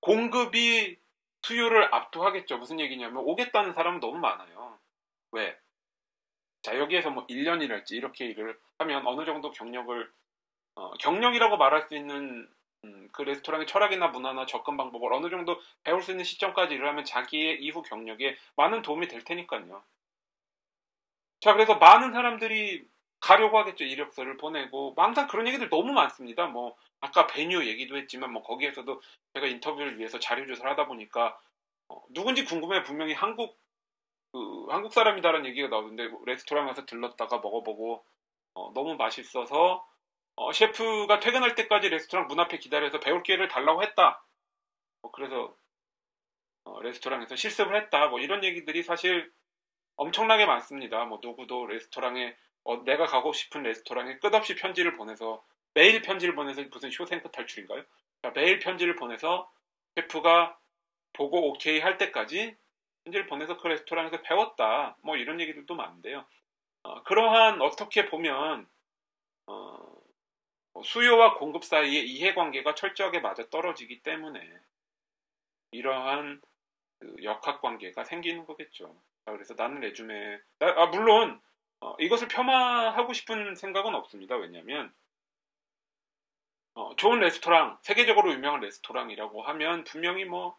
공급이 0.00 0.98
수요를 1.42 1.94
압도하겠죠. 1.94 2.58
무슨 2.58 2.80
얘기냐면 2.80 3.18
오겠다는 3.18 3.72
사람은 3.72 4.00
너무 4.00 4.18
많아요. 4.18 4.78
왜? 5.32 5.56
자 6.62 6.76
여기에서 6.78 7.10
뭐 7.10 7.26
1년이랄지 7.26 7.92
이렇게 7.92 8.26
일을 8.26 8.58
하면 8.78 9.06
어느 9.06 9.24
정도 9.24 9.52
경력을 9.52 10.12
어, 10.74 10.90
경력이라고 10.94 11.56
말할 11.56 11.86
수 11.88 11.94
있는 11.94 12.48
음, 12.84 13.08
그 13.12 13.22
레스토랑의 13.22 13.66
철학이나 13.66 14.08
문화나 14.08 14.46
접근 14.46 14.76
방법을 14.76 15.12
어느 15.12 15.30
정도 15.30 15.60
배울 15.84 16.02
수 16.02 16.10
있는 16.10 16.24
시점까지 16.24 16.74
일하면 16.74 17.04
자기의 17.04 17.62
이후 17.62 17.82
경력에 17.82 18.36
많은 18.56 18.82
도움이 18.82 19.08
될 19.08 19.24
테니까요. 19.24 19.82
자, 21.40 21.52
그래서 21.52 21.76
많은 21.76 22.12
사람들이 22.12 22.84
가려고 23.20 23.58
하겠죠. 23.58 23.84
이력서를 23.84 24.36
보내고. 24.36 24.92
뭐 24.92 25.04
항상 25.04 25.26
그런 25.26 25.46
얘기들 25.48 25.68
너무 25.68 25.92
많습니다. 25.92 26.46
뭐, 26.46 26.76
아까 27.00 27.26
베뉴 27.26 27.66
얘기도 27.66 27.96
했지만, 27.96 28.32
뭐, 28.32 28.42
거기에서도 28.42 29.00
제가 29.34 29.46
인터뷰를 29.46 29.98
위해서 29.98 30.18
자료 30.18 30.46
조사를 30.46 30.70
하다 30.70 30.86
보니까, 30.86 31.38
어, 31.88 32.02
누군지 32.10 32.44
궁금해. 32.44 32.82
분명히 32.82 33.12
한국, 33.12 33.58
그, 34.32 34.66
한국 34.70 34.92
사람이다라는 34.92 35.46
얘기가 35.46 35.68
나오는데, 35.68 36.08
레스토랑 36.26 36.66
가서 36.66 36.86
들렀다가 36.86 37.38
먹어보고, 37.38 38.04
어, 38.54 38.72
너무 38.74 38.96
맛있어서, 38.96 39.86
어, 40.36 40.52
셰프가 40.52 41.18
퇴근할 41.20 41.54
때까지 41.54 41.88
레스토랑 41.88 42.28
문 42.28 42.38
앞에 42.40 42.58
기다려서 42.58 43.00
배울 43.00 43.22
기회를 43.22 43.48
달라고 43.48 43.82
했다. 43.82 44.22
뭐 45.00 45.10
그래서 45.10 45.56
어, 46.64 46.80
레스토랑에서 46.82 47.36
실습을 47.36 47.74
했다. 47.82 48.08
뭐 48.08 48.20
이런 48.20 48.44
얘기들이 48.44 48.82
사실 48.82 49.32
엄청나게 49.96 50.44
많습니다. 50.44 51.04
뭐 51.06 51.20
누구도 51.22 51.66
레스토랑에 51.66 52.36
어, 52.66 52.82
내가 52.82 53.06
가고 53.06 53.32
싶은 53.32 53.62
레스토랑에 53.62 54.18
끝없이 54.18 54.56
편지를 54.56 54.96
보내서 54.96 55.42
매일 55.72 56.02
편지를 56.02 56.34
보내서 56.34 56.62
무슨 56.64 56.90
쇼생크 56.90 57.30
탈출인가요? 57.30 57.84
매일 58.34 58.58
편지를 58.58 58.96
보내서 58.96 59.48
셰프가 59.94 60.58
보고 61.12 61.48
오케이 61.48 61.78
할 61.78 61.96
때까지 61.96 62.56
편지를 63.04 63.26
보내서 63.28 63.56
그 63.58 63.68
레스토랑에서 63.68 64.20
배웠다. 64.22 64.96
뭐 65.02 65.16
이런 65.16 65.40
얘기들도 65.40 65.76
많은데요. 65.76 66.26
어, 66.82 67.02
그러한 67.04 67.62
어떻게 67.62 68.06
보면 68.06 68.68
어, 69.46 69.96
수요와 70.82 71.34
공급 71.34 71.64
사이의 71.64 72.08
이해관계가 72.10 72.74
철저하게 72.74 73.20
맞아 73.20 73.48
떨어지기 73.48 74.02
때문에 74.02 74.40
이러한 75.70 76.42
그 76.98 77.14
역학관계가 77.22 78.02
생기는 78.04 78.44
거겠죠. 78.44 79.00
그래서 79.24 79.54
나는 79.54 79.80
레주메 79.80 80.40
아, 80.60 80.86
물론 80.86 81.40
어, 81.80 81.94
이것을 81.98 82.28
폄하하고 82.28 83.12
싶은 83.12 83.54
생각은 83.54 83.94
없습니다. 83.94 84.36
왜냐하면 84.36 84.92
어, 86.74 86.94
좋은 86.96 87.20
레스토랑, 87.20 87.78
세계적으로 87.82 88.32
유명한 88.32 88.60
레스토랑이라고 88.60 89.42
하면 89.42 89.84
분명히 89.84 90.24
뭐 90.24 90.58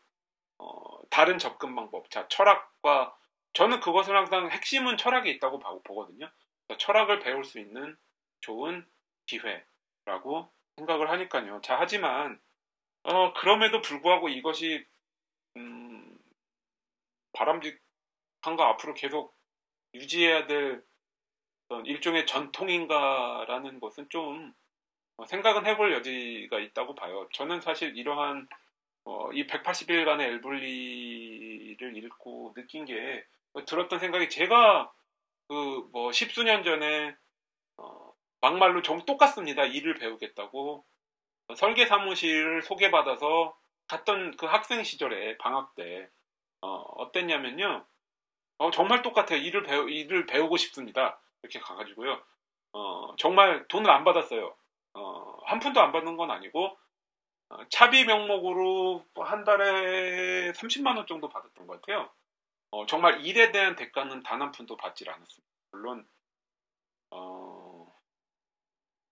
어, 0.58 1.10
다른 1.10 1.38
접근 1.38 1.76
방법, 1.76 2.10
자 2.10 2.28
철학과 2.28 3.16
저는 3.54 3.80
그것을 3.80 4.16
항상 4.16 4.50
핵심은 4.50 4.98
철학에 4.98 5.30
있다고 5.32 5.60
보거든요. 5.84 6.30
철학을 6.78 7.20
배울 7.20 7.44
수 7.44 7.60
있는 7.60 7.98
좋은 8.42 8.86
기회라고 9.26 10.52
생각을 10.78 11.10
하니까요. 11.10 11.62
자 11.62 11.78
하지만 11.80 12.40
어, 13.04 13.34
그럼에도 13.34 13.82
불구하고 13.82 14.30
이것이 14.30 14.86
음, 15.56 16.18
바람직한가 17.34 18.70
앞으로 18.70 18.94
계속 18.94 19.36
유지해야 19.94 20.48
될 20.48 20.84
일종의 21.86 22.26
전통인가라는 22.26 23.80
것은 23.80 24.08
좀 24.10 24.54
어, 25.18 25.26
생각은 25.26 25.66
해볼 25.66 25.94
여지가 25.94 26.60
있다고 26.60 26.96
봐요. 26.96 27.28
저는 27.34 27.62
사실 27.62 27.98
이러한 27.98 28.48
어, 29.06 29.32
이 29.34 29.48
180일간의 29.48 30.22
엘블리를 30.22 31.98
읽고 31.98 32.54
느낀 32.56 32.86
게 32.86 33.26
어, 33.54 33.66
들었던 33.66 34.00
생각이 34.00 34.30
제가 34.30 34.92
그 35.48 35.88
뭐 35.92 36.12
십수년 36.12 36.64
전에 36.64 37.16
어, 37.78 38.14
막말로 38.42 38.82
정 38.82 39.06
똑같습니다. 39.06 39.66
일을 39.66 39.96
배우겠다고 39.96 40.86
설계 41.56 41.86
사무실을 41.86 42.62
소개받아서 42.62 43.58
갔던 43.88 44.36
그 44.38 44.46
학생 44.46 44.84
시절에 44.84 45.38
방학 45.38 45.74
때 45.76 46.10
어, 46.62 47.12
땠냐면요 47.12 47.86
어, 48.60 48.72
정말 48.72 49.02
똑같아요. 49.02 49.40
일을 49.40 49.64
배우 49.64 49.90
일을 49.90 50.26
배우고 50.26 50.58
싶습니다. 50.58 51.20
이렇게 51.48 51.60
가가지고요. 51.60 52.22
어, 52.74 53.16
정말 53.18 53.68
돈을 53.68 53.90
안 53.90 54.04
받았어요. 54.04 54.56
어, 54.94 55.38
한 55.46 55.60
푼도 55.60 55.80
안 55.82 55.92
받는 55.92 56.18
건 56.18 56.32
아니고 56.32 56.78
어, 57.50 57.58
차비 57.70 58.06
명목으로 58.06 59.06
한 59.18 59.44
달에 59.46 60.52
30만 60.54 60.98
원 60.98 61.08
정도 61.08 61.30
받았던 61.30 61.68
것 61.68 61.82
같아요. 61.82 62.10
어, 62.72 62.86
정말 62.88 63.26
일에 63.26 63.52
대한 63.52 63.76
대가는 63.76 64.24
단 64.24 64.42
한 64.42 64.52
푼도 64.52 64.78
받질 64.78 65.10
않았습니다. 65.10 65.48
물론 65.72 66.08
어, 67.12 67.94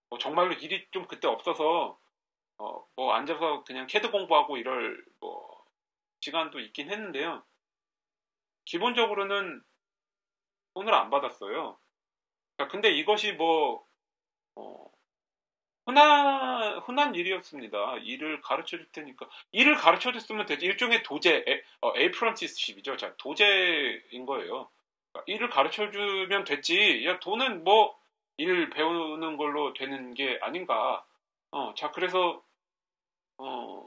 뭐 0.08 0.18
정말로 0.18 0.52
일이 0.54 0.86
좀 0.90 1.06
그때 1.06 1.28
없어서 1.28 1.98
어, 2.58 2.86
뭐 2.96 3.12
앉아서 3.14 3.64
그냥 3.64 3.86
캐드 3.86 4.10
공부하고 4.10 4.56
이럴 4.58 5.04
뭐 5.20 5.64
시간도 6.20 6.60
있긴 6.60 6.90
했는데요. 6.90 7.44
기본적으로는 8.66 9.62
돈을 10.74 10.94
안 10.94 11.10
받았어요. 11.10 11.78
근데 12.70 12.90
이것이 12.90 13.32
뭐 13.32 13.84
어, 14.54 14.86
흔한, 15.86 16.78
흔한 16.80 17.14
일이었습니다. 17.14 17.98
일을 17.98 18.40
가르쳐 18.40 18.76
줄 18.76 18.86
테니까. 18.90 19.28
일을 19.52 19.76
가르쳐 19.76 20.12
줬으면 20.12 20.46
되지. 20.46 20.66
일종의 20.66 21.04
도제, 21.04 21.44
에, 21.46 21.62
어, 21.80 21.96
apprenticeship이죠. 21.96 22.96
자, 22.96 23.14
도제인 23.18 24.26
거예요. 24.26 24.68
그러니까 25.12 25.24
일을 25.26 25.48
가르쳐 25.48 25.90
주면 25.90 26.44
됐지. 26.44 27.04
야, 27.06 27.20
돈은 27.20 27.62
뭐, 27.62 27.96
일 28.36 28.68
배우는 28.70 29.36
걸로 29.36 29.72
되는 29.74 30.12
게 30.14 30.38
아닌가. 30.42 31.04
어, 31.52 31.72
자, 31.74 31.92
그래서, 31.92 32.42
어, 33.38 33.86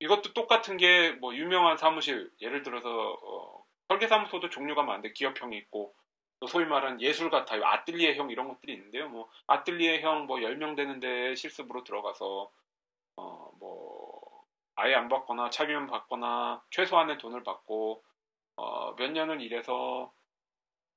이것도 0.00 0.34
똑같은 0.34 0.76
게, 0.76 1.12
뭐, 1.12 1.34
유명한 1.34 1.78
사무실, 1.78 2.30
예를 2.42 2.62
들어서, 2.62 2.88
어, 3.22 3.64
설계사무소도 3.88 4.50
종류가 4.50 4.82
많은데, 4.82 5.12
기업형이 5.14 5.56
있고, 5.58 5.94
소위 6.48 6.64
말하는 6.66 7.00
예술 7.00 7.30
같아요. 7.30 7.64
아뜰리에형 7.66 8.30
이런 8.30 8.48
것들이 8.48 8.74
있는데요. 8.74 9.08
뭐 9.08 9.30
아뜰리에형 9.46 10.26
뭐 10.26 10.42
10명 10.42 10.76
되는데 10.76 11.34
실습으로 11.36 11.84
들어가서 11.84 12.50
어 13.16 13.52
뭐 13.60 14.44
아예 14.76 14.94
안 14.94 15.08
받거나 15.08 15.50
차비만 15.50 15.86
받거나 15.88 16.62
최소한의 16.70 17.18
돈을 17.18 17.42
받고 17.44 18.04
어 18.56 18.94
몇 18.96 19.10
년을 19.12 19.40
일해서 19.42 20.12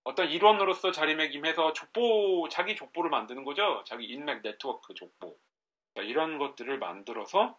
어떤 0.03 0.29
일원으로서 0.29 0.91
자리매김해서 0.91 1.73
족보 1.73 2.49
자기 2.49 2.75
족보를 2.75 3.09
만드는 3.11 3.43
거죠. 3.43 3.83
자기 3.85 4.05
인맥 4.05 4.41
네트워크 4.43 4.93
족보 4.95 5.37
이런 5.97 6.37
것들을 6.39 6.77
만들어서 6.79 7.57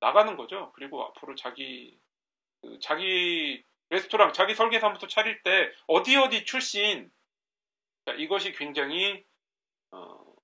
나가는 0.00 0.36
거죠. 0.36 0.72
그리고 0.74 1.02
앞으로 1.04 1.34
자기 1.34 1.98
그 2.62 2.78
자기 2.80 3.64
레스토랑 3.92 4.32
자기 4.32 4.54
설계사무소 4.54 5.06
차릴 5.06 5.42
때 5.42 5.70
어디 5.86 6.16
어디 6.16 6.46
출신 6.46 7.12
자, 8.06 8.12
이것이 8.14 8.52
굉장히 8.52 9.22
어, 9.90 10.34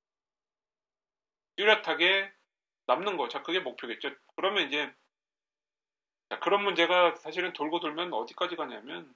뚜렷하게 1.57 2.31
남는 2.87 3.17
거. 3.17 3.29
자 3.29 3.43
그게 3.43 3.59
목표겠죠. 3.61 4.11
그러면 4.37 4.69
이제 4.69 4.95
자, 6.29 6.39
그런 6.41 6.63
문제가 6.63 7.15
사실은 7.17 7.55
돌고 7.55 7.81
돌면 7.81 8.13
어디까지 8.13 8.55
가냐면 8.57 9.15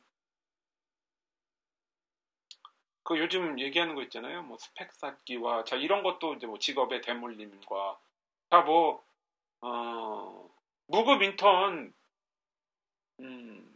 그 3.02 3.18
요즘 3.18 3.60
얘기하는 3.60 3.94
거 3.94 4.02
있잖아요. 4.04 4.44
뭐 4.44 4.56
스펙 4.56 4.92
쌓기와 4.94 5.64
자 5.64 5.76
이런 5.76 6.02
것도 6.02 6.34
이제 6.34 6.46
뭐 6.46 6.58
직업의 6.58 7.02
대물림과 7.02 8.00
자뭐 8.48 9.04
어, 9.60 10.50
무급 10.86 11.22
인턴 11.22 11.92
음, 13.20 13.71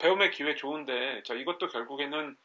배움의 0.00 0.30
기회 0.32 0.54
좋은데 0.54 1.22
자 1.24 1.34
이것도 1.34 1.68
결국에는 1.68 2.36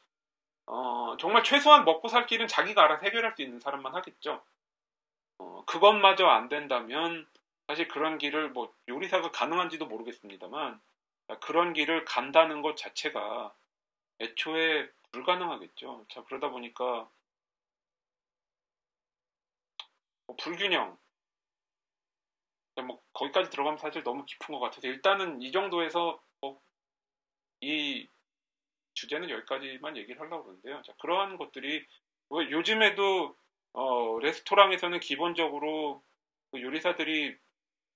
어, 0.68 1.16
정말 1.20 1.44
최소한 1.44 1.86
먹고 1.86 2.08
살 2.08 2.28
길은 2.28 2.48
자기가 2.48 2.84
알아서 2.84 3.06
해결할 3.06 3.34
수 3.36 3.42
있는 3.42 3.60
사람만 3.60 3.96
하겠죠. 3.96 4.44
어, 5.40 5.64
그것마저 5.66 6.28
안 6.28 6.50
된다면 6.50 7.28
사실 7.68 7.88
그런 7.88 8.18
길을 8.18 8.50
뭐 8.50 8.74
요리사가 8.88 9.32
가능한지도 9.32 9.88
모르겠습니다만 9.88 10.80
그런 11.42 11.74
길을 11.74 12.06
간다는 12.06 12.62
것 12.62 12.78
자체가 12.78 13.54
애초에 14.22 14.90
불가능하겠죠. 15.12 16.06
자 16.10 16.24
그러다 16.24 16.50
보니까 16.50 17.10
뭐 20.28 20.36
불균형 20.38 20.98
뭐 22.84 23.02
거기까지 23.14 23.50
들어가면 23.50 23.78
사실 23.78 24.04
너무 24.04 24.26
깊은 24.26 24.54
것 24.54 24.60
같아서 24.60 24.88
일단은 24.88 25.42
이 25.42 25.52
정도에서 25.52 26.20
이 27.66 28.08
주제는 28.94 29.30
여기까지만 29.30 29.98
얘기를 29.98 30.22
하려고 30.22 30.44
그러는데요. 30.44 30.82
자, 30.84 30.94
그러한 31.02 31.38
것들이 31.38 31.86
뭐 32.30 32.44
요즘에도 32.50 33.36
어, 33.74 34.20
레스토랑에서는 34.20 35.00
기본적으로 35.00 36.04
그 36.52 36.62
요리사들이 36.62 37.36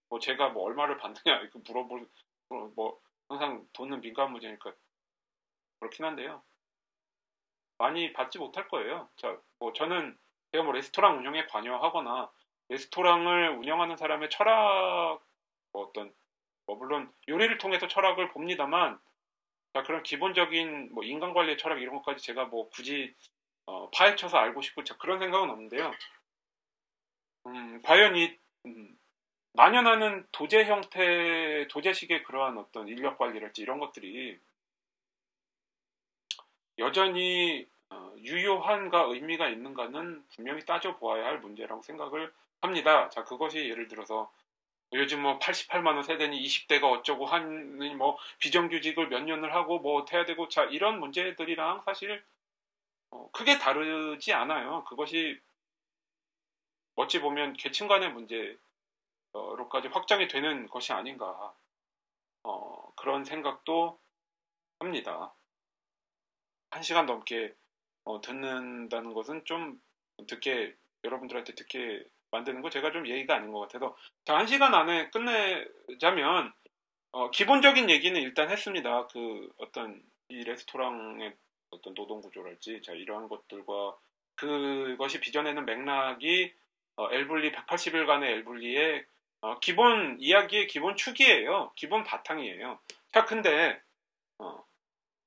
뭐 0.09 0.19
제가 0.19 0.49
뭐 0.49 0.63
얼마를 0.63 0.97
받느냐 0.97 1.39
이렇게 1.39 1.59
물어볼 1.59 2.07
뭐 2.75 2.99
항상 3.29 3.65
돈은 3.73 4.01
민감 4.01 4.31
문제니까 4.31 4.73
그렇긴 5.79 6.05
한데요. 6.05 6.43
많이 7.77 8.11
받지 8.11 8.39
못할 8.39 8.67
거예요. 8.67 9.07
자, 9.17 9.39
뭐 9.59 9.71
저는 9.71 10.17
제가 10.51 10.63
뭐 10.63 10.73
레스토랑 10.73 11.19
운영에 11.19 11.45
관여하거나 11.45 12.29
레스토랑을 12.69 13.51
운영하는 13.51 13.97
사람의 13.97 14.29
철학 14.31 15.21
뭐 15.71 15.83
어떤 15.85 16.13
뭐 16.65 16.75
물론 16.75 17.13
요리를 17.27 17.57
통해서 17.59 17.87
철학을 17.87 18.31
봅니다만 18.31 18.99
자, 19.73 19.83
그런 19.83 20.03
기본적인 20.03 20.89
뭐 20.93 21.03
인간관리 21.03 21.57
철학 21.57 21.81
이런 21.81 21.95
것까지 21.97 22.23
제가 22.23 22.45
뭐 22.45 22.69
굳이 22.69 23.13
어, 23.65 23.89
파헤쳐서 23.91 24.37
알고 24.37 24.61
싶고 24.61 24.83
그런 24.99 25.19
생각은 25.19 25.49
없는데요. 25.49 25.91
음, 27.45 27.81
과연 27.83 28.15
이 28.15 28.37
음, 28.65 28.97
만연하는 29.53 30.27
도제 30.31 30.65
형태, 30.65 31.67
도제식의 31.69 32.23
그러한 32.23 32.57
어떤 32.57 32.87
인력 32.87 33.17
관리랄지 33.17 33.61
이런 33.61 33.79
것들이 33.79 34.39
여전히 36.79 37.67
어, 37.89 38.13
유효한가 38.17 39.01
의미가 39.09 39.49
있는가는 39.49 40.23
분명히 40.35 40.65
따져보아야 40.65 41.25
할 41.25 41.39
문제라고 41.39 41.81
생각을 41.81 42.33
합니다. 42.61 43.09
자, 43.09 43.23
그것이 43.23 43.69
예를 43.69 43.87
들어서 43.87 44.31
요즘 44.93 45.21
뭐 45.21 45.37
88만 45.37 45.95
원 45.95 46.03
세대니 46.03 46.41
20대가 46.41 46.91
어쩌고 46.91 47.25
하니 47.25 47.93
뭐 47.95 48.17
비정규직을 48.39 49.09
몇 49.09 49.21
년을 49.21 49.53
하고 49.53 49.79
뭐 49.79 50.05
해야 50.11 50.25
되고 50.25 50.49
자 50.49 50.63
이런 50.65 50.99
문제들이랑 50.99 51.83
사실 51.85 52.23
어, 53.11 53.29
크게 53.31 53.59
다르지 53.59 54.33
않아요. 54.33 54.83
그것이 54.85 55.39
어찌 56.95 57.21
보면 57.21 57.53
계층 57.53 57.87
간의 57.87 58.11
문제로까지 58.11 59.87
확장이 59.91 60.27
되는 60.27 60.67
것이 60.67 60.91
아닌가 60.91 61.53
어, 62.43 62.91
그런 62.95 63.23
생각도 63.23 63.99
합니다. 64.79 65.33
한 66.71 66.83
시간 66.83 67.05
넘게 67.05 67.53
어, 68.05 68.21
듣는다는 68.21 69.13
것은 69.13 69.45
좀 69.45 69.79
듣게 70.27 70.75
여러분들한테 71.03 71.53
듣게 71.55 72.03
만드는 72.31 72.61
거 72.61 72.69
제가 72.69 72.91
좀 72.91 73.07
예의가 73.07 73.35
아닌 73.35 73.51
것 73.51 73.59
같아서 73.61 73.95
자, 74.25 74.35
한 74.37 74.47
시간 74.47 74.73
안에 74.73 75.09
끝내자면 75.09 76.53
어, 77.11 77.31
기본적인 77.31 77.89
얘기는 77.89 78.19
일단 78.21 78.49
했습니다. 78.49 79.07
그 79.07 79.49
어떤 79.57 80.01
이 80.29 80.43
레스토랑의 80.43 81.33
어떤 81.71 81.93
노동 81.95 82.21
구조랄지 82.21 82.81
자 82.83 82.93
이러한 82.93 83.27
것들과 83.29 83.97
그것이 84.35 85.19
빚어내는 85.19 85.65
맥락이 85.65 86.53
어, 86.97 87.11
엘블리 87.11 87.51
180일간의 87.51 88.23
엘블리의 88.25 89.05
어, 89.41 89.59
기본 89.59 90.17
이야기의 90.19 90.67
기본 90.67 90.95
축이에요. 90.95 91.71
기본 91.75 92.03
바탕이에요. 92.03 92.79
자 93.11 93.25
근데 93.25 93.81
어, 94.37 94.63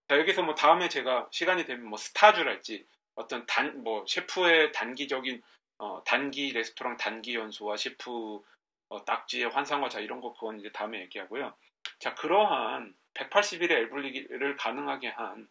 자 0.09 0.19
여기서 0.19 0.43
뭐 0.43 0.55
다음에 0.55 0.89
제가 0.89 1.29
시간이 1.33 1.65
되면 1.65 1.87
뭐 1.87 1.99
스타주랄지 1.99 2.87
어떤 3.15 3.45
단 3.47 3.83
뭐 3.83 4.05
셰프의 4.07 4.73
단기적인 4.73 5.43
어, 5.83 6.01
단기 6.05 6.53
레스토랑 6.53 6.97
단기 6.97 7.35
연수와 7.35 7.77
셰프 7.77 8.41
어, 8.89 9.05
딱지의 9.05 9.51
환상화 9.51 9.89
자 9.89 9.99
이런 9.99 10.21
거 10.21 10.33
그건 10.33 10.61
이제 10.61 10.71
다음에 10.71 11.01
얘기하고요. 11.01 11.53
자 11.99 12.15
그러한 12.15 12.95
180일의 13.15 13.73
엘블리를 13.73 14.57
가능하게 14.57 15.09
한 15.09 15.49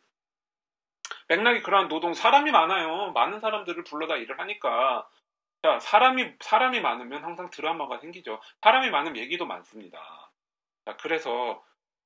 맥락이 1.27 1.61
그러한 1.63 1.89
노동 1.89 2.13
사람이 2.13 2.49
많아요. 2.51 3.11
많은 3.11 3.41
사람들을 3.41 3.83
불러다 3.83 4.15
일을 4.15 4.39
하니까 4.39 5.09
자 5.63 5.79
사람이 5.81 6.35
사람이 6.39 6.79
많으면 6.79 7.25
항상 7.25 7.49
드라마가 7.49 7.99
생기죠. 7.99 8.39
사람이 8.61 8.89
많으면 8.89 9.17
얘기도 9.17 9.45
많습니다. 9.45 10.31
자 10.85 10.95
그래서 10.95 11.61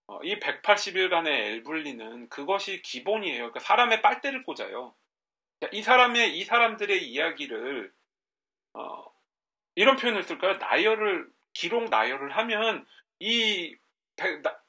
어, 0.08 0.20
이 0.24 0.40
180일간의 0.40 1.28
엘블리는 1.28 2.30
그것이 2.30 2.82
기본이에요. 2.82 3.52
그러니까 3.52 3.60
사람의 3.60 4.02
빨대를 4.02 4.44
꽂아요. 4.44 4.96
자, 5.62 5.70
이 5.72 5.84
사람의 5.84 6.38
이 6.38 6.44
사람들의 6.44 7.08
이야기를 7.08 7.94
어, 8.76 9.06
이런 9.76 9.96
표현을 9.96 10.24
쓸까요? 10.24 10.58
나열을 10.58 11.28
기록 11.54 11.90
나열을 11.90 12.36
하면 12.38 12.86
이 13.20 13.76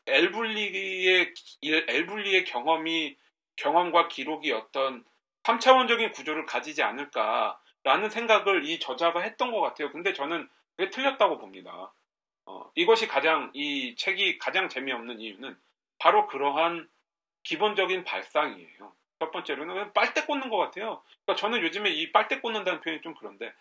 엘블리의 0.07 1.35
엘블리의 1.63 2.45
경험이 2.45 3.17
경험과 3.57 4.09
기록이 4.09 4.53
어떤 4.53 5.05
3차원적인 5.43 6.13
구조를 6.13 6.47
가지지 6.47 6.83
않을까라는 6.83 8.11
생각을 8.11 8.65
이 8.65 8.79
저자가 8.79 9.21
했던 9.21 9.51
것 9.51 9.61
같아요. 9.61 9.91
근데 9.91 10.13
저는 10.13 10.49
그게 10.77 10.91
틀렸다고 10.91 11.39
봅니다. 11.39 11.93
어, 12.47 12.71
이것이 12.75 13.09
가장 13.09 13.51
이 13.55 13.97
책이 13.97 14.39
가장 14.39 14.69
재미없는 14.69 15.21
이유는 15.21 15.57
바로 15.99 16.27
그러한 16.27 16.89
기본적인 17.43 18.05
발상이에요. 18.05 18.93
첫 19.19 19.31
번째로는 19.31 19.93
빨대 19.93 20.25
꽂는 20.25 20.51
것 20.51 20.59
같아요. 20.59 21.03
그러니까 21.25 21.41
저는 21.41 21.63
요즘에 21.63 21.91
이 21.91 22.13
빨대 22.13 22.41
꽂는다는 22.41 22.81
표현이 22.83 23.03
좀 23.03 23.15
그런데 23.15 23.53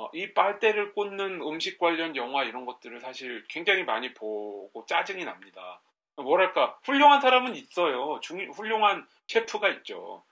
어, 0.00 0.08
이 0.14 0.32
빨대를 0.32 0.94
꽂는 0.94 1.42
음식 1.42 1.78
관련 1.78 2.16
영화 2.16 2.42
이런 2.44 2.64
것들을 2.64 3.00
사실 3.00 3.44
굉장히 3.48 3.84
많이 3.84 4.14
보고 4.14 4.86
짜증이 4.86 5.26
납니다. 5.26 5.82
뭐랄까 6.16 6.78
훌륭한 6.84 7.20
사람은 7.20 7.54
있어요. 7.54 8.18
중, 8.22 8.40
훌륭한 8.50 9.06
셰프가 9.28 9.68
있죠. 9.68 10.22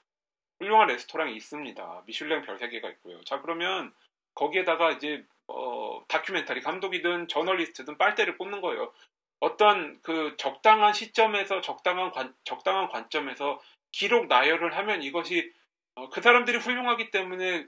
훌륭한 0.59 0.89
레스토랑이 0.89 1.37
있습니다. 1.37 2.03
미슐랭 2.07 2.43
별 2.43 2.57
3개가 2.57 2.91
있고요. 2.93 3.23
자 3.25 3.43
그러면 3.43 3.93
거기에다가 4.35 4.93
이제 4.93 5.23
어, 5.49 6.03
다큐멘터리 6.09 6.63
감독이든 6.63 7.29
저널리스트든 7.29 7.99
빨대를 7.99 8.39
꽂는 8.39 8.63
거예요. 8.63 8.91
어떤 9.39 10.01
그 10.01 10.35
적당한 10.39 10.95
시점에서 10.95 11.61
적당한 11.61 12.11
관, 12.11 12.35
적당한 12.45 12.89
관점에서 12.89 13.61
기록 13.93 14.29
나열을 14.29 14.79
하면 14.79 15.03
이것이 15.03 15.53
어, 15.95 16.09
그 16.09 16.23
사람들이 16.23 16.57
훌륭하기 16.57 17.11
때문에 17.11 17.67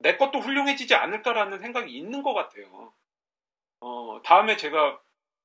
내 0.00 0.16
것도 0.16 0.40
훌륭해지지 0.40 0.94
않을까라는 0.94 1.58
생각이 1.60 1.96
있는 1.96 2.22
것 2.22 2.34
같아요. 2.34 2.92
어, 3.80 4.20
다음에 4.24 4.56
제가 4.56 5.00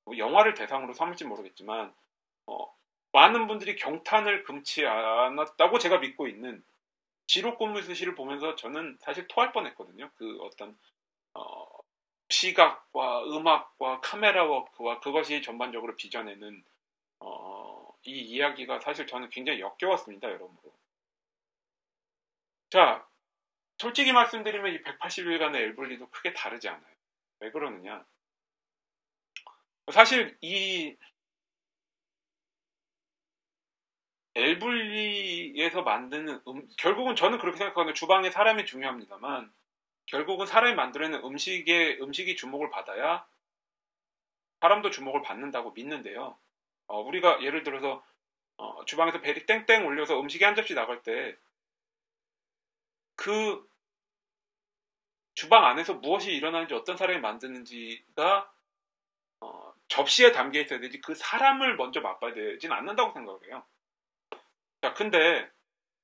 뭐 0.05 0.17
영화를 0.17 0.53
대상으로 0.53 0.93
삼을지 0.93 1.25
모르겠지만 1.25 1.93
어, 2.47 2.73
많은 3.11 3.47
분들이 3.47 3.75
경탄을 3.75 4.43
금치 4.43 4.85
않았다고 4.85 5.79
제가 5.79 5.99
믿고 5.99 6.27
있는 6.27 6.63
지록곤물 7.27 7.83
스시를 7.83 8.15
보면서 8.15 8.55
저는 8.55 8.97
사실 9.01 9.27
토할 9.27 9.51
뻔했거든요. 9.51 10.09
그 10.15 10.37
어떤 10.41 10.77
어, 11.33 11.65
시각과 12.29 13.25
음악과 13.25 13.99
카메라 14.01 14.45
워크와 14.45 14.99
그것이 14.99 15.41
전반적으로 15.41 15.95
빚어내는 15.95 16.63
어, 17.19 17.93
이 18.03 18.21
이야기가 18.21 18.79
사실 18.79 19.05
저는 19.07 19.29
굉장히 19.29 19.59
역겨웠습니다, 19.59 20.27
여러분으로. 20.27 20.73
자, 22.69 23.05
솔직히 23.77 24.13
말씀드리면 24.13 24.73
이 24.73 24.81
180일간의 24.83 25.55
엘블리도 25.55 26.09
크게 26.09 26.33
다르지 26.33 26.69
않아요. 26.69 26.95
왜 27.39 27.51
그러느냐? 27.51 28.05
사실 29.91 30.37
이 30.41 30.95
엘블리에서 34.35 35.83
만드는 35.83 36.41
음, 36.47 36.67
결국은 36.77 37.15
저는 37.15 37.37
그렇게 37.39 37.57
생각하거든요. 37.57 37.93
주방에 37.93 38.31
사람이 38.31 38.65
중요합니다만 38.65 39.51
결국은 40.07 40.45
사람이 40.45 40.75
만들어내는 40.75 41.23
음식에 41.25 41.97
음식이 42.01 42.35
주목을 42.35 42.69
받아야 42.69 43.25
사람도 44.61 44.89
주목을 44.89 45.21
받는다고 45.21 45.71
믿는데요. 45.71 46.37
어, 46.87 47.01
우리가 47.01 47.41
예를 47.43 47.63
들어서 47.63 48.03
어, 48.57 48.83
주방에서 48.85 49.21
베리 49.21 49.45
땡땡 49.45 49.85
올려서 49.85 50.19
음식이 50.19 50.43
한 50.43 50.55
접시 50.55 50.73
나갈 50.73 51.01
때 51.03 51.37
그 53.15 53.67
주방 55.33 55.65
안에서 55.65 55.95
무엇이 55.95 56.31
일어나는지 56.31 56.73
어떤 56.73 56.95
사람이 56.97 57.19
만드는지가 57.19 58.51
어, 59.41 59.73
접시에 59.87 60.31
담겨 60.31 60.59
있어야 60.61 60.79
되지 60.79 61.01
그 61.01 61.13
사람을 61.13 61.75
먼저 61.75 62.01
맛봐야 62.01 62.33
되진 62.33 62.71
않는다고 62.71 63.13
생각해요. 63.13 63.63
자, 64.81 64.93
근데 64.93 65.49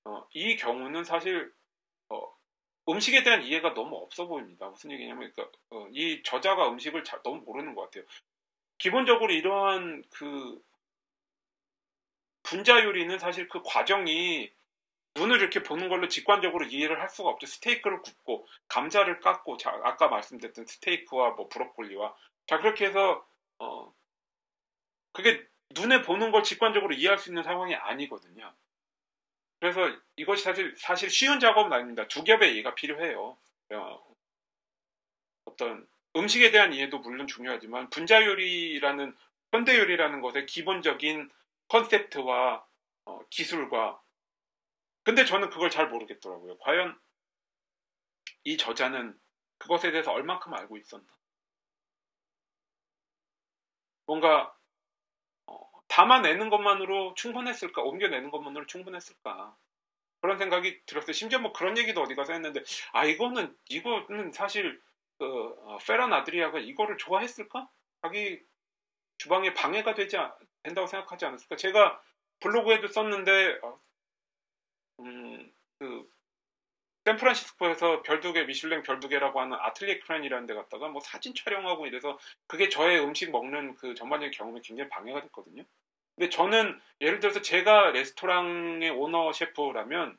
어, 0.03 0.27
이 0.33 0.55
경우는 0.57 1.03
사실 1.03 1.53
어, 2.09 2.35
음식에 2.89 3.23
대한 3.23 3.43
이해가 3.43 3.73
너무 3.73 3.95
없어 3.97 4.27
보입니다. 4.27 4.67
무슨 4.67 4.91
얘기냐면 4.91 5.31
그러니까, 5.31 5.57
어, 5.69 5.87
이 5.91 6.21
저자가 6.23 6.69
음식을 6.69 7.03
잘, 7.03 7.21
너무 7.23 7.41
모르는 7.41 7.73
것 7.73 7.83
같아요. 7.83 8.03
기본적으로 8.77 9.31
이러한 9.31 10.03
그 10.09 10.61
분자 12.43 12.83
요리는 12.83 13.17
사실 13.19 13.47
그 13.47 13.61
과정이 13.63 14.51
눈을 15.15 15.39
이렇게 15.39 15.61
보는 15.61 15.89
걸로 15.89 16.07
직관적으로 16.07 16.65
이해를 16.65 17.01
할 17.01 17.09
수가 17.09 17.29
없죠. 17.29 17.45
스테이크를 17.45 18.01
굽고 18.01 18.47
감자를 18.67 19.19
깎고 19.19 19.57
자, 19.57 19.71
아까 19.83 20.07
말씀드렸던 20.07 20.65
스테이크와 20.65 21.31
뭐 21.31 21.49
브로콜리와 21.49 22.15
자 22.47 22.59
그렇게 22.59 22.85
해서 22.85 23.25
어 23.59 23.93
그게 25.11 25.45
눈에 25.73 26.01
보는 26.01 26.31
걸 26.31 26.43
직관적으로 26.43 26.93
이해할 26.93 27.17
수 27.17 27.29
있는 27.29 27.43
상황이 27.43 27.75
아니거든요. 27.75 28.53
그래서 29.59 29.95
이것이 30.15 30.43
사실 30.43 30.75
사실 30.77 31.09
쉬운 31.09 31.39
작업은 31.39 31.71
아닙니다. 31.71 32.07
두 32.07 32.23
겹의 32.23 32.53
이해가 32.55 32.73
필요해요. 32.75 33.37
어, 33.73 34.15
어떤 35.45 35.87
음식에 36.15 36.51
대한 36.51 36.73
이해도 36.73 36.99
물론 36.99 37.27
중요하지만 37.27 37.89
분자 37.89 38.25
요리라는 38.25 39.15
현대 39.51 39.77
요리라는 39.77 40.21
것의 40.21 40.45
기본적인 40.45 41.29
컨셉트와 41.67 42.65
어, 43.05 43.19
기술과 43.29 44.00
근데 45.03 45.25
저는 45.25 45.49
그걸 45.49 45.69
잘 45.69 45.89
모르겠더라고요. 45.89 46.57
과연 46.59 46.99
이 48.43 48.57
저자는 48.57 49.17
그것에 49.57 49.91
대해서 49.91 50.11
얼만큼 50.11 50.53
알고 50.53 50.77
있었나? 50.77 51.05
뭔가 54.05 54.53
어, 55.45 55.59
담아내는 55.87 56.49
것만으로 56.49 57.13
충분했을까? 57.15 57.81
옮겨내는 57.81 58.31
것만으로 58.31 58.65
충분했을까? 58.65 59.55
그런 60.21 60.37
생각이 60.37 60.85
들었어요. 60.85 61.13
심지어 61.13 61.39
뭐 61.39 61.51
그런 61.53 61.77
얘기도 61.77 62.01
어디 62.01 62.15
가서 62.15 62.33
했는데, 62.33 62.61
아 62.93 63.05
이거는 63.05 63.55
이거는 63.69 64.31
사실 64.31 64.81
그 65.17 65.25
어, 65.25 65.77
페란 65.85 66.13
아드리아가 66.13 66.59
이거를 66.59 66.97
좋아했을까? 66.97 67.69
자기 68.01 68.41
주방에 69.17 69.53
방해가 69.53 69.93
되지 69.93 70.17
된다고 70.63 70.87
생각하지 70.87 71.25
않았을까? 71.25 71.55
제가 71.55 72.01
블로그에도 72.39 72.87
썼는데 72.87 73.59
어, 73.63 73.79
음, 75.01 75.51
그 75.79 76.09
샌프란시스코에서 77.05 78.03
별두개 78.03 78.43
미슐랭 78.43 78.83
별두개라고 78.83 79.41
하는 79.41 79.57
아틀리에 79.59 79.99
크란이라는 79.99 80.45
데 80.45 80.53
갔다가 80.53 80.87
뭐 80.89 81.01
사진 81.01 81.33
촬영하고 81.33 81.87
이래서 81.87 82.19
그게 82.47 82.69
저의 82.69 82.99
음식 83.03 83.31
먹는 83.31 83.75
그 83.75 83.95
전반적인 83.95 84.31
경험에 84.31 84.61
굉장히 84.63 84.89
방해가 84.89 85.21
됐거든요. 85.21 85.63
근데 86.15 86.29
저는 86.29 86.79
예를 86.99 87.19
들어서 87.19 87.41
제가 87.41 87.91
레스토랑의 87.91 88.91
오너 88.91 89.33
셰프라면 89.33 90.17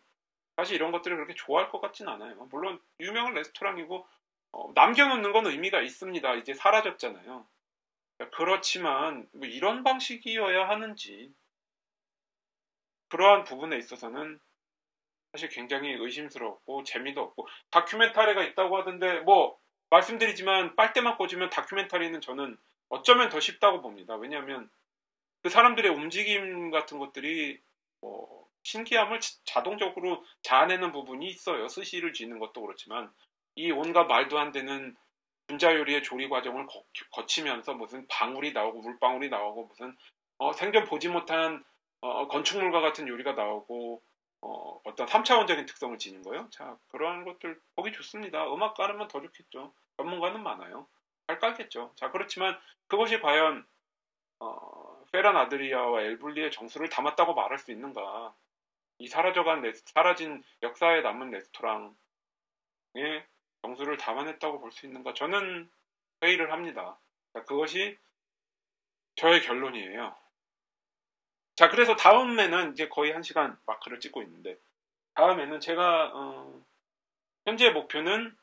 사실 0.56 0.74
이런 0.74 0.90
것들을 0.90 1.16
그렇게 1.16 1.34
좋아할 1.34 1.70
것 1.70 1.80
같진 1.80 2.08
않아요. 2.08 2.34
물론 2.50 2.80
유명한 2.98 3.34
레스토랑이고 3.34 4.06
어, 4.52 4.72
남겨놓는 4.74 5.32
건 5.32 5.46
의미가 5.46 5.80
있습니다. 5.80 6.34
이제 6.34 6.54
사라졌잖아요. 6.54 7.46
그렇지만 8.32 9.28
뭐 9.32 9.46
이런 9.48 9.82
방식이어야 9.82 10.68
하는지 10.68 11.32
그러한 13.08 13.44
부분에 13.44 13.76
있어서는 13.78 14.40
사실 15.32 15.48
굉장히 15.48 15.92
의심스럽고 15.92 16.84
재미도 16.84 17.20
없고 17.20 17.48
다큐멘터리가 17.70 18.42
있다고 18.44 18.76
하던데 18.76 19.20
뭐 19.20 19.58
말씀드리지만 19.90 20.76
빨대만 20.76 21.16
꽂으면 21.16 21.50
다큐멘터리는 21.50 22.20
저는 22.20 22.56
어쩌면 22.90 23.30
더 23.30 23.40
쉽다고 23.40 23.80
봅니다. 23.80 24.14
왜냐하면 24.16 24.70
그 25.42 25.48
사람들의 25.48 25.90
움직임 25.90 26.70
같은 26.70 26.98
것들이 26.98 27.58
뭐 28.00 28.46
신기함을 28.62 29.20
자동적으로 29.44 30.24
자아내는 30.42 30.92
부분이 30.92 31.26
있어요. 31.26 31.68
스시를 31.68 32.12
쥐는 32.12 32.38
것도 32.38 32.60
그렇지만 32.60 33.10
이 33.54 33.70
온갖 33.70 34.04
말도 34.04 34.38
안 34.38 34.52
되는 34.52 34.94
분자 35.46 35.74
요리의 35.74 36.02
조리 36.02 36.28
과정을 36.28 36.66
거, 36.66 37.26
치면서 37.26 37.74
무슨 37.74 38.06
방울이 38.08 38.52
나오고 38.52 38.80
물방울이 38.80 39.28
나오고 39.28 39.66
무슨 39.66 39.96
어, 40.38 40.52
생전 40.52 40.84
보지 40.84 41.08
못한 41.08 41.64
어, 42.00 42.28
건축물과 42.28 42.80
같은 42.80 43.08
요리가 43.08 43.32
나오고 43.32 44.02
어, 44.42 44.80
어떤 44.84 45.06
3차원적인 45.06 45.66
특성을 45.66 45.96
지닌 45.98 46.22
거예요. 46.22 46.48
자, 46.50 46.76
그러한 46.88 47.24
것들 47.24 47.60
보기 47.76 47.92
좋습니다. 47.92 48.52
음악 48.52 48.74
깔면 48.74 49.08
더 49.08 49.20
좋겠죠. 49.22 49.72
전문가는 49.96 50.42
많아요. 50.42 50.88
잘 51.28 51.38
깔겠죠. 51.38 51.92
자, 51.96 52.10
그렇지만 52.10 52.58
그것이 52.88 53.20
과연 53.20 53.66
어, 54.40 55.04
페란 55.12 55.36
아드리아와 55.36 56.02
엘불리의 56.02 56.50
정수를 56.50 56.88
담았다고 56.88 57.34
말할 57.34 57.58
수 57.58 57.70
있는가? 57.72 58.34
이 58.98 59.08
사라져간 59.08 59.62
레스, 59.62 59.82
사라진 59.86 60.42
역사에 60.62 61.00
남은 61.02 61.30
레스토랑의 61.30 61.94
정수를 63.62 63.96
담아냈다고 63.98 64.60
볼 64.60 64.72
수 64.72 64.86
있는가? 64.86 65.14
저는 65.14 65.70
회의를 66.22 66.52
합니다. 66.52 66.98
자, 67.34 67.44
그것이 67.44 67.98
저의 69.16 69.42
결론이에요. 69.42 70.16
자, 71.56 71.68
그래서 71.68 71.96
다음에는 71.96 72.72
이제 72.72 72.88
거의 72.88 73.12
한 73.12 73.22
시간 73.22 73.58
마크를 73.66 74.00
찍고 74.00 74.22
있는데, 74.22 74.56
다음에는 75.14 75.60
제가, 75.60 76.12
어, 76.14 76.62
현재 77.46 77.70
목표는 77.70 78.36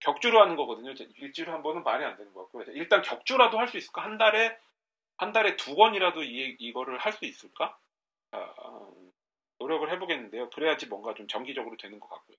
격주로 0.00 0.40
하는 0.40 0.56
거거든요. 0.56 0.92
일주일에 1.16 1.50
한 1.50 1.62
번은 1.62 1.82
말이 1.84 2.04
안 2.04 2.16
되는 2.16 2.32
것 2.32 2.44
같고요. 2.44 2.64
일단 2.74 3.02
격주라도 3.02 3.58
할 3.58 3.68
수 3.68 3.76
있을까? 3.76 4.02
한 4.02 4.16
달에, 4.18 4.58
한 5.18 5.32
달에 5.32 5.56
두 5.56 5.74
번이라도 5.76 6.22
이, 6.24 6.56
이거를 6.58 6.98
할 6.98 7.12
수 7.12 7.26
있을까? 7.26 7.78
아, 8.32 8.90
노력을 9.58 9.90
해보겠는데요. 9.90 10.50
그래야지 10.50 10.86
뭔가 10.86 11.14
좀 11.14 11.28
정기적으로 11.28 11.76
되는 11.76 12.00
것 12.00 12.08
같고요. 12.08 12.36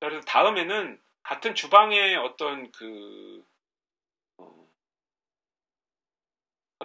그래서 0.00 0.20
다음에는 0.26 1.00
같은 1.22 1.54
주방의 1.54 2.16
어떤 2.16 2.70
그 2.72 3.44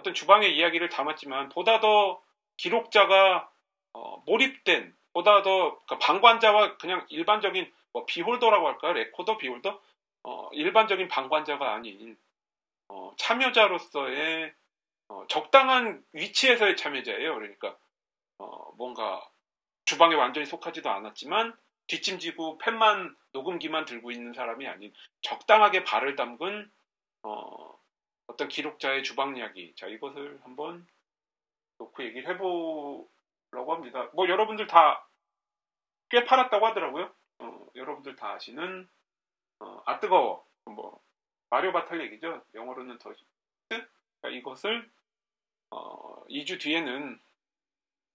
어떤 0.00 0.14
주방의 0.14 0.56
이야기를 0.56 0.88
담았지만 0.88 1.50
보다 1.50 1.80
더 1.80 2.20
기록자가 2.56 3.50
어, 3.92 4.22
몰입된 4.26 4.94
보다 5.12 5.42
더 5.42 5.78
그러니까 5.84 5.98
방관자와 5.98 6.78
그냥 6.78 7.06
일반적인 7.08 7.70
뭐 7.92 8.06
beholder라고 8.06 8.66
할까요? 8.66 8.92
recorder 8.94 9.36
beholder? 9.38 9.80
어, 10.22 10.48
일반적인 10.52 11.08
방관자가 11.08 11.74
아닌 11.74 12.16
어, 12.88 13.12
참여자로서의 13.18 14.52
어, 15.08 15.26
적당한 15.28 16.02
위치에서의 16.12 16.76
참여자예요. 16.76 17.34
그러니까 17.34 17.76
어, 18.38 18.72
뭔가 18.76 19.22
주방에 19.84 20.14
완전히 20.14 20.46
속하지도 20.46 20.88
않았지만 20.88 21.56
뒷짐지고 21.88 22.58
펜만 22.58 23.16
녹음기만 23.32 23.84
들고 23.84 24.12
있는 24.12 24.32
사람이 24.32 24.66
아닌 24.66 24.92
적당하게 25.22 25.84
발을 25.84 26.14
담근 26.14 26.70
어, 27.22 27.79
어떤 28.30 28.48
기록자의 28.48 29.02
주방 29.02 29.36
이야기. 29.36 29.74
자, 29.76 29.86
이것을 29.86 30.40
한번 30.42 30.86
놓고 31.78 32.02
얘기를 32.04 32.28
해보려고 32.28 33.74
합니다. 33.74 34.10
뭐 34.14 34.28
여러분들 34.28 34.66
다 34.66 35.06
꽤 36.10 36.24
팔았다고 36.24 36.66
하더라고요. 36.66 37.14
어, 37.38 37.66
여러분들 37.74 38.16
다 38.16 38.34
아시는 38.34 38.88
어, 39.60 39.82
아 39.86 39.98
뜨거워. 40.00 40.44
뭐 40.64 41.00
마리오 41.48 41.72
바탈 41.72 42.00
얘기죠. 42.02 42.44
영어로는 42.54 42.98
더 42.98 43.12
그러니까 43.68 44.28
이것을 44.28 44.90
어, 45.70 46.24
2주 46.26 46.60
뒤에는 46.60 47.18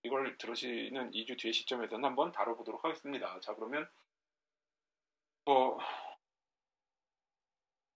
이걸 0.03 0.37
들으시는 0.37 1.11
2주 1.11 1.39
뒤의 1.39 1.53
시점에서는 1.53 2.03
한번 2.03 2.31
다뤄보도록 2.31 2.83
하겠습니다. 2.83 3.39
자 3.39 3.55
그러면 3.55 3.89
뭐 5.45 5.79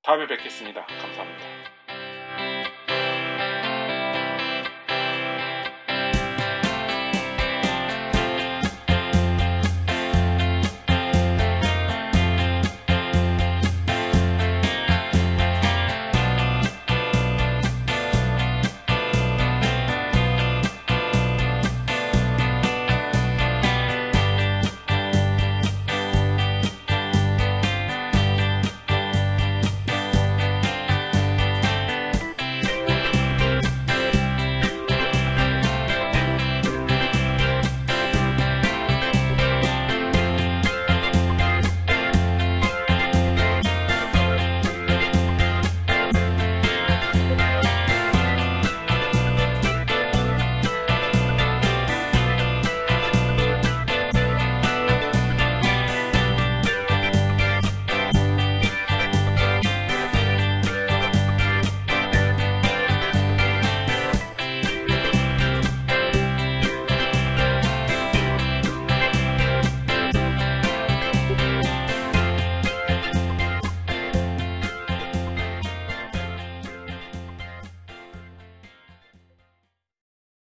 다음에 0.01 0.27
뵙겠습니다. 0.27 0.85
감사합니다. 0.85 1.78